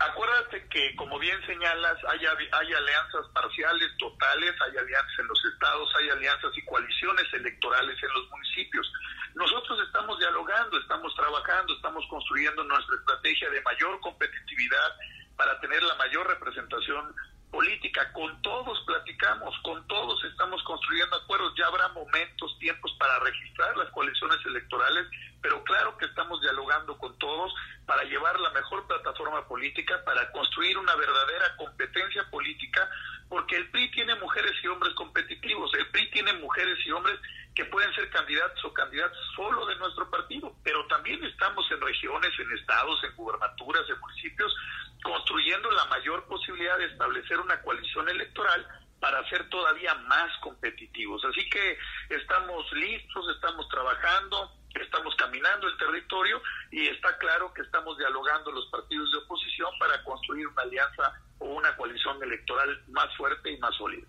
Acuérdate 0.00 0.66
que, 0.68 0.96
como 0.96 1.18
bien 1.18 1.38
señalas, 1.46 1.96
hay, 2.10 2.18
hay 2.18 2.72
alianzas 2.72 3.26
parciales, 3.32 3.88
totales, 3.98 4.52
hay 4.60 4.76
alianzas 4.76 5.18
en 5.20 5.26
los 5.28 5.44
estados, 5.52 5.88
hay 6.00 6.08
alianzas 6.10 6.50
y 6.56 6.64
coaliciones 6.64 7.24
electorales 7.32 7.96
en 8.02 8.08
los 8.08 8.30
municipios. 8.30 8.92
Nosotros 9.34 9.80
estamos 9.84 10.18
dialogando, 10.18 10.78
estamos 10.78 11.14
trabajando, 11.16 11.74
estamos 11.74 12.06
construyendo 12.08 12.62
nuestra 12.64 12.96
estrategia 12.96 13.50
de 13.50 13.62
mayor 13.62 14.00
competitividad 14.00 14.96
para 15.36 15.58
tener 15.60 15.82
la 15.82 15.94
mayor 15.96 16.26
representación 16.28 17.14
política. 17.50 18.12
Con 18.12 18.40
todos 18.42 18.80
platicamos, 18.86 19.54
con 19.62 19.86
todos 19.88 20.22
estamos 20.24 20.62
construyendo 20.62 21.16
acuerdos. 21.16 21.52
Ya 21.56 21.66
habrá 21.66 21.88
momentos, 21.88 22.56
tiempos 22.58 22.94
para 22.98 23.18
registrar 23.20 23.76
las 23.76 23.90
coaliciones 23.90 24.38
electorales, 24.46 25.06
pero 25.42 25.62
claro 25.64 25.96
que 25.98 26.06
estamos 26.06 26.40
dialogando 26.40 26.96
con 26.98 27.18
todos 27.18 27.52
para 27.86 28.04
llevar 28.04 28.38
la 28.40 28.50
mejor 28.50 28.86
plataforma 28.86 29.46
política, 29.46 30.02
para 30.04 30.30
construir 30.32 30.78
una 30.78 30.94
verdadera 30.94 31.56
competencia 31.56 32.28
política, 32.30 32.88
porque 33.28 33.56
el 33.56 33.70
PRI 33.70 33.90
tiene 33.90 34.14
mujeres 34.16 34.52
y 34.62 34.68
hombres 34.68 34.94
competitivos, 34.94 35.72
el 35.74 35.88
PRI 35.90 36.10
tiene 36.10 36.32
mujeres 36.34 36.78
y 36.86 36.90
hombres 36.92 37.18
que 37.54 37.64
pueden 37.66 37.92
ser 37.94 38.10
candidatos 38.10 38.64
o 38.64 38.72
candidatos 38.72 39.18
solo 39.36 39.64
de 39.66 39.76
nuestro 39.76 40.10
partido, 40.10 40.54
pero 40.64 40.86
también 40.86 41.22
estamos 41.24 41.64
en 41.70 41.80
regiones, 41.80 42.30
en 42.38 42.52
estados, 42.52 43.02
en 43.04 43.14
gubernaturas, 43.14 43.88
en 43.88 44.00
municipios, 44.00 44.54
construyendo 45.02 45.70
la 45.70 45.84
mayor 45.86 46.24
posibilidad 46.26 46.78
de 46.78 46.86
establecer 46.86 47.38
una 47.38 47.60
coalición 47.62 48.08
electoral 48.08 48.66
para 48.98 49.28
ser 49.28 49.48
todavía 49.50 49.94
más 49.94 50.32
competitivos. 50.40 51.24
Así 51.26 51.48
que 51.48 51.78
estamos 52.08 52.72
listos, 52.72 53.28
estamos 53.34 53.68
trabajando, 53.68 54.50
estamos 54.74 55.14
caminando 55.16 55.68
el 55.68 55.76
territorio 55.76 56.42
y 56.70 56.88
está 56.88 57.16
claro 57.18 57.52
que 57.52 57.62
estamos 57.62 57.96
dialogando 57.98 58.50
los 58.50 58.66
partidos 58.70 59.12
de 59.12 59.18
oposición 59.18 59.70
para 59.78 60.02
construir 60.02 60.48
una 60.48 60.62
alianza 60.62 61.12
o 61.38 61.46
una 61.46 61.76
coalición 61.76 62.20
electoral 62.22 62.82
más 62.88 63.14
fuerte 63.16 63.52
y 63.52 63.58
más 63.58 63.74
sólida. 63.76 64.06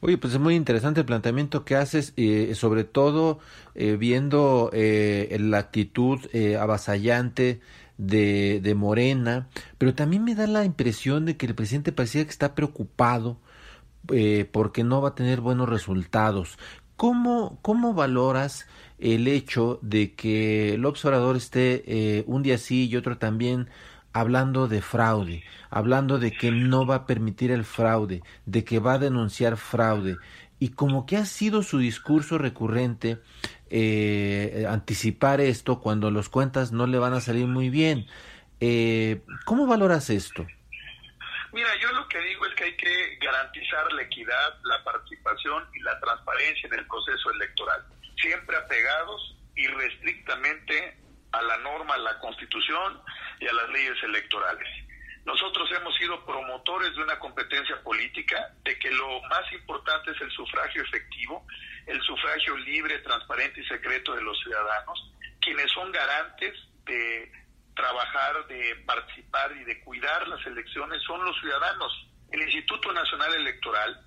Oye, 0.00 0.18
pues 0.18 0.34
es 0.34 0.40
muy 0.40 0.54
interesante 0.54 1.00
el 1.00 1.06
planteamiento 1.06 1.64
que 1.64 1.76
haces, 1.76 2.12
eh, 2.16 2.52
sobre 2.54 2.84
todo 2.84 3.38
eh, 3.74 3.96
viendo 3.96 4.70
eh, 4.72 5.36
la 5.40 5.58
actitud 5.58 6.20
avasallante 6.58 7.60
de, 7.96 8.60
de, 8.62 8.74
Morena, 8.74 9.48
pero 9.78 9.94
también 9.94 10.24
me 10.24 10.34
da 10.34 10.46
la 10.46 10.64
impresión 10.64 11.24
de 11.24 11.36
que 11.36 11.46
el 11.46 11.54
presidente 11.54 11.92
parecía 11.92 12.24
que 12.24 12.30
está 12.30 12.54
preocupado 12.54 13.38
porque 14.52 14.84
no 14.84 15.00
va 15.00 15.10
a 15.10 15.14
tener 15.14 15.40
buenos 15.40 15.68
resultados. 15.68 16.58
¿Cómo, 16.96 17.58
cómo 17.62 17.94
valoras 17.94 18.66
el 18.98 19.28
hecho 19.28 19.78
de 19.80 20.12
que 20.12 20.74
el 20.74 20.84
observador 20.84 21.36
esté 21.36 22.24
un 22.26 22.42
día 22.42 22.58
sí 22.58 22.86
y 22.86 22.96
otro 22.96 23.16
también 23.16 23.68
hablando 24.14 24.68
de 24.68 24.80
fraude, 24.80 25.44
hablando 25.70 26.18
de 26.18 26.32
que 26.32 26.50
no 26.50 26.86
va 26.86 26.94
a 26.94 27.06
permitir 27.06 27.50
el 27.50 27.64
fraude, 27.64 28.22
de 28.46 28.64
que 28.64 28.78
va 28.78 28.94
a 28.94 28.98
denunciar 28.98 29.56
fraude. 29.56 30.16
Y 30.60 30.70
como 30.70 31.04
que 31.04 31.16
ha 31.16 31.26
sido 31.26 31.62
su 31.62 31.78
discurso 31.78 32.38
recurrente 32.38 33.18
eh, 33.68 34.66
anticipar 34.68 35.40
esto 35.40 35.80
cuando 35.80 36.10
los 36.12 36.28
cuentas 36.28 36.70
no 36.70 36.86
le 36.86 36.98
van 36.98 37.12
a 37.12 37.20
salir 37.20 37.46
muy 37.46 37.68
bien. 37.70 38.06
Eh, 38.60 39.20
¿Cómo 39.44 39.66
valoras 39.66 40.08
esto? 40.10 40.46
Mira, 41.52 41.68
yo 41.82 41.92
lo 41.92 42.08
que 42.08 42.20
digo 42.20 42.46
es 42.46 42.54
que 42.54 42.64
hay 42.64 42.76
que 42.76 43.18
garantizar 43.20 43.92
la 43.92 44.02
equidad, 44.02 44.58
la 44.62 44.82
participación 44.84 45.64
y 45.74 45.80
la 45.80 45.98
transparencia 45.98 46.68
en 46.68 46.78
el 46.78 46.86
proceso 46.86 47.30
electoral, 47.32 47.84
siempre 48.16 48.56
apegados 48.56 49.36
irrestrictamente 49.56 51.03
a 51.38 51.42
la 51.42 51.56
norma, 51.58 51.94
a 51.94 51.98
la 51.98 52.18
constitución 52.18 53.00
y 53.40 53.46
a 53.46 53.52
las 53.52 53.68
leyes 53.70 54.02
electorales. 54.02 54.68
Nosotros 55.24 55.70
hemos 55.72 55.96
sido 55.96 56.24
promotores 56.26 56.94
de 56.94 57.02
una 57.02 57.18
competencia 57.18 57.82
política, 57.82 58.52
de 58.62 58.78
que 58.78 58.90
lo 58.90 59.22
más 59.22 59.50
importante 59.52 60.10
es 60.10 60.20
el 60.20 60.30
sufragio 60.30 60.82
efectivo, 60.82 61.46
el 61.86 62.00
sufragio 62.02 62.56
libre, 62.58 62.98
transparente 62.98 63.60
y 63.60 63.66
secreto 63.66 64.14
de 64.14 64.22
los 64.22 64.38
ciudadanos, 64.40 65.12
quienes 65.40 65.70
son 65.72 65.90
garantes 65.92 66.54
de 66.84 67.32
trabajar, 67.74 68.46
de 68.46 68.76
participar 68.86 69.52
y 69.56 69.64
de 69.64 69.80
cuidar 69.80 70.28
las 70.28 70.44
elecciones 70.46 71.02
son 71.02 71.24
los 71.24 71.38
ciudadanos. 71.40 72.06
El 72.30 72.42
Instituto 72.42 72.92
Nacional 72.92 73.34
Electoral, 73.34 74.00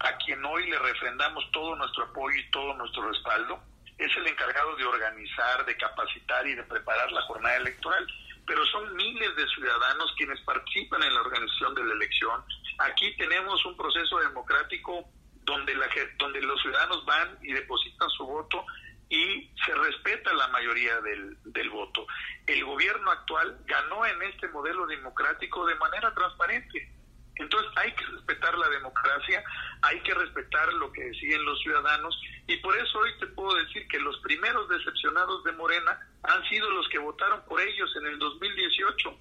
a 0.00 0.16
quien 0.18 0.44
hoy 0.44 0.70
le 0.70 0.78
refrendamos 0.78 1.50
todo 1.52 1.74
nuestro 1.76 2.04
apoyo 2.04 2.38
y 2.38 2.50
todo 2.50 2.74
nuestro 2.74 3.08
respaldo, 3.10 3.60
es 3.98 4.16
el 4.16 4.26
encargado 4.26 4.76
de 4.76 4.84
organizar, 4.84 5.64
de 5.64 5.76
capacitar 5.76 6.46
y 6.46 6.54
de 6.54 6.64
preparar 6.64 7.10
la 7.12 7.22
jornada 7.22 7.56
electoral 7.56 8.06
pero 8.46 8.64
son 8.66 8.94
miles 8.96 9.34
de 9.36 9.46
ciudadanos 9.48 10.12
quienes 10.16 10.40
participan 10.42 11.02
en 11.02 11.14
la 11.14 11.20
organización 11.20 11.74
de 11.74 11.84
la 11.84 11.94
elección. 11.94 12.44
Aquí 12.78 13.16
tenemos 13.16 13.64
un 13.64 13.76
proceso 13.76 14.18
democrático 14.18 15.08
donde, 15.44 15.74
la, 15.74 15.88
donde 16.18 16.40
los 16.42 16.60
ciudadanos 16.60 17.04
van 17.04 17.38
y 17.42 17.52
depositan 17.52 18.08
su 18.10 18.26
voto 18.26 18.64
y 19.08 19.50
se 19.64 19.74
respeta 19.74 20.32
la 20.32 20.48
mayoría 20.48 21.00
del, 21.00 21.36
del 21.44 21.70
voto. 21.70 22.06
El 22.46 22.64
gobierno 22.64 23.10
actual 23.10 23.58
ganó 23.66 24.04
en 24.06 24.22
este 24.22 24.48
modelo 24.48 24.86
democrático 24.86 25.66
de 25.66 25.74
manera 25.76 26.12
transparente. 26.14 26.90
Entonces 27.36 27.70
hay 27.76 27.92
que 27.92 28.04
respetar 28.06 28.56
la 28.56 28.68
democracia, 28.68 29.42
hay 29.82 30.00
que 30.00 30.14
respetar 30.14 30.72
lo 30.74 30.92
que 30.92 31.04
deciden 31.04 31.44
los 31.44 31.60
ciudadanos 31.60 32.18
y 32.46 32.56
por 32.58 32.76
eso 32.76 32.98
hoy 32.98 33.10
te 33.18 33.26
puedo 33.28 33.54
decir 33.56 33.86
que 33.88 33.98
los 33.98 34.18
primeros 34.20 34.68
decepcionados 34.68 35.42
de 35.44 35.52
Morena 35.52 35.98
han 36.22 36.48
sido 36.48 36.70
los 36.70 36.88
que 36.88 36.98
votaron 36.98 37.44
por 37.46 37.60
ellos 37.60 37.90
en 37.96 38.06
el 38.06 38.18
2018. 38.18 39.18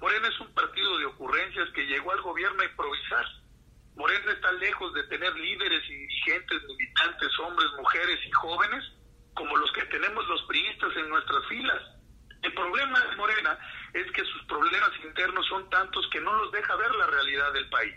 Morena 0.00 0.28
es 0.28 0.38
un 0.40 0.52
partido 0.54 0.98
de 0.98 1.06
ocurrencias 1.06 1.68
que 1.70 1.86
llegó 1.86 2.12
al 2.12 2.20
gobierno 2.20 2.62
a 2.62 2.66
improvisar. 2.66 3.26
Morena 3.96 4.30
está 4.30 4.52
lejos 4.52 4.92
de 4.94 5.04
tener 5.04 5.34
líderes 5.34 5.82
y 5.88 5.94
dirigentes, 5.94 6.62
militantes, 6.64 7.38
hombres, 7.40 7.68
mujeres 7.78 8.18
y 8.26 8.30
jóvenes 8.30 8.84
como 9.34 9.56
los 9.56 9.70
que 9.72 9.84
tenemos 9.86 10.26
los 10.28 10.42
priistas 10.44 10.96
en 10.96 11.08
nuestras 11.08 11.46
filas. 11.46 11.82
El 12.46 12.54
problema 12.54 13.00
de 13.00 13.16
Morena 13.16 13.58
es 13.92 14.08
que 14.12 14.24
sus 14.24 14.44
problemas 14.44 14.92
internos 15.02 15.44
son 15.48 15.68
tantos 15.68 16.08
que 16.12 16.20
no 16.20 16.32
los 16.32 16.52
deja 16.52 16.76
ver 16.76 16.94
la 16.94 17.08
realidad 17.08 17.52
del 17.52 17.68
país. 17.68 17.96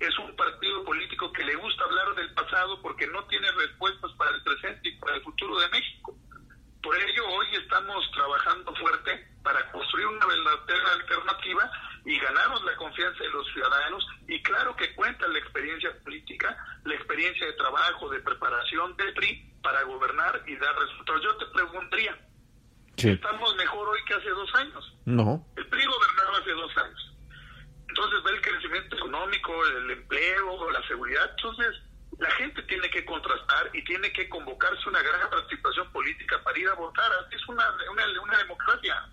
Es 0.00 0.18
un 0.18 0.34
partido 0.34 0.84
político 0.84 1.32
que 1.32 1.44
le 1.44 1.54
gusta 1.54 1.84
hablar 1.84 2.12
del 2.16 2.34
pasado 2.34 2.82
porque 2.82 3.06
no 3.06 3.24
tiene 3.26 3.52
respuestas 3.52 4.10
para 4.18 4.34
el 4.34 4.42
presente 4.42 4.88
y 4.88 4.98
para 4.98 5.14
el 5.14 5.22
futuro 5.22 5.60
de 5.60 5.68
México. 5.68 6.12
Por 6.82 6.96
ello, 6.96 7.28
hoy 7.28 7.46
estamos 7.54 8.10
trabajando 8.10 8.74
fuerte 8.74 9.28
para 9.44 9.70
construir 9.70 10.08
una 10.08 10.26
verdadera 10.26 10.92
alternativa 10.94 11.70
y 12.04 12.18
ganarnos 12.18 12.64
la 12.64 12.74
confianza 12.74 13.22
de 13.22 13.30
los 13.30 13.46
ciudadanos. 13.52 14.04
Y 14.26 14.42
claro 14.42 14.74
que 14.74 14.92
cuenta 14.96 15.28
la 15.28 15.38
experiencia 15.38 15.96
política, 16.02 16.56
la 16.82 16.94
experiencia 16.96 17.46
de 17.46 17.52
trabajo, 17.52 18.08
de 18.08 18.18
preparación 18.22 18.96
del 18.96 19.14
PRI 19.14 19.52
para 19.62 19.84
gobernar 19.84 20.42
y 20.48 20.56
dar 20.56 20.76
resultados. 20.76 21.22
Yo 21.22 21.36
te 21.36 21.46
preguntaría, 21.46 22.27
Estamos 23.06 23.54
mejor 23.56 23.88
hoy 23.88 24.00
que 24.06 24.14
hace 24.14 24.28
dos 24.30 24.52
años. 24.56 24.94
No. 25.04 25.46
El 25.56 25.66
PRI 25.68 25.84
gobernaba 25.86 26.38
hace 26.38 26.50
dos 26.50 26.76
años. 26.78 27.14
Entonces 27.88 28.22
ve 28.24 28.30
el 28.32 28.40
crecimiento 28.40 28.96
económico, 28.96 29.66
el 29.66 29.90
empleo, 29.90 30.70
la 30.70 30.82
seguridad. 30.88 31.30
Entonces 31.36 31.76
la 32.18 32.30
gente 32.32 32.60
tiene 32.64 32.90
que 32.90 33.04
contrastar 33.04 33.70
y 33.72 33.84
tiene 33.84 34.12
que 34.12 34.28
convocarse 34.28 34.88
una 34.88 35.00
gran 35.00 35.30
participación 35.30 35.92
política 35.92 36.42
para 36.42 36.58
ir 36.58 36.68
a 36.68 36.74
votar. 36.74 37.10
Es 37.30 37.48
una, 37.48 37.64
una, 37.92 38.22
una 38.22 38.38
democracia. 38.38 39.08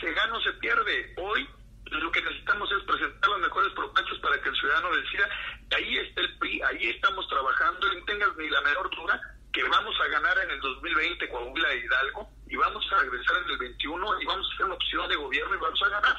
Se 0.00 0.12
gana 0.12 0.36
o 0.36 0.40
se 0.42 0.52
pierde. 0.54 1.14
Hoy 1.16 1.48
lo 1.86 2.10
que 2.10 2.20
necesitamos 2.20 2.70
es 2.72 2.82
presentar 2.82 3.30
las 3.30 3.40
mejores 3.40 3.72
propuestas 3.74 4.18
para 4.18 4.40
que 4.42 4.48
el 4.48 4.56
ciudadano 4.56 4.96
decida. 4.96 5.28
Ahí 5.76 5.98
está 5.98 6.20
el 6.20 6.38
PRI, 6.38 6.62
ahí 6.62 6.88
estamos 6.90 7.28
trabajando. 7.28 7.94
No 7.94 8.04
tengas 8.06 8.36
ni 8.36 8.48
la 8.48 8.60
menor 8.62 8.90
duda 8.90 9.34
que 9.54 9.62
vamos 9.62 9.94
a 10.04 10.10
ganar 10.10 10.36
en 10.44 10.50
el 10.50 10.60
2020 10.60 11.28
Coahuila 11.28 11.72
e 11.72 11.78
Hidalgo 11.78 12.28
y 12.48 12.56
vamos 12.56 12.84
a 12.92 13.00
regresar 13.02 13.36
en 13.44 13.52
el 13.52 13.58
21 13.58 14.20
y 14.20 14.26
vamos 14.26 14.46
a 14.50 14.54
hacer 14.54 14.66
una 14.66 14.74
opción 14.74 15.08
de 15.08 15.16
gobierno 15.16 15.54
y 15.54 15.58
vamos 15.58 15.80
a 15.82 15.88
ganar. 15.88 16.16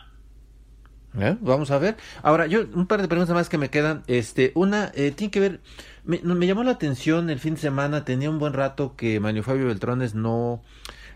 ¿Eh? 1.17 1.37
Vamos 1.41 1.71
a 1.71 1.77
ver. 1.77 1.97
Ahora, 2.23 2.47
yo, 2.47 2.61
un 2.73 2.87
par 2.87 3.01
de 3.01 3.07
preguntas 3.07 3.35
más 3.35 3.47
que 3.49 3.57
me 3.57 3.69
quedan. 3.69 4.03
Este, 4.07 4.51
una, 4.55 4.91
eh, 4.95 5.11
tiene 5.11 5.31
que 5.31 5.39
ver, 5.39 5.61
me, 6.03 6.19
me, 6.21 6.47
llamó 6.47 6.63
la 6.63 6.71
atención 6.71 7.29
el 7.29 7.39
fin 7.39 7.55
de 7.55 7.61
semana, 7.61 8.03
tenía 8.05 8.29
un 8.29 8.39
buen 8.39 8.53
rato 8.53 8.95
que 8.95 9.19
Manuel 9.19 9.43
Fabio 9.43 9.67
Beltrones 9.67 10.15
no, 10.15 10.63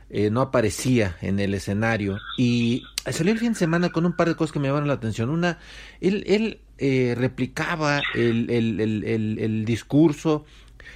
eh, 0.10 0.30
no 0.30 0.42
aparecía 0.42 1.18
en 1.22 1.40
el 1.40 1.54
escenario 1.54 2.18
y 2.38 2.84
salió 3.12 3.32
el 3.32 3.40
fin 3.40 3.54
de 3.54 3.60
semana 3.60 3.90
con 3.90 4.06
un 4.06 4.16
par 4.16 4.28
de 4.28 4.36
cosas 4.36 4.52
que 4.52 4.60
me 4.60 4.68
llamaron 4.68 4.88
la 4.88 4.96
atención. 4.96 5.30
Una, 5.30 5.60
él, 6.02 6.24
él 6.28 6.62
eh, 6.78 7.14
replicaba 7.18 8.02
el, 8.16 8.50
el, 8.50 8.80
el, 8.80 9.38
el, 9.40 9.66
discurso 9.66 10.46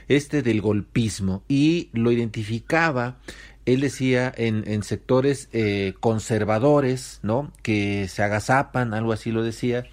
este 0.07 0.41
del 0.41 0.61
golpismo 0.61 1.43
y 1.47 1.89
lo 1.93 2.11
identificaba 2.11 3.17
él 3.65 3.79
decía 3.79 4.31
en, 4.35 4.63
en 4.67 4.83
sectores 4.83 5.49
eh, 5.53 5.93
conservadores, 5.99 7.19
¿no? 7.23 7.51
Que 7.61 8.07
se 8.09 8.23
agazapan, 8.23 8.93
algo 8.93 9.13
así 9.13 9.31
lo 9.31 9.43
decía, 9.43 9.85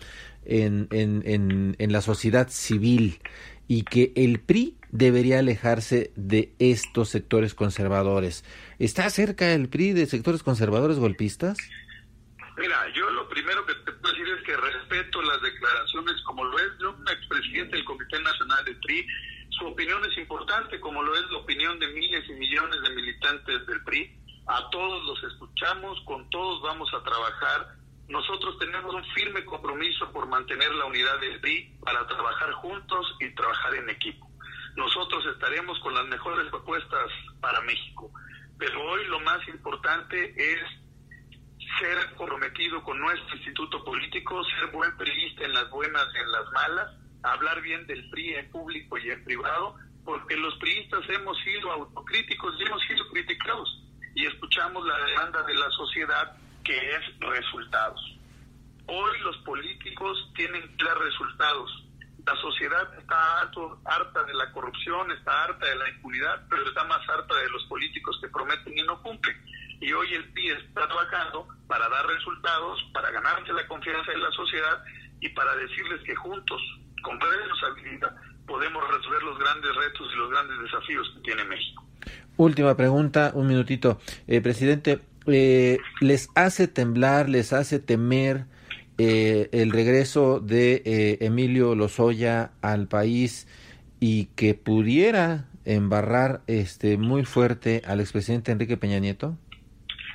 en, 0.44 0.88
en, 0.90 1.76
en, 1.78 1.92
la 1.92 2.00
sociedad 2.00 2.48
civil 2.48 3.20
y 3.68 3.82
que 3.84 4.12
el 4.16 4.40
PRI 4.40 4.76
debería 4.90 5.38
alejarse 5.38 6.12
de 6.16 6.52
estos 6.58 7.10
sectores 7.10 7.54
conservadores. 7.54 8.44
¿Está 8.78 9.08
cerca 9.10 9.52
el 9.52 9.68
PRI 9.68 9.92
de 9.92 10.06
sectores 10.06 10.42
conservadores 10.42 10.98
golpistas? 10.98 11.58
Mira, 12.58 12.76
yo 12.94 13.08
lo 13.10 13.28
primero 13.28 13.64
que 13.66 13.74
te 13.74 13.92
puedo 13.92 14.12
decir 14.12 14.34
es 14.36 14.42
que 14.44 14.56
respeto 14.56 15.22
las 15.22 15.40
declaraciones 15.42 16.20
como 16.26 16.44
lo 16.44 16.58
es 16.58 16.78
de 16.78 16.86
un 16.88 17.08
expresidente 17.08 17.76
del 17.76 17.84
Comité 17.84 18.20
Nacional 18.20 18.64
del 18.64 18.76
PRI 18.78 19.06
su 19.60 19.66
opinión 19.66 20.02
es 20.06 20.16
importante, 20.16 20.80
como 20.80 21.02
lo 21.02 21.14
es 21.14 21.30
la 21.30 21.38
opinión 21.38 21.78
de 21.78 21.88
miles 21.88 22.26
y 22.28 22.32
millones 22.32 22.80
de 22.82 22.90
militantes 22.94 23.66
del 23.66 23.84
PRI. 23.84 24.16
A 24.46 24.70
todos 24.70 25.04
los 25.04 25.22
escuchamos, 25.30 26.00
con 26.06 26.28
todos 26.30 26.62
vamos 26.62 26.88
a 26.94 27.02
trabajar. 27.02 27.76
Nosotros 28.08 28.58
tenemos 28.58 28.94
un 28.94 29.04
firme 29.12 29.44
compromiso 29.44 30.10
por 30.12 30.26
mantener 30.26 30.72
la 30.74 30.86
unidad 30.86 31.20
del 31.20 31.40
PRI 31.40 31.76
para 31.84 32.06
trabajar 32.06 32.52
juntos 32.52 33.14
y 33.20 33.34
trabajar 33.34 33.74
en 33.74 33.90
equipo. 33.90 34.30
Nosotros 34.76 35.26
estaremos 35.26 35.78
con 35.80 35.94
las 35.94 36.06
mejores 36.06 36.48
propuestas 36.48 37.10
para 37.40 37.60
México. 37.60 38.10
Pero 38.58 38.82
hoy 38.82 39.04
lo 39.08 39.20
más 39.20 39.46
importante 39.48 40.34
es 40.36 40.60
ser 41.78 42.14
comprometido 42.14 42.82
con 42.82 42.98
nuestro 42.98 43.36
instituto 43.36 43.84
político, 43.84 44.42
ser 44.44 44.70
buen 44.70 44.96
periodista 44.96 45.44
en 45.44 45.52
las 45.52 45.68
buenas 45.68 46.06
y 46.14 46.18
en 46.18 46.32
las 46.32 46.50
malas, 46.52 46.99
hablar 47.22 47.60
bien 47.62 47.86
del 47.86 48.08
PRI 48.10 48.34
en 48.34 48.50
público 48.50 48.98
y 48.98 49.10
en 49.10 49.24
privado, 49.24 49.76
porque 50.04 50.36
los 50.36 50.54
priistas 50.58 51.02
hemos 51.08 51.38
sido 51.42 51.70
autocríticos 51.72 52.54
y 52.58 52.64
hemos 52.64 52.82
sido 52.82 53.08
criticados 53.10 53.80
y 54.14 54.26
escuchamos 54.26 54.86
la 54.86 54.98
demanda 55.06 55.42
de 55.42 55.54
la 55.54 55.70
sociedad 55.70 56.36
que 56.64 56.76
es 56.76 57.20
resultados. 57.20 58.00
Hoy 58.86 59.18
los 59.20 59.36
políticos 59.38 60.30
tienen 60.34 60.62
que 60.76 60.84
dar 60.84 60.98
resultados. 60.98 61.84
La 62.26 62.34
sociedad 62.36 62.98
está 62.98 63.40
harto, 63.40 63.80
harta 63.84 64.24
de 64.24 64.34
la 64.34 64.52
corrupción, 64.52 65.10
está 65.12 65.44
harta 65.44 65.66
de 65.66 65.76
la 65.76 65.88
impunidad, 65.88 66.46
pero 66.48 66.66
está 66.66 66.84
más 66.84 67.08
harta 67.08 67.34
de 67.36 67.48
los 67.50 67.64
políticos 67.64 68.18
que 68.20 68.28
prometen 68.28 68.76
y 68.76 68.82
no 68.82 69.00
cumplen. 69.02 69.36
Y 69.80 69.92
hoy 69.92 70.12
el 70.12 70.30
PRI 70.32 70.50
está 70.50 70.86
trabajando 70.86 71.48
para 71.66 71.88
dar 71.88 72.06
resultados, 72.06 72.82
para 72.92 73.10
ganarse 73.10 73.52
la 73.52 73.66
confianza 73.66 74.10
de 74.10 74.18
la 74.18 74.30
sociedad 74.32 74.84
y 75.20 75.28
para 75.30 75.54
decirles 75.56 76.02
que 76.04 76.14
juntos 76.16 76.60
con 77.02 77.18
responsabilidad 77.20 78.14
podemos 78.46 78.82
resolver 78.90 79.22
los 79.22 79.38
grandes 79.38 79.74
retos 79.76 80.08
y 80.12 80.16
los 80.16 80.30
grandes 80.30 80.58
desafíos 80.60 81.12
que 81.14 81.22
tiene 81.22 81.44
México. 81.44 81.84
Última 82.36 82.76
pregunta, 82.76 83.32
un 83.34 83.46
minutito. 83.46 84.00
Eh, 84.26 84.40
presidente, 84.40 85.00
eh, 85.26 85.78
¿les 86.00 86.28
hace 86.34 86.66
temblar, 86.66 87.28
les 87.28 87.52
hace 87.52 87.78
temer 87.78 88.46
eh, 88.98 89.48
el 89.52 89.70
regreso 89.70 90.40
de 90.40 90.82
eh, 90.84 91.18
Emilio 91.20 91.74
Lozoya 91.74 92.52
al 92.60 92.88
país 92.88 93.46
y 93.98 94.26
que 94.36 94.54
pudiera 94.54 95.46
embarrar 95.64 96.42
este 96.46 96.96
muy 96.98 97.24
fuerte 97.24 97.82
al 97.86 98.00
expresidente 98.00 98.52
Enrique 98.52 98.76
Peña 98.76 98.98
Nieto? 98.98 99.38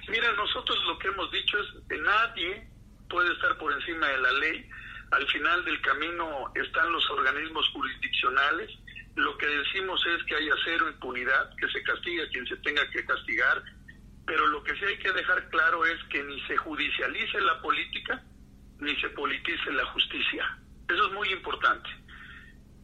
Mira, 0.10 0.32
nosotros 0.34 0.78
lo 0.88 1.00
que 1.00 1.08
hemos 1.08 1.32
dicho 1.32 1.58
es 1.60 1.88
que 1.88 1.98
nadie 1.98 2.68
puede 3.10 3.32
estar 3.34 3.58
por 3.58 3.74
encima 3.74 4.08
de 4.08 4.18
la 4.20 4.32
ley. 4.34 4.70
Al 5.12 5.28
final 5.28 5.64
del 5.66 5.82
camino 5.82 6.52
están 6.56 6.92
los 6.92 7.10
organismos 7.12 7.70
jurisdiccionales. 7.70 8.72
Lo 9.16 9.38
que 9.38 9.48
decimos 9.48 10.02
es 10.08 10.24
que 10.26 10.36
haya 10.36 10.54
cero 10.64 10.90
impunidad, 10.90 11.56
que 11.58 11.68
se 11.70 11.82
castigue 11.84 12.24
a 12.24 12.30
quien 12.30 12.46
se 12.48 12.58
tenga 12.58 12.90
que 12.92 13.06
castigar, 13.06 13.64
pero 14.26 14.48
lo 14.48 14.64
que 14.64 14.76
sí 14.76 14.86
hay 14.86 14.98
que 14.98 15.12
dejar 15.12 15.50
claro 15.50 15.86
es 15.86 16.04
que 16.10 16.24
ni 16.24 16.42
se 16.48 16.58
judicialice 16.58 17.40
la 17.42 17.62
política, 17.62 18.24
ni 18.80 18.96
se 19.00 19.10
politice 19.10 19.72
la 19.72 19.86
justicia. 19.86 20.58
Eso 20.90 21.08
es 21.08 21.14
muy 21.14 21.30
importante. 21.30 21.90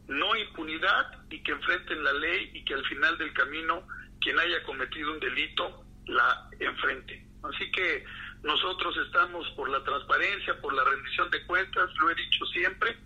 No 0.08 0.34
impunidad 0.36 1.24
y 1.30 1.42
que 1.42 1.52
enfrenten 1.52 2.02
la 2.02 2.12
ley 2.12 2.50
y 2.54 2.64
que 2.64 2.74
al 2.74 2.84
final 2.86 3.18
del 3.18 3.32
camino 3.32 3.86
quien 4.20 4.38
haya 4.38 4.62
cometido 4.62 5.12
un 5.12 5.20
delito 5.20 5.84
la 6.06 6.48
enfrente. 6.58 7.26
Así 7.42 7.70
que 7.72 8.04
nosotros 8.42 8.94
estamos 9.06 9.46
por 9.56 9.70
la 9.70 9.82
transparencia, 9.84 10.60
por 10.60 10.74
la 10.74 10.82
rendición 10.84 11.30
de 11.30 11.44
cuentas, 11.46 11.88
lo 12.00 12.10
he 12.10 12.14
dicho 12.14 12.44
siempre. 12.46 12.96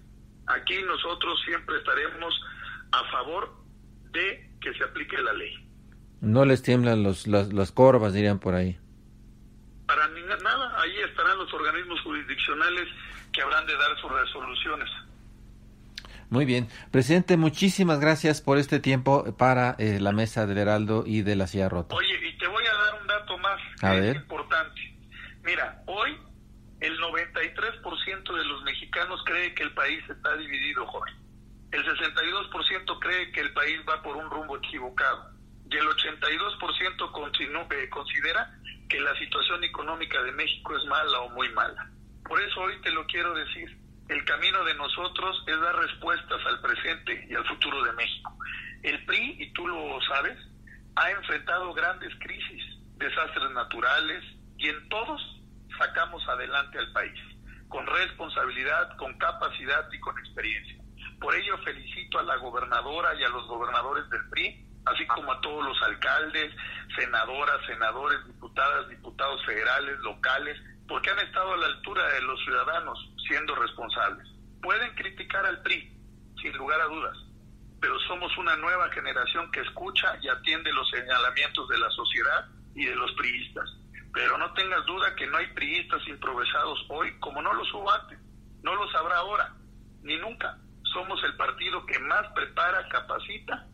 Aquí 0.47 0.81
nosotros 0.83 1.41
siempre 1.45 1.77
estaremos 1.79 2.35
a 2.93 3.05
favor 3.11 3.53
de 4.13 4.51
que 4.61 4.73
se 4.75 4.85
aplique 4.85 5.19
la 5.21 5.33
ley. 5.33 5.53
No 6.21 6.45
les 6.45 6.63
tiemblan 6.63 7.03
los, 7.03 7.27
las, 7.27 7.53
las 7.53 7.73
corvas, 7.73 8.15
dirían 8.15 8.39
por 8.39 8.55
ahí. 8.55 8.79
Para 9.87 10.09
ni 10.09 10.23
nada, 10.23 10.81
ahí 10.81 10.97
estarán 11.09 11.37
los 11.39 11.53
organismos 11.53 12.01
jurisdiccionales 12.01 12.89
que 13.33 13.43
habrán 13.43 13.67
de 13.67 13.75
dar 13.77 13.97
sus 14.01 14.11
resoluciones. 14.11 14.89
Muy 16.31 16.45
bien. 16.45 16.69
Presidente, 16.91 17.37
muchísimas 17.37 18.01
gracias 18.01 18.41
por 18.41 18.59
este 18.59 18.81
tiempo 18.81 19.37
para 19.37 19.77
eh, 19.79 20.01
la 20.01 20.13
mesa 20.13 20.47
del 20.47 20.59
Heraldo 20.59 21.05
y 21.07 21.23
de 21.23 21.37
la 21.37 21.47
Silla 21.47 21.69
Rota. 21.69 21.95
Oye, 21.95 22.29
y 22.29 22.37
te 22.39 22.49
voy 22.49 22.65
a 22.65 22.73
dar 22.75 23.01
un 23.01 23.07
dato 23.07 23.39
más 23.39 23.61
A 23.83 23.93
que 23.93 24.01
ver. 24.01 24.17
es 24.17 24.23
importante. 24.23 24.96
Mira, 25.47 25.81
hoy 25.87 26.19
el 26.81 26.99
93% 26.99 28.37
de 28.37 28.45
los 28.45 28.63
mexicanos 28.65 29.23
cree 29.25 29.55
que 29.55 29.63
el 29.63 29.73
país 29.75 30.03
está 30.11 30.37
dividido, 30.37 30.85
Jorge. 30.89 31.15
El 31.71 31.85
62% 31.85 32.99
cree 32.99 33.31
que 33.31 33.43
el 33.43 33.53
país 33.53 33.79
va 33.89 34.03
por 34.03 34.17
un 34.17 34.29
rumbo 34.29 34.57
equivocado. 34.57 35.31
Y 35.71 35.77
el 35.77 35.87
82% 35.87 37.13
continu- 37.13 37.73
eh, 37.73 37.89
considera 37.91 38.53
que 38.89 38.99
la 39.01 39.17
situación 39.19 39.63
económica 39.63 40.21
de 40.25 40.33
México 40.33 40.77
es 40.77 40.85
mala 40.87 41.21
o 41.21 41.29
muy 41.31 41.49
mala. 41.51 41.91
Por 42.25 42.41
eso 42.43 42.63
hoy 42.63 42.81
te 42.83 42.91
lo 42.91 43.07
quiero 43.07 43.33
decir. 43.35 43.79
El 44.09 44.25
camino 44.25 44.65
de 44.65 44.75
nosotros 44.75 45.45
es 45.47 45.61
dar 45.61 45.77
respuestas 45.77 46.45
al 46.47 46.61
presente 46.61 47.25
y 47.31 47.35
al 47.37 47.47
futuro 47.47 47.85
de 47.85 47.93
México. 47.93 48.37
El 48.83 49.05
PRI, 49.05 49.37
y 49.39 49.53
tú 49.53 49.67
lo 49.69 50.01
sabes, 50.09 50.37
ha 50.97 51.11
enfrentado 51.13 51.73
grandes 51.73 52.13
crisis, 52.19 52.65
desastres 52.97 53.51
naturales, 53.53 54.25
y 54.59 54.69
en 54.69 54.89
todos 54.89 55.21
sacamos 55.79 56.27
adelante 56.29 56.79
al 56.79 56.93
país, 56.93 57.21
con 57.69 57.87
responsabilidad, 57.87 58.97
con 58.97 59.17
capacidad 59.19 59.89
y 59.93 60.01
con 60.01 60.19
experiencia. 60.19 60.77
Por 61.21 61.35
ello 61.35 61.57
felicito 61.59 62.19
a 62.19 62.23
la 62.23 62.37
gobernadora 62.37 63.15
y 63.15 63.25
a 63.25 63.29
los 63.29 63.47
gobernadores 63.47 64.09
del 64.11 64.29
PRI, 64.31 64.67
así 64.85 65.07
como 65.07 65.33
a 65.33 65.41
todos 65.41 65.65
los 65.65 65.83
alcaldes, 65.83 66.55
senadoras, 66.97 67.65
senadores, 67.67 68.25
diputadas, 68.27 68.89
diputados 68.89 69.45
federales, 69.45 69.99
locales, 70.01 70.57
porque 70.87 71.11
han 71.11 71.19
estado 71.19 71.55
a 71.55 71.57
la 71.57 71.67
altura 71.67 72.07
de 72.15 72.23
los 72.23 72.41
ciudadanos, 72.45 72.99
siendo 73.27 73.55
responsables. 73.57 74.29
Pueden 74.63 74.95
criticar 74.95 75.45
al 75.47 75.63
PRI, 75.63 75.93
sin 76.41 76.53
lugar 76.57 76.81
a 76.81 76.87
dudas, 76.87 77.17
pero 77.81 77.99
somos 78.01 78.37
una 78.39 78.57
nueva 78.57 78.89
generación 78.91 79.51
que 79.51 79.61
escucha 79.61 80.17
y 80.23 80.29
atiende 80.29 80.73
los 80.73 80.89
señalamientos 80.91 81.69
de 81.69 81.79
la 81.79 81.91
sociedad 81.91 82.47
y 82.75 82.85
de 82.85 82.95
los 82.95 83.13
priistas. 83.13 83.69
Pero 84.17 84.39
no 84.39 84.51
tengas 84.55 84.83
duda 84.87 85.15
que 85.15 85.27
no 85.27 85.37
hay 85.37 85.47
priistas 85.49 86.01
improvisados 86.09 86.87
hoy 86.89 87.13
como 87.21 87.43
no 87.43 87.53
los 87.53 87.71
hubo 87.75 87.93
antes. 87.93 88.19
No 88.63 88.75
los 88.75 88.95
habrá 88.95 89.19
ahora, 89.19 89.55
ni 90.01 90.17
nunca. 90.17 90.57
Somos 90.95 91.23
el 91.23 91.37
partido 91.37 91.85
que 91.85 91.99
más 91.99 92.27
prepara, 92.35 92.89
capacita 92.89 93.67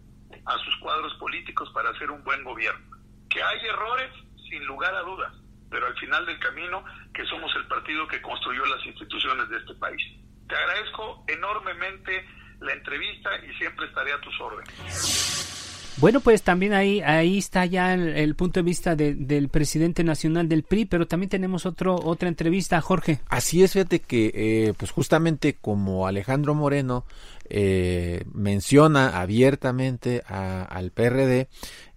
a 0.45 0.59
sus 0.59 0.76
cuadros 0.80 1.14
políticos 1.20 1.70
para 1.72 1.90
hacer 1.90 2.11
un 2.11 2.24
buen 2.24 2.43
gobierno. 2.43 2.97
Que 3.30 3.40
hay 3.40 3.66
errores, 3.66 4.11
sin 4.51 4.66
lugar 4.66 4.93
a 4.97 5.03
dudas, 5.03 5.32
pero 5.70 5.86
al 5.86 5.97
final 5.99 6.26
del 6.26 6.40
camino 6.40 6.84
que 7.14 7.24
somos 7.26 7.55
el 7.55 7.68
partido 7.68 8.09
que 8.09 8.20
construyó 8.20 8.66
las 8.66 8.84
instituciones 8.84 9.49
de 9.49 9.59
este 9.59 9.74
país. 9.74 10.03
Te 10.49 10.57
agradezco 10.57 11.24
enormemente 11.28 12.28
la 12.59 12.72
entrevista 12.72 13.30
y 13.47 13.55
siempre 13.59 13.86
estaré 13.86 14.12
a 14.12 14.20
tus 14.20 14.40
órdenes. 14.40 15.41
Bueno, 16.03 16.18
pues 16.20 16.42
también 16.42 16.72
ahí, 16.72 17.00
ahí 17.00 17.38
está 17.38 17.64
ya 17.64 17.94
el, 17.94 18.09
el 18.09 18.34
punto 18.34 18.59
de 18.59 18.64
vista 18.64 18.96
de- 18.96 19.14
del 19.14 19.48
presidente 19.48 20.03
nacional 20.03 20.48
del 20.48 20.64
PRI, 20.64 20.84
pero 20.86 21.07
también 21.07 21.30
tenemos 21.30 21.64
otro, 21.64 21.94
otra 21.94 22.28
entrevista, 22.28 22.80
Jorge. 22.80 23.20
Así 23.28 23.62
es, 23.62 23.72
fíjate 23.74 24.00
que, 24.00 24.32
eh, 24.34 24.74
pues 24.76 24.90
justamente 24.90 25.55
como 25.61 26.09
Alejandro 26.09 26.57
Moreno 26.57 27.05
eh, 27.48 28.24
menciona 28.34 29.20
abiertamente 29.20 30.24
a- 30.26 30.64
al 30.64 30.90
PRD, 30.90 31.48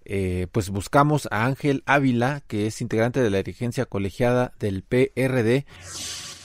eh, 0.04 0.46
pues 0.52 0.70
buscamos 0.70 1.26
a 1.32 1.44
Ángel 1.44 1.82
Ávila, 1.84 2.42
que 2.46 2.68
es 2.68 2.80
integrante 2.80 3.20
de 3.20 3.30
la 3.30 3.38
dirigencia 3.38 3.86
colegiada 3.86 4.52
del 4.60 4.82
PRD. 4.84 5.66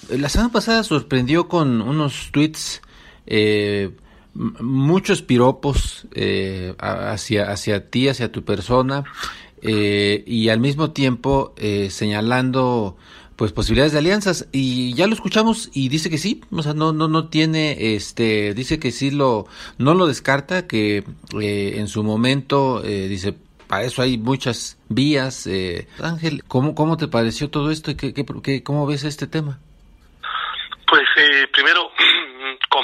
La 0.09 0.29
semana 0.29 0.51
pasada 0.51 0.83
sorprendió 0.83 1.47
con 1.47 1.79
unos 1.81 2.29
tweets, 2.31 2.81
eh, 3.27 3.91
muchos 4.33 5.21
piropos 5.21 6.05
eh, 6.13 6.73
hacia, 6.79 7.51
hacia 7.51 7.89
ti, 7.89 8.07
hacia 8.07 8.31
tu 8.31 8.43
persona, 8.43 9.03
eh, 9.61 10.23
y 10.25 10.49
al 10.49 10.59
mismo 10.59 10.91
tiempo 10.91 11.53
eh, 11.57 11.89
señalando 11.91 12.97
pues 13.35 13.51
posibilidades 13.53 13.91
de 13.93 13.97
alianzas 13.99 14.47
y 14.51 14.93
ya 14.93 15.07
lo 15.07 15.13
escuchamos 15.15 15.69
y 15.73 15.89
dice 15.89 16.09
que 16.11 16.17
sí, 16.19 16.41
o 16.51 16.61
sea, 16.61 16.73
no 16.75 16.93
no 16.93 17.07
no 17.07 17.27
tiene 17.29 17.95
este 17.95 18.53
dice 18.53 18.77
que 18.79 18.91
sí 18.91 19.09
lo 19.09 19.47
no 19.79 19.95
lo 19.95 20.05
descarta 20.05 20.67
que 20.67 21.03
eh, 21.39 21.73
en 21.77 21.87
su 21.87 22.03
momento 22.03 22.83
eh, 22.85 23.07
dice 23.07 23.33
para 23.67 23.83
eso 23.85 24.01
hay 24.01 24.17
muchas 24.17 24.77
vías. 24.89 25.47
Eh. 25.47 25.87
Ángel, 26.01 26.43
¿cómo, 26.47 26.75
¿cómo 26.75 26.97
te 26.97 27.07
pareció 27.07 27.49
todo 27.49 27.71
esto 27.71 27.89
y 27.89 27.95
qué, 27.95 28.13
qué, 28.13 28.25
qué- 28.43 28.63
cómo 28.63 28.85
ves 28.85 29.05
este 29.05 29.27
tema? 29.27 29.59
Pues 30.87 31.03
primero 31.53 31.83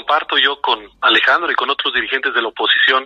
comparto 0.08 0.38
yo 0.38 0.62
con 0.62 0.80
Alejandro 1.02 1.52
y 1.52 1.56
con 1.56 1.70
otros 1.70 1.94
dirigentes 1.94 2.34
de 2.34 2.42
la 2.42 2.48
oposición 2.48 3.06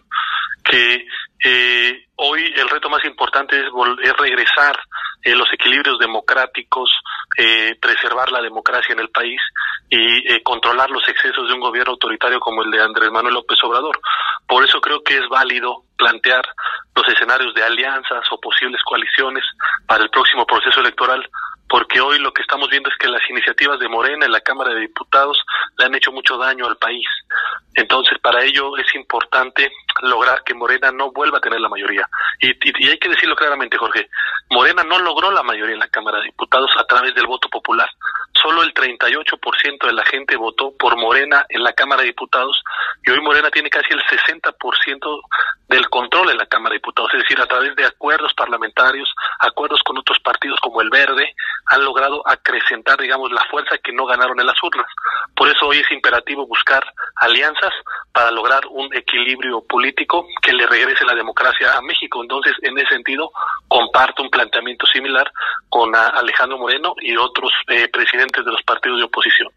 que 0.64 1.08
eh, 1.44 2.06
hoy 2.18 2.54
el 2.56 2.70
reto 2.70 2.90
más 2.90 3.04
importante 3.06 3.58
es, 3.58 3.66
es 4.04 4.14
regresar 4.18 4.78
eh, 5.24 5.36
los 5.36 5.52
equilibrios 5.52 5.98
democráticos, 5.98 6.92
eh, 7.38 7.76
preservar 7.82 8.32
la 8.32 8.42
democracia 8.42 8.94
en 8.94 9.00
el 9.00 9.10
país 9.10 9.42
y 9.90 10.32
eh, 10.32 10.44
controlar 10.44 10.92
los 10.92 11.08
excesos 11.08 11.48
de 11.48 11.56
un 11.56 11.60
gobierno 11.60 11.94
autoritario 11.94 12.40
como 12.40 12.62
el 12.62 12.70
de 12.70 12.82
Andrés 12.84 13.10
Manuel 13.12 13.34
López 13.34 13.58
Obrador. 13.64 14.00
Por 14.48 14.64
eso 14.64 14.80
creo 14.80 15.02
que 15.02 15.18
es 15.18 15.28
válido 15.28 15.86
plantear 15.98 16.44
los 16.96 17.08
escenarios 17.08 17.54
de 17.56 17.64
alianzas 17.64 18.26
o 18.32 18.40
posibles 18.40 18.82
coaliciones 18.84 19.44
para 19.88 20.04
el 20.04 20.10
próximo 20.12 20.46
proceso 20.46 20.80
electoral 20.80 21.28
porque 21.72 22.02
hoy 22.02 22.20
lo 22.20 22.34
que 22.34 22.42
estamos 22.42 22.70
viendo 22.70 22.90
es 22.90 22.98
que 22.98 23.08
las 23.08 23.22
iniciativas 23.30 23.80
de 23.80 23.88
Morena 23.88 24.26
en 24.26 24.34
la 24.34 24.42
Cámara 24.42 24.74
de 24.74 24.82
Diputados 24.82 25.42
le 25.78 25.86
han 25.86 25.96
hecho 25.96 26.12
mucho 26.12 26.38
daño 26.38 26.68
al 26.68 26.76
país. 26.76 27.08
Entonces, 27.74 28.20
para 28.20 28.44
ello 28.44 28.76
es 28.78 28.94
importante 28.94 29.72
lograr 30.02 30.44
que 30.44 30.54
Morena 30.54 30.92
no 30.92 31.14
vuelva 31.14 31.38
a 31.38 31.42
tener 31.42 31.62
la 31.62 31.70
mayoría. 31.70 32.10
Y, 32.42 32.48
hay 32.90 32.98
que 32.98 33.08
decirlo 33.08 33.38
claramente, 33.38 33.78
Jorge, 33.78 34.10
Morena 34.50 34.84
no 34.84 35.00
logró 35.00 35.32
la 35.32 35.44
mayoría 35.44 35.76
en 35.76 35.80
la 35.80 35.88
Cámara 35.88 36.18
de 36.18 36.26
Diputados 36.26 36.72
a 36.78 36.84
través 36.84 37.16
del 37.16 37.26
voto 37.26 37.48
popular. 37.48 37.90
Solo 38.42 38.64
el 38.64 38.74
38% 38.74 39.86
de 39.86 39.94
la 39.94 40.06
gente 40.06 40.36
votó 40.36 40.72
por 40.78 40.98
Morena 40.98 41.46
en 41.50 41.64
la 41.64 41.74
Cámara 41.74 42.02
de 42.02 42.08
Diputados 42.08 42.62
y 43.06 43.12
hoy 43.12 43.22
Morena 43.22 43.50
tiene 43.52 43.70
casi 43.70 43.94
el 43.94 44.02
60% 44.02 45.22
del 45.68 45.90
control 45.90 46.32
en 46.32 46.38
la 46.38 46.46
Cámara 46.46 46.74
de 46.74 46.78
Diputados, 46.80 47.14
es 47.14 47.22
decir, 47.22 47.40
a 47.40 47.46
través 47.46 47.76
de 47.76 47.86
acuerdos 47.86 48.34
parlamentarios, 48.34 49.10
acuerdos 49.40 49.82
con 49.84 49.98
otros 49.98 50.20
partidos 50.20 50.60
como 50.60 50.82
el 50.82 50.90
Verde, 50.90 51.36
han 51.68 51.84
logrado 51.84 52.22
acrecentar, 52.28 53.00
digamos, 53.00 53.32
la 53.32 53.46
fuerza 53.50 53.78
que 53.78 53.94
no 53.94 54.06
ganaron 54.06 54.40
en 54.40 54.48
las 54.48 54.62
urnas. 54.64 54.88
Por 55.36 55.48
eso 55.50 55.68
hoy 55.68 55.80
es 55.80 55.92
imperativo 55.92 56.48
buscar 56.48 56.84
alianzas 57.16 57.74
para 58.12 58.32
lograr 58.32 58.64
un 58.70 58.94
equilibrio 58.96 59.62
político 59.68 60.28
que 60.42 60.54
le 60.54 60.68
regrese 60.68 61.06
la 61.06 61.16
democracia 61.16 61.74
a 61.78 61.82
México. 61.82 62.22
Entonces, 62.22 62.54
en 62.62 62.78
ese 62.78 62.90
sentido, 62.90 63.32
comparto 63.68 64.24
un 64.24 64.30
planteamiento 64.30 64.86
similar 64.88 65.32
con 65.70 65.96
Alejandro 65.96 66.58
Moreno 66.58 66.94
y 67.00 67.16
otros 67.16 67.52
eh, 67.68 67.88
presidentes 67.88 68.31
de 68.32 68.52
los 68.52 68.62
partidos 68.64 69.00
de 69.00 69.06
oposición. 69.06 69.50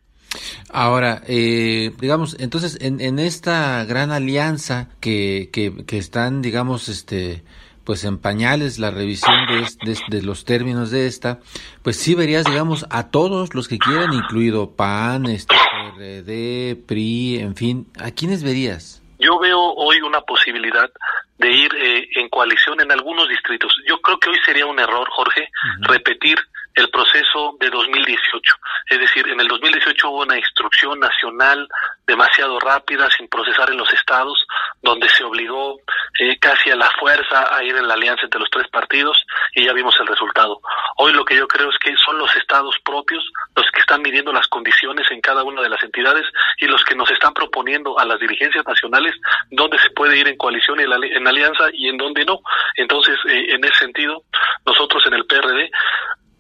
Ahora, 0.71 1.23
eh, 1.29 1.93
digamos, 2.01 2.37
entonces, 2.41 2.79
en, 2.81 3.01
en 3.01 3.19
esta 3.19 3.85
gran 3.85 4.11
alianza 4.11 4.89
que, 5.01 5.49
que, 5.53 5.85
que 5.87 5.99
están, 5.99 6.43
digamos, 6.43 6.89
este, 6.89 7.45
pues 7.85 8.05
en 8.05 8.19
pañales 8.19 8.79
la 8.79 8.91
revisión 8.91 9.35
de, 9.47 9.99
de, 10.09 10.23
los 10.23 10.45
términos 10.45 10.91
de 10.91 11.07
esta, 11.07 11.41
pues 11.83 11.97
sí 11.97 12.15
verías, 12.15 12.45
digamos, 12.45 12.87
a 12.91 13.11
todos 13.11 13.55
los 13.55 13.69
que 13.69 13.79
quieran, 13.79 14.13
incluido 14.13 14.75
PAN, 14.75 15.27
este, 15.27 15.55
PRD, 15.55 16.77
PRI, 16.87 17.39
en 17.39 17.55
fin, 17.55 17.87
¿a 18.01 18.11
quiénes 18.11 18.43
verías? 18.43 19.03
Yo 19.19 19.39
veo 19.39 19.61
hoy 19.61 20.01
una 20.01 20.21
posibilidad 20.23 20.91
de 21.39 21.51
ir 21.51 21.71
eh, 21.75 22.09
en 22.17 22.29
coalición 22.29 22.81
en 22.81 22.91
algunos 22.91 23.29
distritos. 23.29 23.73
Yo 23.87 24.01
creo 24.01 24.19
que 24.19 24.31
hoy 24.31 24.39
sería 24.45 24.67
un 24.67 24.79
error, 24.79 25.09
Jorge, 25.11 25.49
repetir 25.81 26.39
el 26.75 26.91
proceso 26.91 27.57
de 27.61 27.71
2018. 27.71 28.55
Es 28.91 28.99
decir, 28.99 29.29
en 29.29 29.41
el 29.41 29.49
2018 29.49 30.11
hubo 30.11 30.23
una 30.23 30.37
instrucción 30.37 30.99
nacional 30.99 31.69
demasiado 32.07 32.59
rápida, 32.59 33.09
sin 33.17 33.29
procesar 33.29 33.71
en 33.71 33.79
los 33.79 33.93
estados, 33.93 34.45
donde 34.83 35.09
se 35.09 35.25
obligó 35.25 35.79
eh, 36.21 36.39
casi 36.39 36.71
a 36.71 36.77
la 36.77 36.91
fuerza 36.99 37.55
a 37.55 37.63
ir 37.63 37.75
en 37.77 37.89
la 37.89 37.95
alianza 37.95 38.25
entre 38.25 38.41
los 38.41 38.51
tres 38.51 38.69
partidos 38.69 39.17
y 39.55 39.65
ya 39.65 39.73
vimos 39.73 39.95
el 40.01 40.07
resultado. 40.07 40.61
Hoy 40.97 41.13
lo 41.13 41.25
que 41.25 41.37
yo 41.37 41.47
creo 41.47 41.71
es 41.71 41.79
que 41.79 41.95
son 42.05 42.19
los 42.19 42.35
estados 42.37 42.77
propios 42.85 43.25
los 43.57 43.67
que 43.73 43.81
están 43.81 44.03
midiendo 44.03 44.33
las 44.33 44.49
condiciones 44.49 45.07
en 45.11 45.21
cada 45.21 45.45
una 45.45 45.63
de 45.63 45.69
las 45.69 45.83
entidades 45.83 46.27
y 46.59 46.67
los 46.67 46.85
que 46.85 46.95
nos 46.95 47.11
están 47.11 47.33
proponiendo 47.33 47.99
a 47.99 48.05
las 48.05 48.19
dirigencias 48.21 48.67
nacionales 48.67 49.15
dónde 49.51 49.79
se 49.79 49.91
puede 49.91 50.19
ir 50.19 50.29
en 50.29 50.37
coalición 50.37 50.81
y 50.81 50.83
en 50.83 51.27
alianza 51.27 51.65
y 51.73 51.89
en 51.89 51.97
dónde 51.97 52.25
no. 52.25 52.41
Entonces, 52.77 53.17
eh, 53.29 53.55
en 53.55 53.65
ese 53.65 53.77
sentido, 53.77 54.25
nosotros 54.67 55.03
en 55.07 55.15
el 55.15 55.27
PRD 55.27 55.71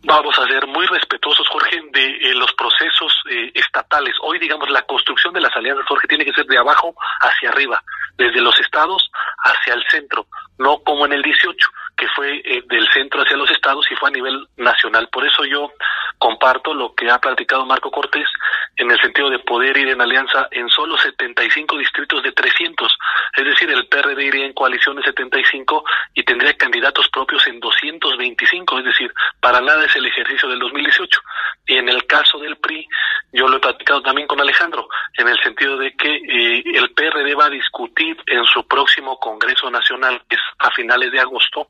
vamos 0.04 0.38
a 0.38 0.46
ser 0.46 0.66
muy 0.66 0.86
respetuosos, 0.86 1.48
Jorge, 1.48 1.82
de 1.92 2.06
eh, 2.06 2.34
los 2.34 2.52
procesos 2.52 3.12
eh, 3.30 3.50
estatales. 3.54 4.14
Hoy, 4.22 4.38
digamos, 4.38 4.70
la 4.70 4.82
construcción 4.82 5.32
de 5.32 5.40
las 5.40 5.54
alianzas, 5.56 5.86
Jorge, 5.86 6.06
tiene 6.08 6.24
que 6.24 6.32
ser 6.32 6.46
de 6.46 6.58
abajo 6.58 6.94
hacia 7.20 7.50
arriba, 7.50 7.82
desde 8.16 8.40
los 8.40 8.58
estados 8.60 9.10
hacia 9.38 9.74
el 9.74 9.82
centro, 9.90 10.26
no 10.58 10.78
como 10.82 11.06
en 11.06 11.14
el 11.14 11.22
18, 11.22 11.68
que 11.96 12.06
fue 12.08 12.42
eh, 12.44 12.62
del 12.68 12.86
centro 12.92 13.22
hacia 13.22 13.36
los 13.36 13.50
estados 13.50 13.86
y 13.90 13.96
fue 13.96 14.08
a 14.08 14.12
nivel 14.12 14.46
nacional. 14.56 15.08
Por 15.10 15.26
eso 15.26 15.44
yo 15.44 15.72
comparto 16.18 16.74
lo 16.74 16.94
que 16.94 17.10
ha 17.10 17.18
platicado 17.18 17.66
Marco 17.66 17.90
Cortés 17.90 18.28
en 18.76 18.90
el 18.90 19.00
sentido 19.00 19.30
de 19.30 19.38
poder 19.40 19.76
ir 19.76 19.88
en 19.88 20.00
alianza 20.00 20.48
en 20.50 20.68
solo 20.68 20.96
75 20.96 21.78
distritos 21.78 22.22
de 22.22 22.32
300. 22.32 22.92
Es 23.36 23.44
decir, 23.44 23.70
el 23.70 23.86
PRD 23.86 24.24
iría 24.24 24.46
en 24.46 24.52
coalición 24.52 24.96
de 24.96 25.02
75 25.02 25.84
y 26.14 26.24
tendría 26.24 26.56
candidatos 26.56 27.08
propios 27.10 27.46
en 27.46 27.60
225. 27.60 28.78
Es 28.78 28.84
decir, 28.84 29.12
para 29.40 29.60
nada 29.60 29.84
es 29.84 29.94
el 29.96 30.06
ejercicio 30.06 30.48
del 30.48 30.58
2018. 30.58 31.20
Y 31.66 31.76
en 31.76 31.88
el 31.88 32.06
caso 32.06 32.38
del 32.38 32.56
PRI, 32.56 32.86
yo 33.32 33.48
lo 33.48 33.56
he 33.56 33.60
platicado 33.60 34.02
también 34.02 34.26
con 34.26 34.40
Alejandro, 34.40 34.88
en 35.16 35.28
el 35.28 35.38
sentido 35.42 35.76
de 35.76 35.92
que 35.96 36.14
eh, 36.14 36.62
el 36.74 36.92
Va 37.34 37.46
a 37.46 37.50
discutir 37.50 38.16
en 38.26 38.44
su 38.44 38.66
próximo 38.66 39.18
Congreso 39.18 39.70
Nacional, 39.70 40.22
que 40.28 40.36
es 40.36 40.42
a 40.58 40.70
finales 40.70 41.10
de 41.10 41.20
agosto, 41.20 41.68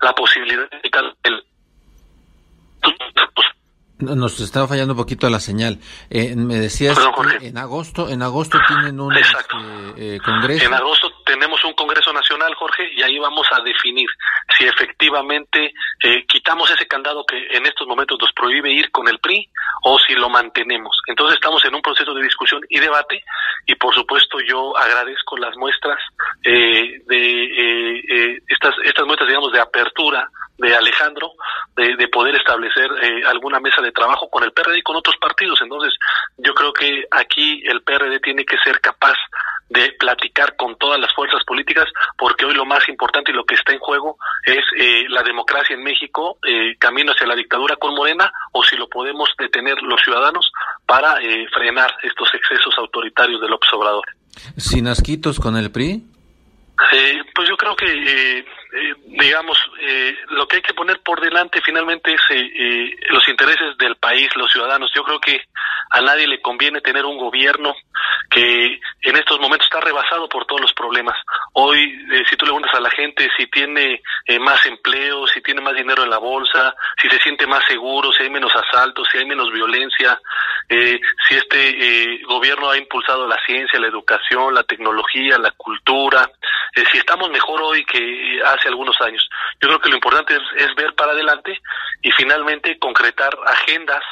la 0.00 0.12
posibilidad 0.12 0.68
de 0.70 0.90
el 1.22 1.46
nos 3.98 4.38
estaba 4.40 4.68
fallando 4.68 4.92
un 4.92 4.98
poquito 4.98 5.28
la 5.30 5.40
señal. 5.40 5.78
Eh, 6.10 6.34
me 6.36 6.56
decías 6.56 6.98
que 6.98 7.46
en 7.46 7.56
agosto, 7.56 8.08
en 8.08 8.22
agosto 8.22 8.58
tienen 8.68 9.00
un 9.00 9.16
este, 9.16 9.34
eh, 9.96 10.18
congreso. 10.24 10.66
En 10.66 10.74
agosto 10.74 11.10
tenemos 11.24 11.64
un 11.64 11.72
congreso 11.72 12.12
nacional, 12.12 12.54
Jorge, 12.54 12.90
y 12.94 13.02
ahí 13.02 13.18
vamos 13.18 13.46
a 13.52 13.62
definir 13.62 14.08
si 14.56 14.66
efectivamente 14.66 15.72
eh, 16.02 16.26
quitamos 16.26 16.70
ese 16.70 16.86
candado 16.86 17.24
que 17.24 17.38
en 17.56 17.64
estos 17.66 17.86
momentos 17.86 18.18
nos 18.20 18.32
prohíbe 18.32 18.70
ir 18.70 18.90
con 18.90 19.08
el 19.08 19.18
PRI 19.18 19.48
o 19.84 19.98
si 19.98 20.14
lo 20.14 20.28
mantenemos. 20.28 20.96
Entonces 21.06 21.36
estamos 21.36 21.64
en 21.64 21.74
un 21.74 21.82
proceso 21.82 22.12
de 22.12 22.22
discusión 22.22 22.60
y 22.68 22.78
debate 22.78 23.24
y 23.66 23.74
por 23.76 23.94
supuesto 23.94 24.38
yo 24.46 24.76
agradezco 24.76 25.36
las 25.38 25.56
muestras 25.56 25.98
de 26.42 28.42
estas 28.48 28.74
estas 28.84 29.06
muestras 29.06 29.28
digamos 29.28 29.52
de 29.52 29.60
apertura 29.60 30.30
de 30.58 30.74
Alejandro 30.74 31.32
de, 31.76 31.96
de 31.96 32.08
poder 32.08 32.34
establecer 32.34 32.90
eh, 33.02 33.22
alguna 33.26 33.60
mesa 33.60 33.82
de 33.82 33.92
trabajo 33.92 34.28
con 34.30 34.42
el 34.44 34.52
PRD 34.52 34.78
y 34.78 34.82
con 34.82 34.96
otros 34.96 35.16
partidos. 35.20 35.60
Entonces, 35.62 35.94
yo 36.38 36.54
creo 36.54 36.72
que 36.72 37.04
aquí 37.10 37.62
el 37.66 37.82
PRD 37.82 38.20
tiene 38.20 38.44
que 38.44 38.56
ser 38.64 38.80
capaz 38.80 39.16
de 39.68 39.92
platicar 39.98 40.54
con 40.56 40.76
todas 40.76 41.00
las 41.00 41.12
fuerzas 41.12 41.42
políticas, 41.44 41.86
porque 42.16 42.44
hoy 42.44 42.54
lo 42.54 42.64
más 42.64 42.88
importante 42.88 43.32
y 43.32 43.34
lo 43.34 43.44
que 43.44 43.56
está 43.56 43.72
en 43.72 43.80
juego 43.80 44.16
es 44.44 44.64
eh, 44.78 45.06
la 45.08 45.22
democracia 45.22 45.74
en 45.74 45.82
México, 45.82 46.38
eh, 46.46 46.76
camino 46.78 47.12
hacia 47.12 47.26
la 47.26 47.34
dictadura 47.34 47.76
con 47.76 47.94
Morena, 47.94 48.32
o 48.52 48.62
si 48.62 48.76
lo 48.76 48.88
podemos 48.88 49.28
detener 49.36 49.82
los 49.82 50.00
ciudadanos 50.02 50.52
para 50.86 51.20
eh, 51.20 51.46
frenar 51.52 51.90
estos 52.02 52.32
excesos 52.34 52.74
autoritarios 52.78 53.40
del 53.40 53.52
observador. 53.52 54.04
¿Sin 54.56 54.86
asquitos 54.86 55.40
con 55.40 55.56
el 55.56 55.72
PRI? 55.72 56.04
Eh, 56.92 57.18
pues 57.34 57.48
yo 57.48 57.56
creo 57.56 57.74
que, 57.74 58.44
eh, 58.72 58.90
eh, 58.90 58.94
digamos, 59.04 59.58
lo 60.30 60.46
que 60.46 60.56
hay 60.56 60.62
que 60.62 60.74
poner 60.74 61.00
por 61.00 61.20
delante 61.20 61.60
finalmente 61.60 62.12
es 62.12 62.20
los 63.10 63.26
intereses 63.28 63.76
del 63.78 63.96
país, 63.96 64.28
los 64.36 64.50
ciudadanos. 64.50 64.90
Yo 64.94 65.02
creo 65.02 65.20
que 65.20 65.40
a 65.90 66.00
nadie 66.00 66.26
le 66.26 66.40
conviene 66.40 66.80
tener 66.80 67.04
un 67.04 67.18
gobierno 67.18 67.74
que 68.30 68.80
en 69.02 69.16
estos 69.16 69.38
momentos 69.40 69.66
está 69.66 69.80
rebasado 69.80 70.28
por 70.28 70.46
todos 70.46 70.60
los 70.60 70.72
problemas. 70.72 71.16
Hoy, 71.52 71.78
si 72.28 72.36
tú 72.36 72.44
le 72.44 72.50
preguntas 72.50 72.74
a 72.74 72.80
la 72.80 72.90
gente 72.90 73.28
si 73.36 73.46
tiene 73.46 74.02
más 74.40 74.64
empleo, 74.66 75.26
si 75.28 75.40
tiene 75.40 75.60
más 75.60 75.74
dinero 75.74 76.02
en 76.02 76.10
la 76.10 76.18
bolsa, 76.18 76.74
si 77.00 77.08
se 77.08 77.18
siente 77.20 77.46
más 77.46 77.64
seguro, 77.66 78.12
si 78.12 78.24
hay 78.24 78.30
menos 78.30 78.52
asaltos, 78.54 79.08
si 79.10 79.18
hay 79.18 79.26
menos 79.26 79.52
violencia, 79.52 80.18
si 80.68 81.34
este 81.34 82.20
gobierno 82.24 82.70
ha 82.70 82.76
impulsado 82.76 83.26
la 83.26 83.38
ciencia, 83.46 83.78
la 83.78 83.88
educación, 83.88 84.54
la 84.54 84.64
tecnología, 84.64 85.38
la 85.38 85.52
cultura, 85.52 86.28
eh, 86.76 86.84
si 86.92 86.98
estamos 86.98 87.30
mejor 87.30 87.62
hoy 87.62 87.84
que 87.86 88.40
hace 88.44 88.68
algunos 88.68 89.00
años. 89.00 89.26
Yo 89.60 89.68
creo 89.68 89.80
que 89.80 89.88
lo 89.88 89.96
importante 89.96 90.36
es, 90.56 90.74
ver 90.76 90.94
para 90.94 91.12
adelante 91.12 91.58
y 92.02 92.10
finalmente 92.12 92.78
concretar 92.78 93.34
agendas 93.46 94.02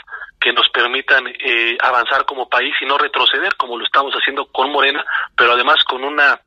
que 0.45 0.53
nos 0.53 0.69
permitan 0.69 1.27
eh, 1.27 1.79
avanzar 1.81 2.27
como 2.27 2.51
país 2.51 2.75
y 2.83 2.85
no 2.85 2.99
retroceder 2.99 3.57
como 3.57 3.79
lo 3.79 3.85
estamos 3.85 4.13
haciendo 4.13 4.45
con 4.53 4.71
Morena, 4.71 5.03
pero 5.35 5.53
además 5.53 5.83
con 5.85 6.05
una 6.05 6.39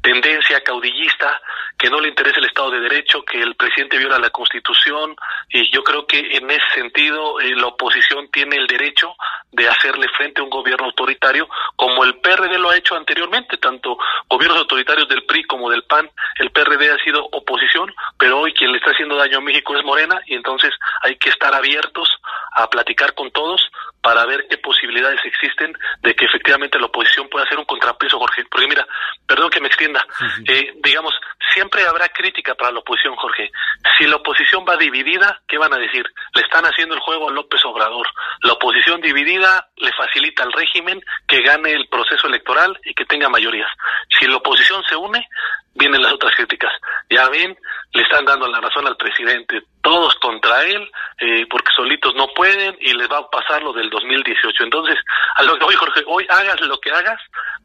tendencia 0.00 0.60
caudillista, 0.62 1.40
que 1.78 1.88
no 1.88 2.00
le 2.00 2.08
interesa 2.08 2.38
el 2.38 2.46
Estado 2.46 2.72
de 2.72 2.80
Derecho, 2.80 3.24
que 3.24 3.40
el 3.40 3.54
presidente 3.54 3.98
viola 3.98 4.18
la 4.18 4.30
Constitución, 4.30 5.16
y 5.48 5.72
yo 5.72 5.82
creo 5.82 6.06
que 6.06 6.18
en 6.18 6.50
ese 6.50 6.70
sentido 6.74 7.40
eh, 7.40 7.54
la 7.54 7.68
oposición 7.68 8.28
tiene 8.30 8.56
el 8.56 8.66
derecho 8.66 9.14
de 9.52 9.68
hacerle 9.68 10.08
frente 10.16 10.40
a 10.40 10.44
un 10.44 10.50
gobierno 10.50 10.86
autoritario, 10.86 11.48
como 11.76 12.04
el 12.04 12.18
PRD 12.20 12.58
lo 12.58 12.70
ha 12.70 12.76
hecho 12.76 12.96
anteriormente, 12.96 13.58
tanto 13.58 13.96
gobiernos 14.28 14.58
autoritarios 14.58 15.08
del 15.08 15.24
PRI 15.24 15.44
como 15.44 15.70
del 15.70 15.84
PAN, 15.84 16.10
el 16.38 16.50
PRD 16.50 16.90
ha 16.90 17.04
sido 17.04 17.24
oposición, 17.32 17.94
pero 18.18 18.40
hoy 18.40 18.52
quien 18.54 18.72
le 18.72 18.78
está 18.78 18.90
haciendo 18.90 19.16
daño 19.16 19.38
a 19.38 19.42
México 19.42 19.76
es 19.76 19.84
Morena, 19.84 20.20
y 20.26 20.34
entonces 20.34 20.72
hay 21.02 21.16
que 21.16 21.30
estar 21.30 21.54
abiertos 21.54 22.08
a 22.52 22.68
platicar 22.68 23.14
con 23.14 23.30
todos 23.30 23.60
para 24.02 24.26
ver 24.26 24.46
qué 24.50 24.58
posibilidades 24.58 25.20
existen 25.24 25.72
de 26.02 26.14
que 26.14 26.26
efectivamente 26.26 26.78
la 26.78 26.86
oposición 26.86 27.28
pueda 27.28 27.44
hacer 27.44 27.58
un 27.58 27.64
contrapeso, 27.64 28.18
Jorge. 28.18 28.44
Porque 28.50 28.66
mira, 28.66 28.86
perdón 29.26 29.50
que 29.50 29.60
me 29.60 29.68
extienda, 29.68 30.04
eh, 30.46 30.74
digamos, 30.82 31.14
siempre 31.54 31.86
habrá 31.86 32.08
crítica 32.08 32.54
para 32.54 32.72
la 32.72 32.80
oposición, 32.80 33.14
Jorge. 33.16 33.50
Si 33.98 34.06
la 34.06 34.16
oposición 34.16 34.64
va 34.68 34.76
dividida, 34.76 35.40
¿qué 35.46 35.56
van 35.56 35.72
a 35.72 35.78
decir? 35.78 36.04
Le 36.34 36.42
están 36.42 36.64
haciendo 36.64 36.94
el 36.94 37.00
juego 37.00 37.28
a 37.28 37.32
López 37.32 37.60
Obrador. 37.64 38.06
La 38.42 38.54
oposición 38.54 39.00
dividida 39.00 39.68
le 39.76 39.92
facilita 39.92 40.42
al 40.42 40.52
régimen 40.52 41.00
que 41.28 41.42
gane 41.42 41.72
el 41.72 41.88
proceso 41.88 42.26
electoral 42.26 42.78
y 42.84 42.94
que 42.94 43.04
tenga 43.04 43.28
mayorías. 43.28 43.70
Si 44.18 44.26
la 44.26 44.36
oposición 44.36 44.82
se 44.88 44.96
une, 44.96 45.28
vienen 45.74 46.02
las 46.02 46.12
otras 46.12 46.34
críticas. 46.36 46.72
Ya 47.10 47.28
ven, 47.28 47.56
le 47.94 48.02
están 48.02 48.24
dando 48.24 48.48
la 48.48 48.60
razón 48.60 48.86
al 48.86 48.96
presidente, 48.96 49.62
todos 49.82 50.14
contra 50.16 50.64
él, 50.64 50.82
eh, 51.20 51.46
porque 51.50 51.70
solitos 51.76 52.14
no 52.14 52.28
pueden 52.34 52.76
y 52.80 52.92
les 52.94 53.08
va 53.10 53.18
a 53.18 53.30
pasar 53.30 53.62
lo 53.62 53.72
del 53.72 53.90
2018. 53.90 54.64
Entonces, 54.64 54.96
a 55.36 55.42
lo 55.42 55.58
que 55.58 55.64
hoy, 55.64 55.74
Jorge, 55.74 56.02
hoy 56.06 56.26
hagas 56.28 56.60
lo 56.62 56.78
que 56.78 56.90
hagas, 56.90 57.20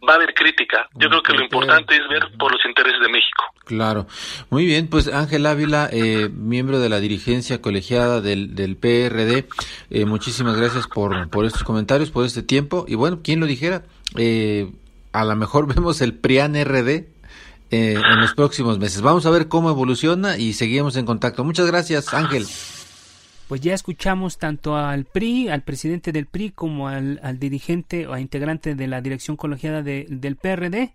va 0.07 0.13
a 0.13 0.15
haber 0.15 0.33
crítica. 0.33 0.87
Yo 0.95 1.09
creo 1.09 1.21
que 1.21 1.33
lo 1.33 1.43
importante 1.43 1.95
es 1.95 2.07
ver 2.09 2.27
por 2.37 2.51
los 2.51 2.63
intereses 2.65 2.99
de 2.99 3.09
México. 3.09 3.43
Claro. 3.65 4.07
Muy 4.49 4.65
bien, 4.65 4.89
pues 4.89 5.07
Ángel 5.07 5.45
Ávila, 5.45 5.89
eh, 5.91 6.29
miembro 6.29 6.79
de 6.79 6.89
la 6.89 6.99
dirigencia 6.99 7.61
colegiada 7.61 8.21
del, 8.21 8.55
del 8.55 8.77
PRD, 8.77 9.47
eh, 9.89 10.05
muchísimas 10.05 10.57
gracias 10.57 10.87
por, 10.87 11.29
por 11.29 11.45
estos 11.45 11.63
comentarios, 11.63 12.11
por 12.11 12.25
este 12.25 12.43
tiempo. 12.43 12.85
Y 12.87 12.95
bueno, 12.95 13.19
¿quién 13.23 13.39
lo 13.39 13.45
dijera? 13.45 13.83
a 15.13 15.25
lo 15.25 15.35
mejor 15.35 15.67
vemos 15.75 16.01
el 16.01 16.13
PRIAN 16.13 16.55
RD 16.55 17.16
eh, 17.71 17.95
en 17.95 18.21
los 18.21 18.33
próximos 18.33 18.79
meses. 18.79 19.01
Vamos 19.01 19.25
a 19.25 19.29
ver 19.29 19.47
cómo 19.47 19.69
evoluciona 19.69 20.37
y 20.37 20.53
seguimos 20.53 20.95
en 20.95 21.05
contacto. 21.05 21.43
Muchas 21.43 21.67
gracias, 21.67 22.13
Ángel. 22.13 22.45
Pues 23.47 23.61
ya 23.61 23.73
escuchamos 23.73 24.37
tanto 24.37 24.75
al 24.75 25.05
PRI, 25.05 25.47
al 25.47 25.61
presidente 25.61 26.11
del 26.11 26.25
PRI, 26.25 26.51
como 26.51 26.89
al, 26.89 27.39
dirigente 27.39 28.05
o 28.05 28.17
integrante 28.17 28.75
de 28.75 28.87
la 28.87 28.99
dirección 28.99 29.37
colegiada 29.37 29.83
del 29.83 30.35
PRD. 30.35 30.93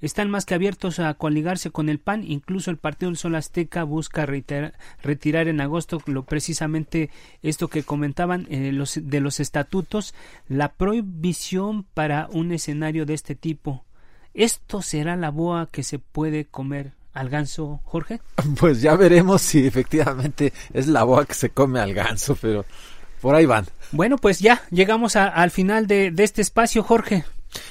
están 0.00 0.30
más 0.30 0.46
que 0.46 0.54
abiertos 0.54 0.98
a 0.98 1.12
coaligarse 1.12 1.70
con 1.70 1.90
el 1.90 1.98
PAN, 1.98 2.24
incluso 2.26 2.70
el 2.70 2.78
Partido 2.78 3.10
del 3.10 3.18
Sol 3.18 3.34
Azteca 3.34 3.84
busca 3.84 4.24
retirar 4.24 5.48
en 5.48 5.60
agosto 5.60 6.00
lo 6.06 6.24
precisamente 6.24 7.10
esto 7.42 7.68
que 7.68 7.82
comentaban 7.82 8.46
eh, 8.48 8.72
los, 8.72 8.98
de 9.02 9.20
los 9.20 9.38
estatutos, 9.38 10.14
la 10.48 10.72
prohibición 10.72 11.84
para 11.84 12.28
un 12.32 12.52
escenario 12.52 13.04
de 13.04 13.12
este 13.12 13.34
tipo. 13.34 13.84
¿Esto 14.34 14.82
será 14.82 15.16
la 15.16 15.30
boa 15.30 15.68
que 15.70 15.82
se 15.82 15.98
puede 15.98 16.44
comer 16.44 16.92
al 17.12 17.28
ganso, 17.28 17.80
Jorge? 17.84 18.20
Pues 18.58 18.80
ya 18.80 18.96
veremos 18.96 19.42
si 19.42 19.66
efectivamente 19.66 20.52
es 20.72 20.86
la 20.86 21.04
boa 21.04 21.24
que 21.24 21.34
se 21.34 21.50
come 21.50 21.80
al 21.80 21.94
ganso, 21.94 22.36
pero 22.40 22.64
por 23.20 23.34
ahí 23.34 23.46
van. 23.46 23.66
Bueno, 23.92 24.16
pues 24.16 24.38
ya 24.38 24.62
llegamos 24.70 25.16
al 25.16 25.50
final 25.50 25.86
de, 25.86 26.12
este 26.18 26.42
espacio, 26.42 26.82
Jorge. 26.82 27.24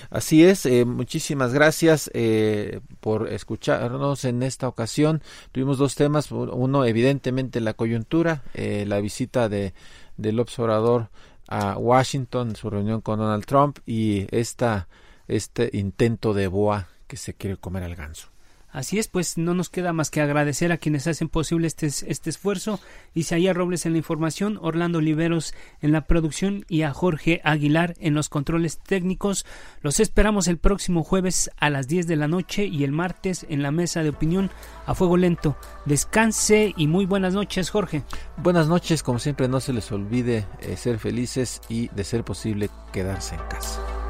Así 0.10 0.43
es, 0.43 0.66
eh, 0.66 0.84
muchísimas 0.84 1.53
gracias 1.53 2.12
eh, 2.14 2.82
por 2.99 3.32
escucharnos 3.32 4.26
en 4.26 4.43
esta 4.43 4.68
ocasión. 4.68 5.22
Tuvimos 5.53 5.78
dos 5.78 5.95
temas, 5.95 6.32
uno 6.32 6.84
evidentemente 6.84 7.62
la 7.62 7.74
coyuntura, 7.74 8.43
eh, 8.53 8.84
la 8.86 8.99
visita 8.99 9.47
de 9.47 9.74
del 10.18 10.39
observador 10.39 11.10
a 11.47 11.78
Washington, 11.78 12.55
su 12.55 12.70
reunión 12.70 13.01
con 13.01 13.20
Donald 13.20 13.45
Trump 13.45 13.80
y 13.86 14.28
esta 14.36 14.88
este 15.30 15.69
intento 15.73 16.34
de 16.34 16.47
boa 16.47 16.89
que 17.07 17.17
se 17.17 17.34
quiere 17.34 17.57
comer 17.57 17.84
al 17.84 17.95
ganso. 17.95 18.30
Así 18.71 18.99
es, 18.99 19.07
pues 19.07 19.38
no 19.38 19.55
nos 19.55 19.69
queda 19.69 19.93
más 19.93 20.11
que 20.11 20.21
agradecer 20.21 20.71
a 20.71 20.77
quienes 20.77 21.07
hacen 21.07 21.27
posible 21.27 21.65
este, 21.65 21.88
este 21.88 22.30
esfuerzo, 22.30 22.80
Isaías 23.15 23.55
Robles 23.55 23.88
en 23.88 23.93
la 23.93 23.97
información, 23.97 24.59
Orlando 24.61 24.99
Oliveros 24.99 25.55
en 25.82 25.91
la 25.91 26.01
producción 26.05 26.65
y 26.69 26.84
a 26.84 26.93
Jorge 26.93 27.41
Aguilar 27.43 27.95
en 27.99 28.13
los 28.13 28.30
controles 28.30 28.77
técnicos. 28.77 29.43
Los 29.82 29.99
esperamos 29.99 30.47
el 30.47 30.59
próximo 30.59 31.03
jueves 31.03 31.49
a 31.57 31.71
las 31.71 31.88
10 31.88 32.05
de 32.05 32.15
la 32.15 32.27
noche 32.27 32.65
y 32.65 32.84
el 32.84 32.91
martes 32.91 33.43
en 33.49 33.63
la 33.63 33.71
mesa 33.71 34.03
de 34.03 34.09
opinión 34.09 34.51
a 34.86 34.93
fuego 34.93 35.17
lento. 35.17 35.57
Descanse 35.86 36.71
y 36.77 36.86
muy 36.86 37.07
buenas 37.07 37.34
noches, 37.34 37.71
Jorge. 37.71 38.03
Buenas 38.38 38.67
noches, 38.67 39.01
como 39.01 39.17
siempre 39.17 39.47
no 39.47 39.59
se 39.61 39.73
les 39.73 39.91
olvide 39.91 40.45
eh, 40.61 40.77
ser 40.77 40.99
felices 40.99 41.59
y 41.69 41.88
de 41.88 42.03
ser 42.03 42.23
posible 42.23 42.69
quedarse 42.93 43.34
en 43.34 43.41
casa. 43.49 44.09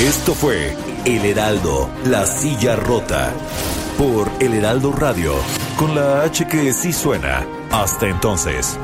Esto 0.00 0.32
fue 0.32 0.76
El 1.06 1.24
Heraldo, 1.24 1.90
la 2.04 2.24
silla 2.24 2.76
rota, 2.76 3.32
por 3.98 4.30
El 4.38 4.54
Heraldo 4.54 4.92
Radio, 4.92 5.34
con 5.76 5.96
la 5.96 6.22
H 6.22 6.46
que 6.46 6.72
sí 6.72 6.92
suena. 6.92 7.44
Hasta 7.72 8.06
entonces. 8.06 8.78